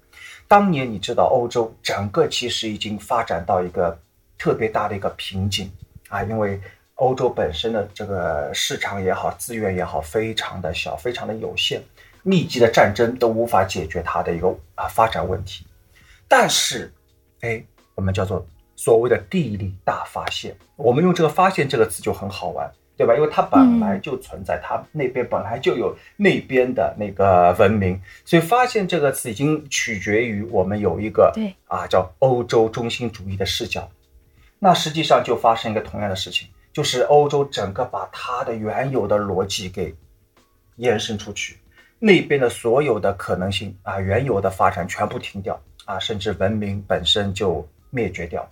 [0.49, 4.01] 当年你知道欧洲整个其实已经发展到一个
[4.39, 5.71] 特别大的一个瓶颈
[6.09, 6.59] 啊，因为。
[7.01, 11.81] 欧洲本身的这个市场也好，资源也好，非常的小，非常的有限，
[12.23, 15.67] 密集的战争都无法解决它的一个啊发展问题。
[16.29, 16.93] 但是，
[17.41, 17.63] 哎，
[17.95, 18.47] 我们叫做
[18.77, 23.15] 所谓的地理大发现，我们用这个“发现”这个词就很好玩，对吧？
[23.17, 33.91] 因为它本来就存在，它那边本来就有那边的那个文明，所以“发现”这个词已经取决于我们有一个对啊叫欧洲中心主义的视角。
[34.59, 36.47] 那实际上就发生一个同样的事情。
[36.73, 39.95] 就是欧洲整个把它的原有的逻辑给
[40.77, 41.59] 延伸出去，
[41.99, 48.49] 那边的所有的可能性啊，原有的发展全部停掉啊，甚至文明本身就灭绝掉，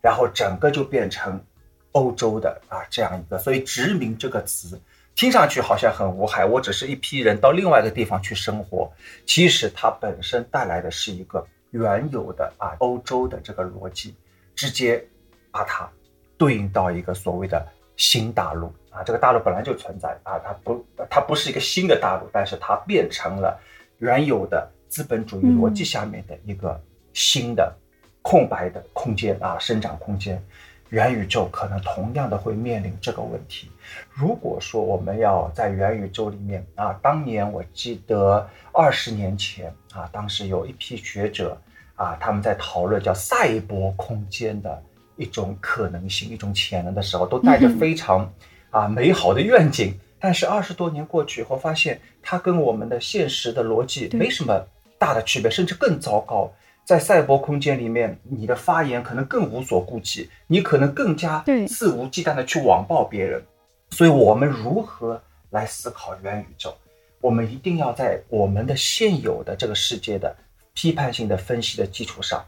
[0.00, 1.44] 然后整个就变成
[1.92, 4.80] 欧洲的啊这样一个，所以殖民这个词
[5.16, 8.88] 听上去好像很无害，我只是一批人到另外一个地方去生活，
[9.26, 14.14] 其实它本身带来的是一个原有的啊欧洲的这个逻辑，
[14.54, 15.04] 直接
[15.50, 15.90] 把它。
[16.38, 23.58] 对应到一个所谓的新大陆啊，这个大陆本来就存在啊，它不，它不是一个新的大陆，但是它变成了
[23.98, 26.78] 原有的资本主义逻辑下面的一个
[27.14, 27.74] 新的
[28.20, 30.42] 空白的空间啊，生长空间。
[30.90, 33.70] 元宇宙可能同样的会面临这个问题。
[34.12, 41.60] 如果说我们要在元宇宙里面啊，当年我记得二十年前啊，当时有一批学者
[41.96, 44.82] 啊，他们在讨论叫赛博空间的。
[45.16, 48.32] 一种可能性，一种潜能的时候，都带着非常
[48.70, 49.94] 啊美好的愿景。
[50.18, 54.66] 但是二十多年过去以后，发现它跟我们的现实的逻辑没什么
[54.98, 56.52] 大的区别，甚至更糟糕。
[56.84, 63.42] 在赛博空间里面，你的发言可能更无所顾忌，你可能更加肆无忌惮的去网暴别人。
[63.90, 65.20] 所以，我们如何
[65.50, 66.74] 来思考元宇宙？
[67.20, 70.34] 我们一定要在我们的现有的这个世界的
[70.74, 72.44] 批判性的分析的基础上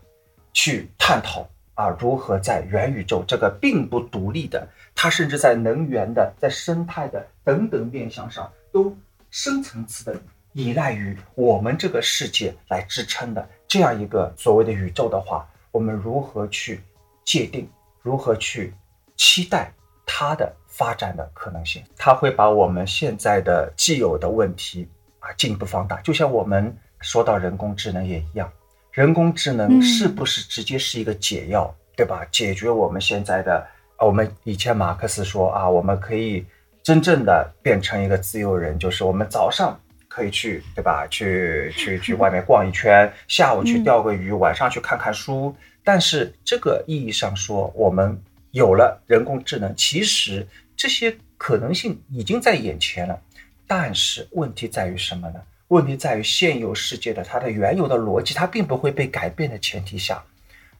[0.53, 1.49] 去探讨。
[1.79, 8.93] 啊，如何在元宇宙这个并不独立的，它甚至在能源的、在生态的等等面向上，都
[9.31, 10.21] 深层次的
[10.55, 16.81] 依赖于我们这个世界来支撑的这样一个所谓的宇宙的话，我们如何去
[17.25, 17.71] 界定，
[18.03, 18.75] 如何去
[19.17, 19.73] 期待
[20.05, 21.85] 它的发展的可能性？
[21.97, 24.89] 它会把我们现在的既有的问题
[25.21, 28.51] 啊进一步放大，就像我们说到人工智能也一样。
[28.99, 32.27] 人工智能是不是直接是一个解药，对吧？
[32.33, 33.65] 解决我们现在的，
[33.97, 36.45] 我们以前马克思说啊，我们可以
[36.83, 41.07] 真正的变成一个自由人，就是我们早上可以去，对吧？
[41.07, 45.55] 去去 去外面逛一圈，下午去钓个鱼，晚上去看看书。
[45.85, 48.21] 但是这个意义上说，我们
[48.51, 50.45] 有了人工智能，其实
[50.77, 53.17] 这些可能性已经在眼前了。
[53.65, 55.41] 但是问题在于什么呢？
[55.69, 60.23] 问题在于现有世界的它的原有的逻辑，它并不会被改变的前提下，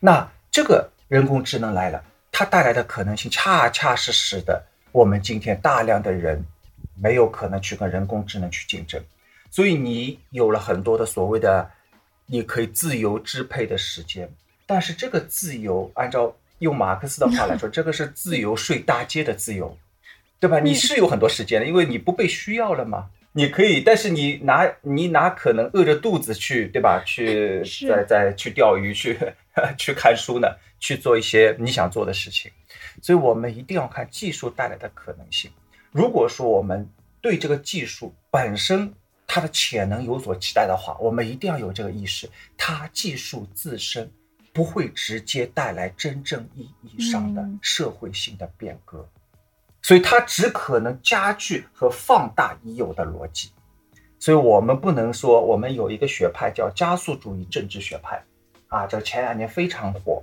[0.01, 2.03] 那这个人工智能来了，
[2.33, 6.43] 它带来的可能性恰恰是使得我们今天大量的人
[6.95, 9.03] 没有可能去跟人工智能去竞争，
[9.51, 11.71] 所以你有了很多的所谓的
[12.25, 14.29] 你可以自由支配的时间，
[14.67, 19.77] 但是这个自由，按照用马克思的话来说， 这个是自由睡大街的自由，
[20.41, 20.59] 对吧？
[20.59, 23.11] 你是有很多时间的，因为你不被需要了嘛。
[23.33, 27.03] 你可以，但是你哪你哪可能饿着肚子去，对吧？
[27.05, 29.19] 去再再去钓鱼，去
[29.79, 30.49] 去看书呢？
[30.81, 32.51] 去做一些你想做的事情。
[33.03, 35.51] 所以我们一定要看技术带来的可能性。
[35.93, 36.89] 如果说我们
[37.21, 38.93] 对这个技术本身
[39.27, 44.11] 它的潜能有所期待的话，我们一定要有这个意识，它技术自身
[44.53, 49.09] 不会直接带来真正意义上的社会性的变革，
[49.83, 53.51] 所以它只可能加剧和放大已有的逻辑。
[54.19, 58.23] 所以我们不能说我们有一个学派叫加速主义政治学派，
[58.67, 60.23] 啊，这前两年非常火。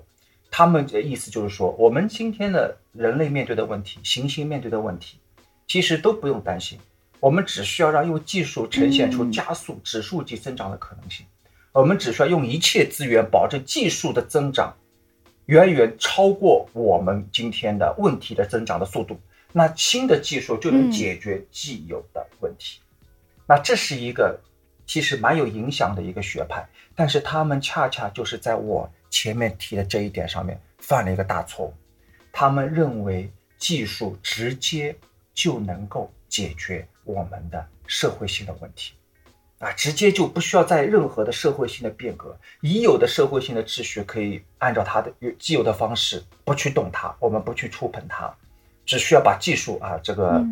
[0.51, 5.19] 他们的意思就是说，我们今天的人类面对的问题，行星面对的问题，
[5.67, 6.79] 其实都不用担心。
[7.19, 11.25] 我们只需要让用技术呈现出加速指数级增长的可能性。
[11.73, 14.73] 我们只需要用一切资源保证技术的增长
[15.47, 19.19] 远远超过我们今天的问题的增长的速度，
[19.57, 22.81] 那新的技术就能解决既有的问题。
[23.47, 24.37] 那这是一个
[24.85, 28.91] 其实蛮有影响的一个学派，但是他们恰恰就是在我。
[29.11, 31.73] 前面提的这一点上面犯了一个大错误，
[32.33, 34.93] 他们认为技术直接
[35.33, 38.93] 就能够解决我们的社会性的问题，
[39.59, 45.09] 啊，直接就不需要在任何的社会性的变革，已有的社会性的秩序可以按照它的
[45.39, 48.35] 既有的方式不去动它，我们不去触碰它，
[48.85, 50.45] 只需要把技术啊，这个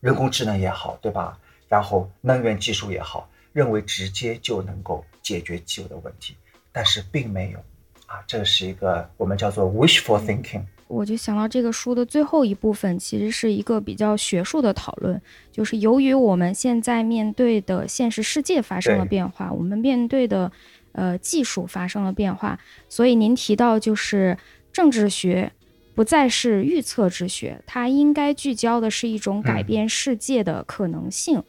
[0.00, 1.38] 人工智能也好，对吧？
[1.68, 6.34] 然后能源技术也好，认为直接就能够解决既有的问题，
[6.72, 7.58] 但是并没有。
[8.06, 10.62] 啊，这是一个我们叫做 wishful thinking。
[10.86, 15.20] 我就想到这个书的最后一部分，其实是一个比较学术的讨论，
[15.52, 20.50] 就是由于我们现在面对的现实世界发生了变化，我们面对的
[20.92, 24.38] 呃技术发生了变化，所以您提到就是
[24.72, 25.52] 政治学
[25.98, 31.42] 不再是预测之学，它应该聚焦的是一种改变世界的可能性。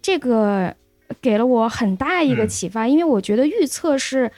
[0.00, 0.76] 这个
[1.20, 4.30] 给了我很大一个启发，因为我觉得预测是。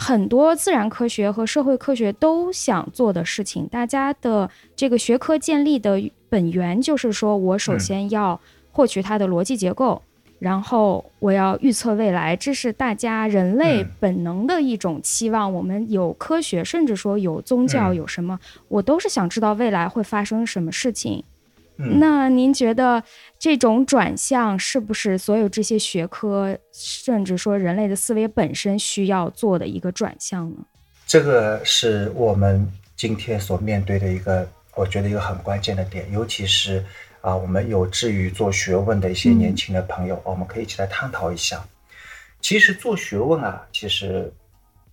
[0.00, 8.40] 很多自然科学和社会科学都想做的事情，大家的这个学科建立的本源就是说，我首先要
[8.70, 10.00] 获取它的逻辑结构，
[10.38, 15.52] 然后我要预测未来，这是大家人类本能的一种期望。
[15.52, 18.38] 我们有科学，甚至说有宗教，有什么，
[18.68, 21.22] 我都是想知道未来会发生什么事情。
[21.76, 23.00] 那您觉得
[23.38, 30.56] 这种转向是不是所有这些学科，甚至说人类的思维本身需要做的一个转向呢？
[31.06, 36.84] 这个是我们今天所面对的一个，我觉得一个很关键的点，尤其是
[37.20, 41.64] 啊，我们有志于做学问的一些年轻的朋友，我们可以一起来探讨一下。
[42.40, 44.32] 其实做学问啊，其实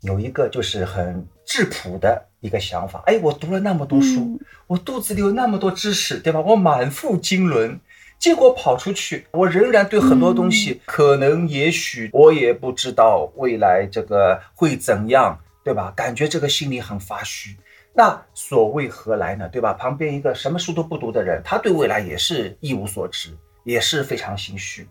[0.02, 2.26] 有一个就是很质朴的。
[2.42, 6.40] 一个想法，哎，我读了那么多书，我肚子里有那么多知识，对吧？
[6.40, 7.80] 我满腹经纶，
[8.20, 15.92] 结果跑出去，我仍然对很多东西，可能也许我也不知道未来这个会怎样，对吧？
[15.96, 17.56] 感觉这个心里很发虚。
[17.98, 19.48] 那所谓何来呢？
[19.48, 19.74] 对吧？
[19.74, 23.30] 旁边一个什么书都不读的人，他对未来也是一无所知，
[23.64, 24.86] 也是非常心虚。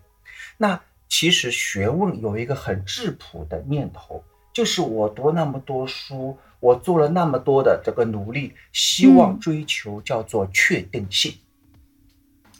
[0.57, 6.35] 那其实学问有一个很质朴的念头，就是我读那么多书。
[6.61, 11.31] 我做了那么多的这个努力，希望追求叫做确定性。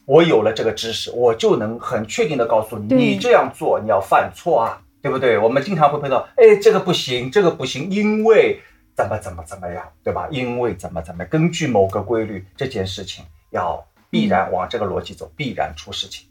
[0.06, 5.40] 我有了这个知识，我就能很确定的告诉你，你这样做你要犯错啊，对不对？
[5.40, 8.62] 我们经常会碰到，哎，这个不行，这个不行，因为
[8.96, 10.28] 怎么怎么怎么样，对吧？
[10.32, 16.26] 因为怎么怎么，根据某个规律，这件事情要必然往这个逻辑走，必然出事情。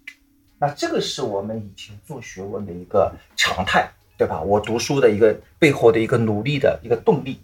[0.59, 4.41] 那这个是我们以前做学问的一个常态，对吧？
[4.41, 7.39] 我读书的一个背后的一个努力的一个动力。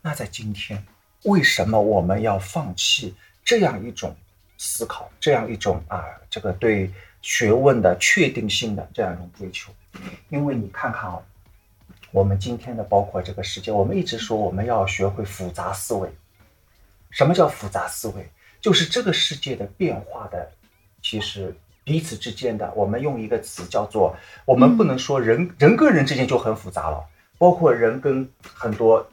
[0.00, 0.82] 那在今天，
[1.24, 3.14] 为什么我们要放弃
[3.44, 4.16] 这样一种
[4.56, 9.70] 思考，这样一种啊，这个对学问的确定性的这样一种追求？
[10.30, 11.20] 因为你看看啊，
[12.16, 16.08] 我们今天的包括这个世界，我们一直说我们要学会复杂思维。
[17.10, 18.26] 什么叫复杂思维？
[18.58, 20.50] 就是这个世界的变化的，
[21.02, 24.16] 其实彼此之间的，我们用一个词叫做，
[24.46, 27.04] 我们不能说人人跟人之间就很复杂了，
[27.36, 29.06] 包括人跟很多。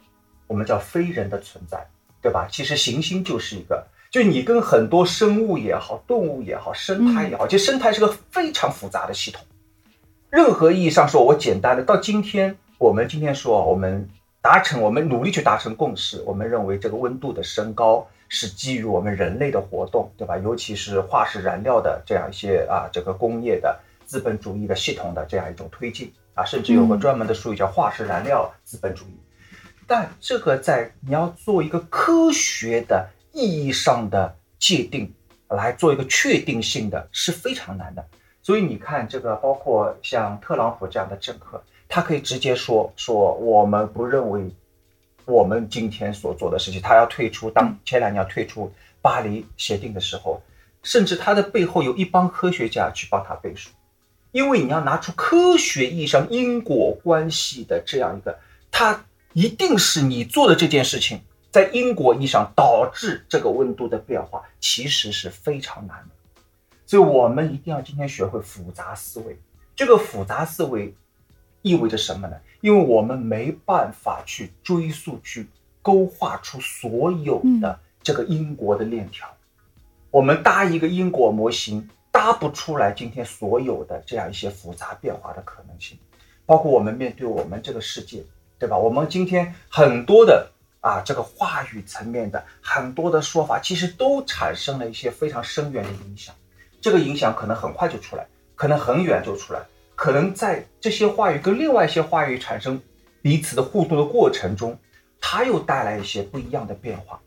[0.48, 1.86] 我们叫非人的存在，
[2.22, 2.48] 对吧？
[2.50, 9.44] 其实行星就是一个，就你跟很多生物也好，动物也好，生态也好，其实生态是个非常复杂的系统。
[10.30, 14.10] 任何意义上说，我简单的到今天，我们今天说，我们
[14.42, 20.38] 达成，我们努力去达成共识，我们认为这个温度的升高是基于我们人类的活动，对吧？
[20.38, 29.18] 尤其是化石燃料的这样一些啊，这个工业的资本主义的系统的这样一种推进啊，甚至有个专门的术语叫化石燃料资本主义。
[29.88, 35.10] 但这个在你要做一个科学的意义上的界定，
[35.48, 38.06] 来做一个确定性的是非常难的。
[38.42, 44.50] 所以你看，这个包括像特朗普这样的政客，他可以直接说说我们不认为
[45.26, 47.52] 我们今天所做的事情，他要退出。
[47.52, 50.42] 当前两年要退出巴黎协定的时候，
[50.82, 53.70] 甚至他的背后有一帮科学家去帮他背书。
[54.32, 58.40] 因为你要拿出科学意义上因果关系的这样一个，
[58.72, 61.22] 他一定是你做的这件事情，
[61.52, 66.42] 在因果意义上导致这个温度的变化，其实是非常难的。
[66.88, 69.38] 所以我们一定要今天学会复杂思维。
[69.76, 70.92] 这个复杂思维
[71.64, 72.38] 意味着什么呢？
[72.62, 75.48] 因为我们没办法去追溯、去
[75.82, 79.28] 勾画出所有的这个因果的链条。
[80.12, 85.98] 我们搭一个因果模型，搭不出来今天所有的这样一些复杂变化的可能性。
[86.46, 88.24] 包括我们面对我们这个世界，
[88.60, 88.78] 对吧？
[88.78, 96.36] 我们今天很多的啊，这个话语层面的很多的说法，其实都产生了一些非常深远的影响。
[96.82, 99.62] 这个影响可能很快就出来，可能很远就出来，
[100.04, 102.82] 可能在这些话语跟另外一些话语产生
[103.22, 104.78] 彼此的互动的过程中，
[105.22, 107.22] 它又带来一些不一样的变化。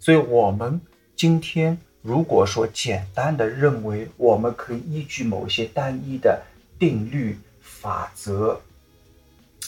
[0.00, 0.80] 所以，我们
[1.14, 1.76] 今天。
[2.00, 6.42] 如果说简单的认为我们可以依据某些单一的
[6.78, 8.60] 定律法则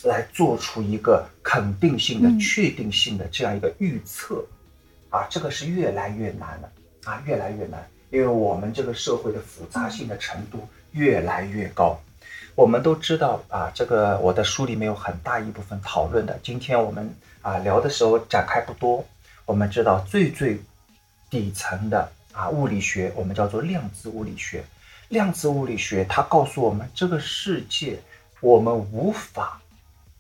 [0.05, 4.45] 来做出一个肯定性的、确定性的这样一个预测，
[5.11, 6.71] 啊，这个是越来越难了
[7.05, 11.99] 啊，越来越难，因为我们这个社会的复杂性的程度越来越高。
[12.57, 19.05] 我们都知道啊，这个我的书里面有很大一部分讨论的，今天我们啊聊的时候展开不多。
[19.45, 20.59] 我们知道最最
[21.29, 22.11] 底层的。
[22.33, 24.65] 啊，物理学我们叫做量子物理学。
[25.09, 27.99] 量子物理学它告诉我们，这个世界
[28.41, 29.61] 我们无法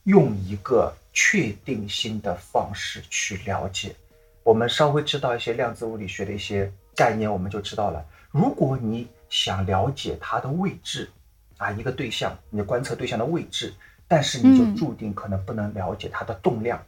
[0.05, 3.95] 用一个确定性的方式去了解。
[4.43, 8.05] 我们稍微知道一些量子物理学的一些概念，我们就知道了。
[8.31, 11.11] 如果你想了解它的位置，
[11.57, 13.73] 啊，一个对象，你观测对象的位置，
[14.07, 16.83] 但是你就注定可能不能了解它的动量。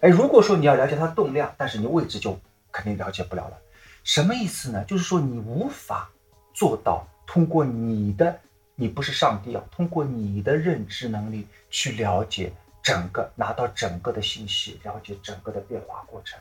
[0.00, 2.38] 哎，如果说你要了解它的动量，但是你位置就
[2.70, 3.58] 肯定了解不了了。
[4.04, 4.84] 什么意思呢？
[4.84, 6.10] 就是说你无法
[6.52, 8.40] 做到通过你的，
[8.74, 12.52] 你不是上帝啊，通过你的认知能力去了解
[12.82, 16.40] 整个，拿到整个的信息，了解整个的变化过程。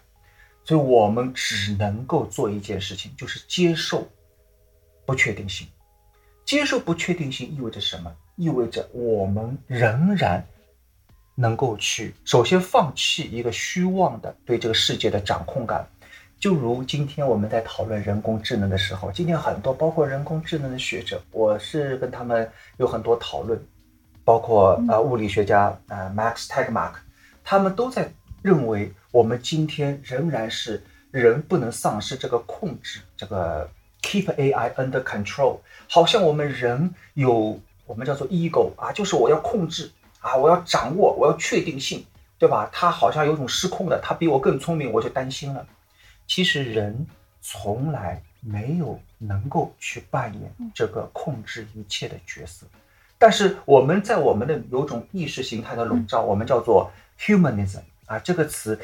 [0.64, 4.08] 所以我们只能够做一件事情，就是接受
[5.06, 5.68] 不确定性。
[6.52, 8.14] 接受不确定性意味着什么？
[8.36, 10.46] 意味着我们仍然
[11.34, 15.88] 能够去首先放弃一个虚妄的对这个世界的掌控感。
[16.42, 23.58] 就如今天我们在讨论人工智能的时候，今天很多包括人工智能的学者，我是跟他们有很多讨论，
[24.26, 26.96] 包括呃物理学家呃 Max Tegmark，
[27.46, 28.12] 他们都在
[28.42, 33.70] 认为我们今天仍然是人不能丧失这个控制，这个
[34.02, 35.60] keep AI under control，
[35.90, 42.06] 好像我们人有我们叫做 ego 啊，就是我要控制啊，我要掌握，我要确定性，
[42.38, 42.70] 对吧？
[42.72, 45.66] 他好像有种失控的，他比我更聪明，我就担心了。
[46.28, 47.06] 其实人
[47.42, 52.66] 从来没有能够去扮演这个控制一切的角色，
[53.18, 58.80] 但是我们在我们的有种意识形态的笼罩，我们叫做 humanism 啊这个词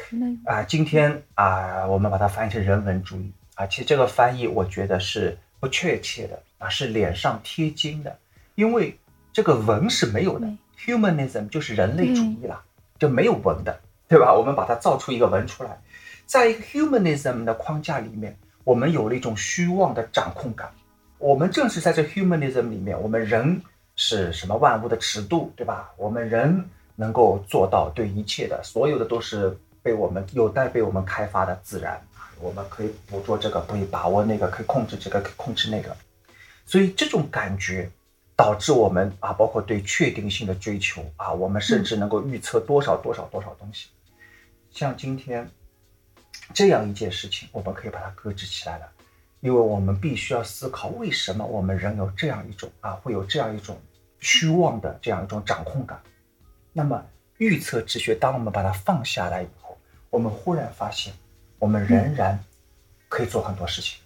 [0.46, 8.16] 啊，今天啊我们把它翻译成人文主义啊，其实这个翻译我觉得是不确切的啊，是脸上贴金的，
[8.54, 8.96] 因为
[9.34, 10.48] 这个文是没有的
[10.80, 12.62] ，humanism 就是人类主义了，
[13.00, 14.32] 就没有文的，对吧？
[14.32, 15.82] 我们把它造出一个文出来。
[16.28, 20.70] 在一个 humanism 的框架里面，我们有了一种虚妄的掌控感。
[21.18, 23.60] 我们正是在这 humanism 里面，我们人
[23.96, 25.90] 是什么万物的尺度，对吧？
[25.98, 26.64] 我们人
[26.96, 32.00] 能够做到对一切的，所有的都是被我们有待被我们开发的自然。
[32.40, 35.96] 我们可以捕捉这个，可以把握那个，可以控制这个，可以控制那个。
[36.66, 37.90] 所以这种感觉
[38.36, 43.88] 导致我们啊，包括对确定性的追求啊，我们甚至能够预测多少多少多少东西。
[44.72, 45.50] 像今天。
[46.54, 48.88] 这样一件事情，我们可以把它搁置起来了，
[49.42, 53.78] 因为我们必须要思考，为什么我们人有这样一种啊，会有这样一种
[54.20, 56.02] 虚妄的这样一种掌控感。
[56.72, 57.04] 那么
[57.38, 59.78] 预测之学，当我们把它放下来以后，
[60.10, 61.12] 我们忽然发现，
[61.60, 62.40] 我们仍然
[63.10, 64.00] 可以做很多事情，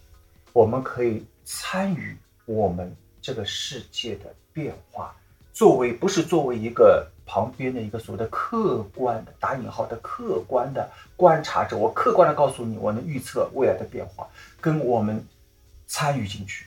[0.52, 2.16] 我们可以参与
[2.46, 5.14] 我们这个世界的变化，
[5.52, 7.08] 作为不是作为一个。
[7.24, 14.28] 旁边的一个所谓的客观的打引号的客观的观察者，我客观的告诉你，我能预测未来的变化，
[14.60, 15.24] 跟我们
[15.86, 16.66] 参与进去，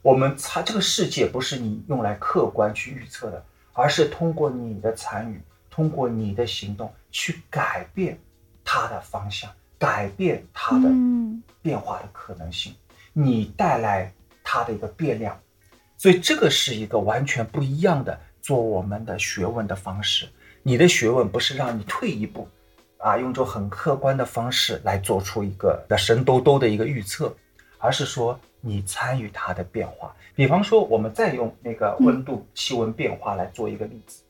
[0.00, 3.44] 我们参这个世界不是你用来客观去预测的，
[3.74, 5.40] 而是通过你的参与，
[5.70, 8.18] 通过你的行动去改变
[8.64, 10.88] 它的方向，改变它的
[11.60, 12.72] 变化的可能性，
[13.12, 14.12] 你带来
[14.44, 15.36] 它的一个变量，
[15.96, 18.16] 所以这个是一个完全不一样的。
[18.42, 20.26] 做我们的学问的方式，
[20.62, 22.48] 你的学问不是让你退一步，
[22.96, 27.36] 啊，用种很客观的方式来做出一个神兜兜的一个预测，
[27.76, 30.16] 而是说你参与它的变化。
[30.34, 34.22] 比方说，我们再用那个温度、气温变化来做一个例子。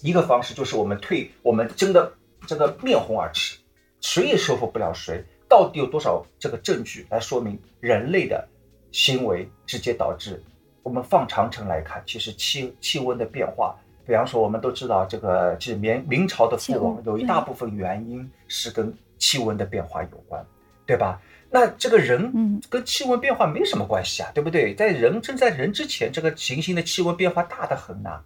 [0.00, 2.12] 一个方式就是我们退，我们真的
[2.46, 3.58] 这个面红耳赤，
[4.00, 5.22] 谁也说服不了谁。
[5.48, 8.46] 到底有多少这个证据来说明人类的
[8.92, 10.40] 行为直接导致？
[10.82, 20.44] 我们放长城来看，其实气气温的变化，比方说我们都知道，这个是明明朝的覆亡，有一大部分原因是跟气温的变化有关，
[20.86, 21.20] 对吧？
[21.50, 24.72] 那这个人跟气温变化没什么关系啊，对不对？
[24.74, 28.22] 在人正在人之前，这个行星的气温变化大得很呐。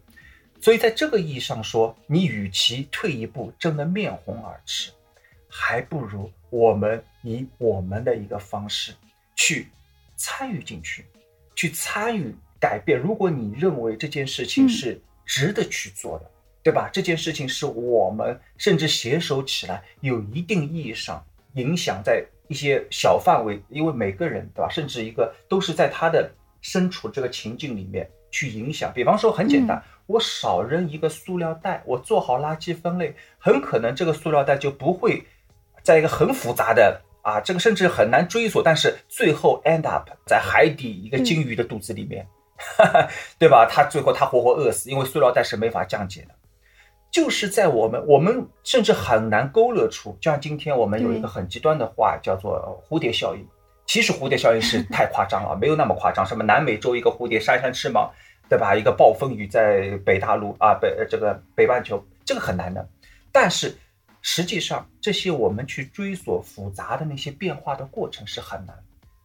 [0.60, 4.90] 所以在这个意义上说，你与其退一步争得面红耳赤，
[5.56, 8.92] 还不如我们以我们的一个方式
[9.36, 9.68] 去
[10.16, 11.06] 参与进去，
[11.54, 12.98] 去参与改变。
[12.98, 16.28] 如果你认为这件事情是值得去做的，
[16.60, 16.90] 对吧？
[16.92, 24.68] 这件事情是我们甚至携手起来，有一定意义上影响在一些小范围，因为每个人，对吧？
[24.68, 26.28] 甚至一个都是在他的
[26.62, 28.92] 身处这个情境里面去影响。
[28.92, 29.80] 比方说，很简单。
[30.06, 35.24] 我少扔一个塑料袋，我做好垃圾分类，很可能这个塑料袋就不会
[35.84, 42.26] 在一个很复杂的啊，这个甚至很难追索，但是最后 end up 在海底一个鲸鱼的肚子里面，
[43.38, 43.68] 对吧？
[43.70, 46.34] 他最后他活活饿死，因为塑料袋是没法降解的。
[47.10, 53.46] 就是在我们我们甚至很难勾勒出，就像今天我们有一个很极端的话叫做蝴蝶效应，
[53.86, 58.10] 其实蝴蝶效应是太夸张了， 没有那么夸张，什么南美洲一个蝴蝶扇扇翅膀。
[58.46, 58.74] 对吧？
[58.76, 62.86] 一个暴风雨在北大陆啊，北这个北半球，这个很难的。
[63.32, 63.74] 但是
[64.26, 68.74] 实际上，这些我们去追索复杂的那些变化的过程是很难。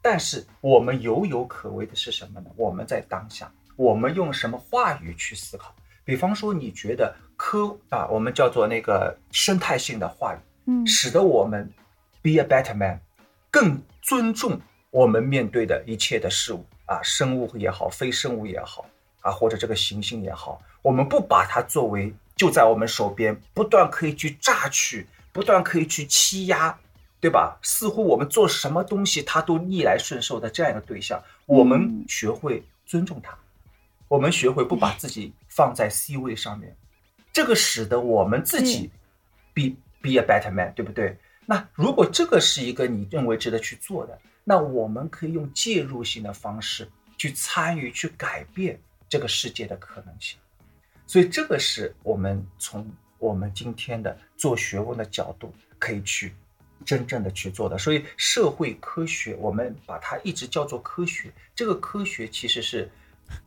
[0.01, 2.51] 但是我们有有可为的是什么呢？
[2.57, 5.73] 我们在当下，我们用什么话语去思考？
[6.03, 11.71] 比方说，你觉得科啊，我们叫做那个生态性的话语，嗯，使得我们
[12.21, 12.99] be a better man，
[13.49, 14.59] 更尊重
[14.91, 18.85] 我们面对的一切的事物啊，生物也好，非生物也好。
[19.21, 26.73] 啊，或者这个行星也好，我们不把它作为就在我们手边，不断可以去榨取，不断可以去欺压，
[27.19, 27.59] 对吧？
[27.61, 31.21] 似乎我们做什么东西，他都逆来顺受的这样一个对象。
[31.45, 33.37] 我们学会尊重他，
[34.07, 36.73] 我们学会不把自己放在 C 位上面，
[37.33, 38.89] 这个使得我们自己
[39.53, 41.17] be be a better man，对不对？
[41.45, 48.79] 那如果这个是一个你认为值得去做的，那我们可以用介入性的方式去参与，去改变。
[49.09, 50.37] 这个世界的可能性，
[51.09, 52.87] 所以这个是我们从
[53.17, 56.35] 我们今天的做学问的角度可以去
[56.85, 57.79] 真正的去做的。
[57.79, 62.87] 所以社会科学，我们把它一直叫做科学，这个科学其实是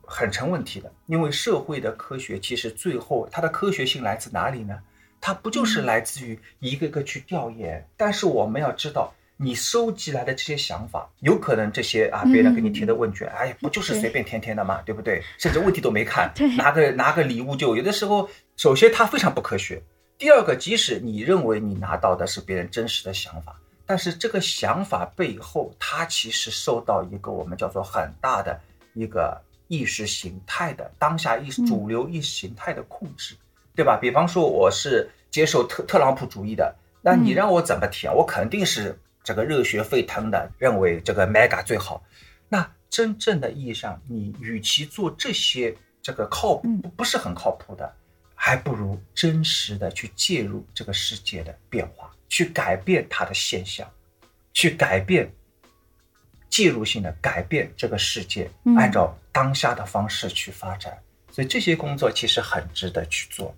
[0.05, 4.77] 很成问题的，因为社会的科学其实最后它的科学性来自哪里呢？
[5.21, 7.89] 它不就是来自于一个个去调研？
[7.97, 9.15] 但是我们要知道。
[9.43, 15.21] 你收集来的这些想法，有可能这些啊，别人给你填的问卷，哎，不就是随便填填的嘛，对不对？
[15.37, 19.83] 甚至问题都没看， 拿个拿个礼物就有的时候，首先它非常不科学。
[20.17, 28.61] 第二个，即使你认为你拿到的是别人真实的想法，但是这个想法背后，它其实受到一个我们叫做很大的
[28.95, 29.37] 一个
[29.67, 33.35] 意识形态的当下意主流意识形态的控制，
[33.75, 33.99] 对吧？
[34.01, 38.97] 比方说我是接受特特朗普主义的，那你让我怎么填，我肯定是。
[39.23, 42.03] 这个热血沸腾的认为这个 mega 最好，
[42.49, 47.91] 那真正的意义上，你与其做这些这个靠不不是很靠谱的，
[48.35, 53.89] 还不如真实的去介入这个世界的变化，去改变它的现象，
[54.53, 55.33] 去改变
[56.51, 60.99] 介入性的改变这个世界，按照当下的方式去发展。
[61.31, 63.55] 所以这些工作其实很值得去做。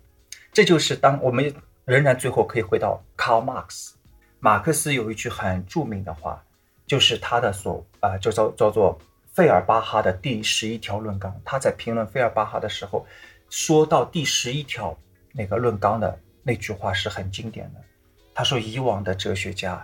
[0.53, 1.53] 这就是当我们
[1.85, 3.94] 仍然最后可以回到 Karl Marx。
[4.45, 6.45] 马克思有一句很著名的话，
[6.87, 9.01] 就是他的所啊，就叫叫做
[9.33, 11.35] 费尔巴哈的第十一条论纲。
[11.47, 13.07] 他在评论费尔巴哈的时候，
[13.49, 14.95] 说到第十一条
[15.33, 17.81] 那个论纲的那句话是很经典的。
[18.35, 19.83] 他说：“以往的哲学家，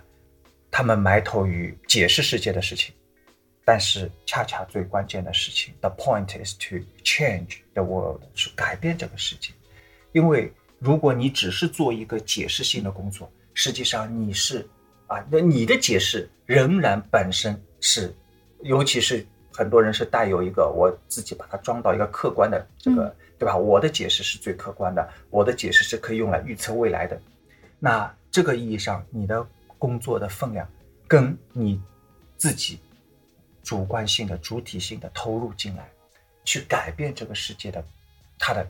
[0.70, 2.94] 他们埋头于解释世界的事情，
[3.64, 9.54] 但是恰恰最关键的事情，the point is to change the world，去改变这个世界。
[10.12, 13.32] 因为如果你只是做一个解释性的工作，
[13.62, 14.66] 实际上你是
[15.06, 18.10] 啊，那你的解释仍然本身是，
[18.62, 19.22] 尤其是
[19.52, 23.54] 很多人是带有一个我自己把它装到一个客观的这个，对吧？
[23.54, 27.20] 我的解释是最客观的，我的解释是可以用来预测未来的。
[27.78, 29.46] 那这个意义上，你的
[29.76, 30.66] 工作的分量
[31.06, 31.78] 跟你
[32.38, 32.80] 自己
[33.62, 35.86] 主观性的、主体性的投入进来，
[36.46, 37.84] 去改变这个世界的
[38.38, 38.66] 它的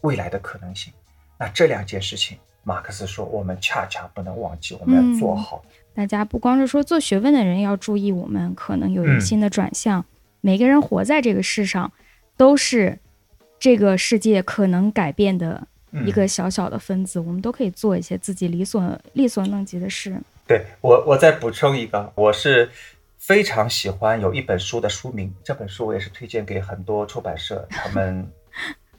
[0.00, 0.90] 未来的可能性。
[1.38, 2.38] 那这两件事情。
[2.64, 5.64] 马克思说：“我们恰恰不能忘记，我们要做好
[5.94, 10.04] 大家不光是说做学问的人要注意，我们可能有一个新的转向。
[10.40, 11.92] 每个人活在这个世上，
[12.36, 12.98] 都是
[13.58, 15.66] 这个世界可能改变的
[16.06, 17.18] 一个小小的分子。
[17.20, 20.16] 我们都可以做一些自己力所力所能及的事。
[20.46, 22.70] 对我，我再补充一个，我是
[23.18, 28.26] 非常喜欢有一本书的书名，这本书我也是推荐给很多出版社，他们。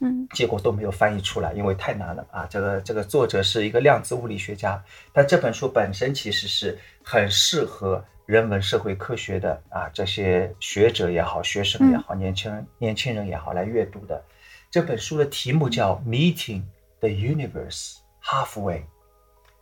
[0.00, 2.46] 嗯，结果都没有翻译出来，因为太难了啊！
[2.50, 14.20] 这个这个作者是一个量子物理学家，但这本书本身其实是很适合人文社会科学的啊，这些学者也好，学生也好，年轻人年轻人也好来阅读的。
[14.68, 16.62] 这本书的题目叫《Meeting
[16.98, 18.78] the Universe Halfway》，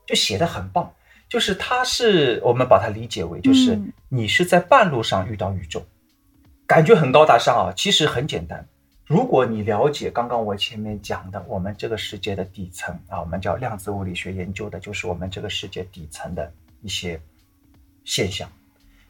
[0.07, 0.91] 就写的很棒，
[1.29, 3.79] 就是它是我们把它理解为，就是
[4.09, 5.85] 你是在半路上遇到宇宙，
[6.67, 8.67] 感觉很高大上啊，其实很简单。
[9.07, 16.51] 如果你了解刚刚我前面讲的，我们这个世界的底层啊，我们叫量子物理学研究的，就是我们这个世界底层的
[16.81, 17.21] 一些
[18.05, 18.49] 现象，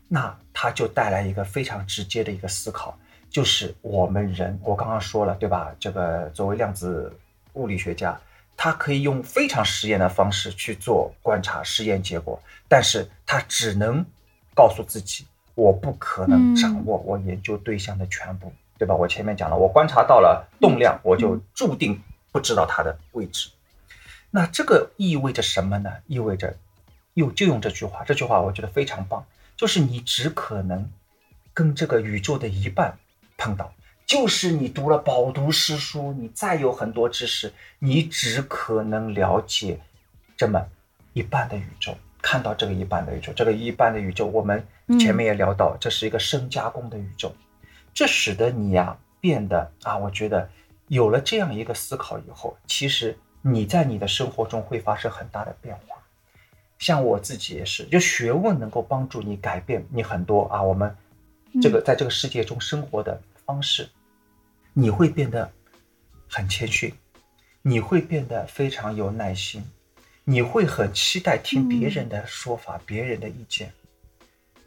[0.08, 2.98] 那它就带来一个非常直接的一个思考，
[3.30, 5.72] 就是我们人，我刚刚说了对吧？
[5.78, 7.12] 这个作为量子
[7.52, 8.18] 物理学家，
[8.56, 14.04] 他可以用非常实验的方式去做观察实验结果，但是他只能
[14.54, 18.50] 告诉自己，我不可能掌握我研究对象的全部。
[18.82, 18.96] 对吧？
[18.96, 22.02] 我前面讲了，我观察到了动量，我就注定
[22.32, 23.48] 不知道它的位置。
[24.28, 25.92] 那这个意味着什么呢？
[26.08, 26.56] 意味着，
[27.14, 29.24] 用就用这句话，这句话我觉得非常棒，
[29.56, 30.90] 就是你只可能
[31.54, 32.98] 跟这个宇宙的一半
[33.38, 33.72] 碰到，
[34.04, 39.78] 就是你读了饱读诗书，你再有很多知识，你只可能了解
[40.36, 40.66] 这么
[41.12, 43.32] 一半的宇宙，看到这个一半的宇宙。
[43.32, 44.66] 这个一半的宇宙，我们
[44.98, 47.32] 前面也聊到，这是一个深加工的宇宙。
[47.94, 50.48] 这使得你呀变得啊，我觉得
[50.88, 55.98] 有了这样一个思考以后，其实你在你的生活中会发生很大的变化。
[56.78, 60.96] 像我自己也是，就学问能够帮助你改变你很多啊，我们
[61.60, 63.88] 这个在这个世界中生活的方式，
[64.72, 65.52] 你会变得
[66.28, 66.92] 很谦逊，
[67.60, 69.62] 你会变得非常有耐心，
[70.24, 73.72] 你会很期待听别人的说法、别人的意见。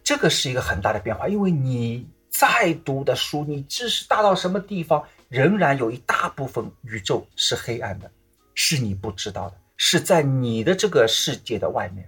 [0.03, 2.07] 这个是一个很大的变化，因为你。
[2.37, 8.11] 再读的书，你知识大到什么地方，仍然有一大部分宇宙是黑暗的，
[8.53, 12.05] 是你不知道的，是在你的这个世界的外面。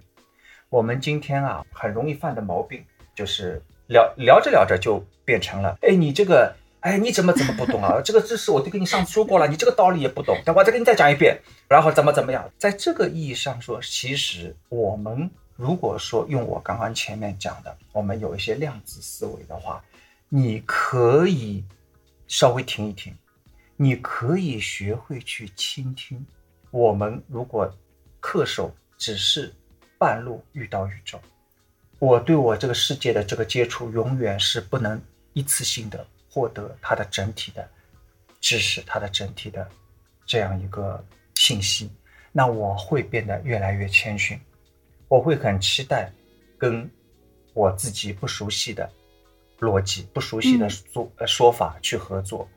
[0.68, 2.84] 我们今天啊，很容易犯的毛病
[3.14, 7.98] 就是聊聊着聊着就变成了，哎，你这个，哎，你怎么怎么不懂啊？
[8.04, 12.50] 这个知识我都跟你上次说过了，你这个道理也不懂，等我再给你再讲一遍，然后怎么怎么样？
[12.58, 19.82] 在这个意义上说，其实我们如果说用我刚刚前面讲的，我们有一些量子思维的话。
[20.30, 21.64] 你可以
[22.26, 23.16] 稍微停一停，
[23.76, 26.24] 你可以学会去倾听。
[26.70, 27.74] 我们如果
[28.20, 29.50] 恪守只是
[29.96, 31.18] 半路遇到宇宙，
[31.98, 35.00] 我对我这个世界的这个接触永远是不能
[35.32, 37.66] 一次性的获得它的整体的
[38.38, 39.66] 知识，它的整体的
[40.26, 41.02] 这样一个
[41.36, 41.90] 信息，
[42.32, 44.38] 那我会变得越来越谦逊，
[45.08, 46.12] 我会很期待
[46.58, 46.88] 跟
[47.54, 48.92] 我自己不熟悉的。
[49.60, 52.48] 逻辑不熟悉的说呃说法去合作，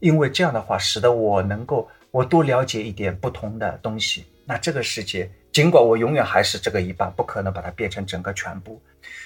[0.00, 4.24] 因为这样的话使得我能够我多了解一点不同的东西。
[4.44, 8.80] 那这个世界尽管我永远还是这个一半，不可能把它变成整个全部，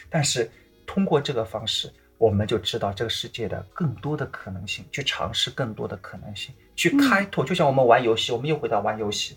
[0.09, 0.51] 但是
[0.87, 7.45] 通过这个方式，我们就知道这个世界的更多的可能性，去尝试更多的可能性，去开拓。
[7.45, 9.37] 就像我们玩游戏，我们又回到玩游戏，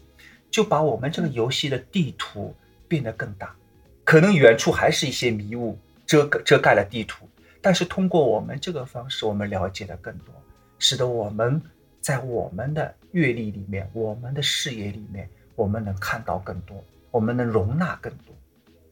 [0.52, 2.56] 就把我们这个游戏的地图
[2.88, 3.56] 变得更大，
[4.04, 7.28] 可能远处还是一些迷雾遮遮盖了地图。
[7.64, 10.36] 但是通过我们这个方式，我们了解的更多，
[10.80, 11.62] 使得我们
[12.02, 18.36] 在我们的阅历里面、我们的视野里面，我们能看到更多，我们能容纳更多。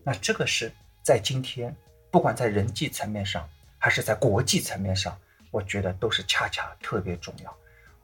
[0.05, 0.71] 那这个是
[1.03, 1.75] 在今天，
[2.09, 3.45] 不管在人际层面上，
[3.77, 5.17] 还是在国际层面上，
[5.51, 7.53] 我觉得都是恰恰特别重要。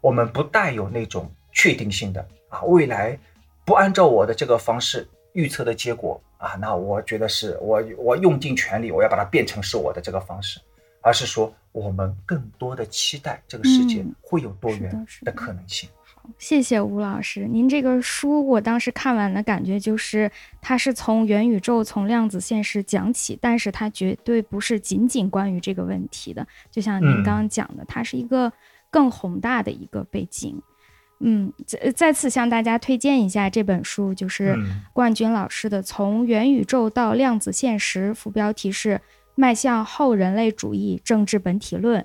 [0.02, 3.18] 我们不带有那种确定性的啊，未来
[3.64, 6.22] 不按照我的这个方式预测的结果。
[6.38, 10.60] 啊，那我觉得是我我用尽全力，我要把它变成是我的这个方式，
[11.02, 15.90] 而是说我们更多的期待这个世界会有多元的可能性。
[16.04, 20.32] 好，谢谢吴老师，您这个书我当时看完的感觉就是，
[20.62, 28.54] 它是从元宇宙、从量子现实讲起，但是它绝对不是仅仅关于这个问题的，就像您刚刚讲的，它是一个
[28.92, 30.56] 更宏大的一个背景。
[30.56, 30.64] 嗯，
[31.66, 34.56] 再再次向大家推荐一下这本书，就是
[34.94, 38.96] 冠军老师的《从元宇宙到量子现实》，副标题是
[39.36, 42.02] 《迈向后人类主义政治本体论》。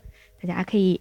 [0.47, 1.01] 大家可以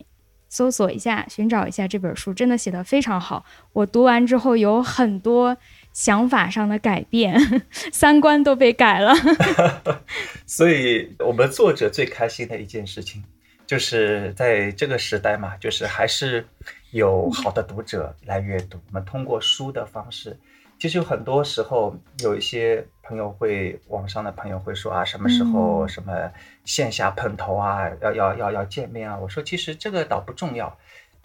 [0.50, 3.46] 搜索一下，寻找一下这本书，真的写得非常好。
[3.74, 5.58] 我读完之后有很多
[5.94, 7.40] 想法上的改变，
[7.92, 9.16] 三观都被改了。
[10.46, 13.24] 所以，我们作者最开心的一件事情，
[13.66, 16.46] 就是在这个时代嘛，就是还是
[16.92, 18.80] 有好的读者来阅读。
[18.88, 20.38] 我们通过书的方式，
[20.80, 26.32] 其实有很多时候，有一些朋友会，网上的朋友会说啊，什么时候什么
[26.64, 29.18] 线下碰头啊，要要要要见面啊？
[29.18, 30.78] 我说，其实这个倒不重要，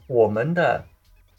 [0.07, 0.85] 我们的。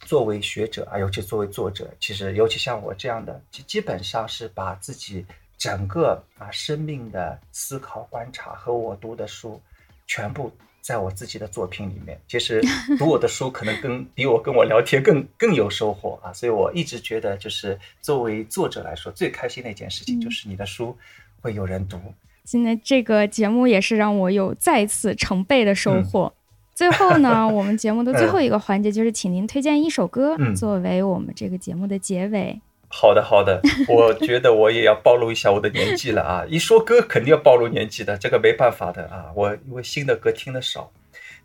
[0.02, 5.26] 作为学者啊，尤其作为作者，其实尤其像我这样的，基基本上是把自己
[5.58, 9.60] 整个啊生命的思考、观察和我读的书，
[10.06, 10.52] 全部
[10.88, 12.18] 在我自己的作品里面。
[12.30, 12.62] 其实
[12.98, 16.32] 读我的书，可能跟 比我跟我聊天更更有收获啊。
[16.32, 20.96] 所以我一直觉得，就是作为作者来说，最开心的一件事情，就是你的书
[21.42, 22.00] 会有人读。
[22.46, 26.32] 今天这个节目也是让我有再次成倍的收获。
[26.74, 32.62] 最后呢， 我们节目的最后一个环节就是，请您推荐一首歌作为我们这个节目的结尾。
[32.90, 36.46] 好的，好的， 我觉得我也要暴露一下我的年纪了啊！
[36.50, 39.32] 一说歌肯定要暴露年纪的，这个没办法的啊！
[39.36, 40.92] 我因为新的歌听的少，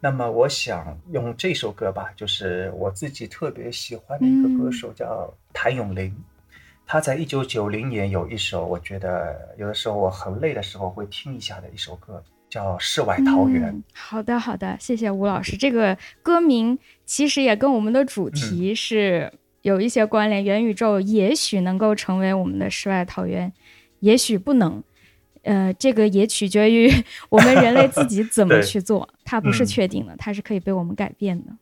[0.01, 6.15] 那么我想用这首歌吧，就是我自己特别喜欢的一个歌手叫谭咏麟，
[6.87, 12.23] 他在一九九零年有一首，我觉得有的时候我很累的时候会听一下的一首歌。
[12.53, 13.83] 叫世外桃源。
[13.95, 15.57] 好的，好的，谢谢吴老师。
[15.57, 19.33] 这个歌名其实也跟我们的主题是
[19.63, 20.45] 有一些关联。
[20.45, 23.53] 元宇宙也许能够成为我们的世外桃源，
[24.01, 24.83] 也许不能。
[25.45, 26.89] 呃，这个也取决于
[27.29, 31.53] 我们人类自己怎么 去做，它不是确定的，它是可以被我们改变的。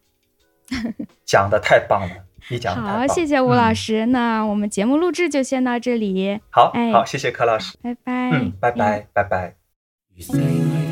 [1.24, 2.10] 讲的太棒了，
[2.50, 4.04] 你讲的好，谢谢吴老师。
[4.06, 6.38] 那我们节目录制就先到这里。
[6.50, 7.78] 好，哎好，谢谢柯老师。
[7.80, 8.30] 拜拜。
[8.32, 10.89] 嗯，拜拜，拜拜。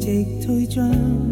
[0.00, 1.29] 思绪像潮汐退涨，人海中。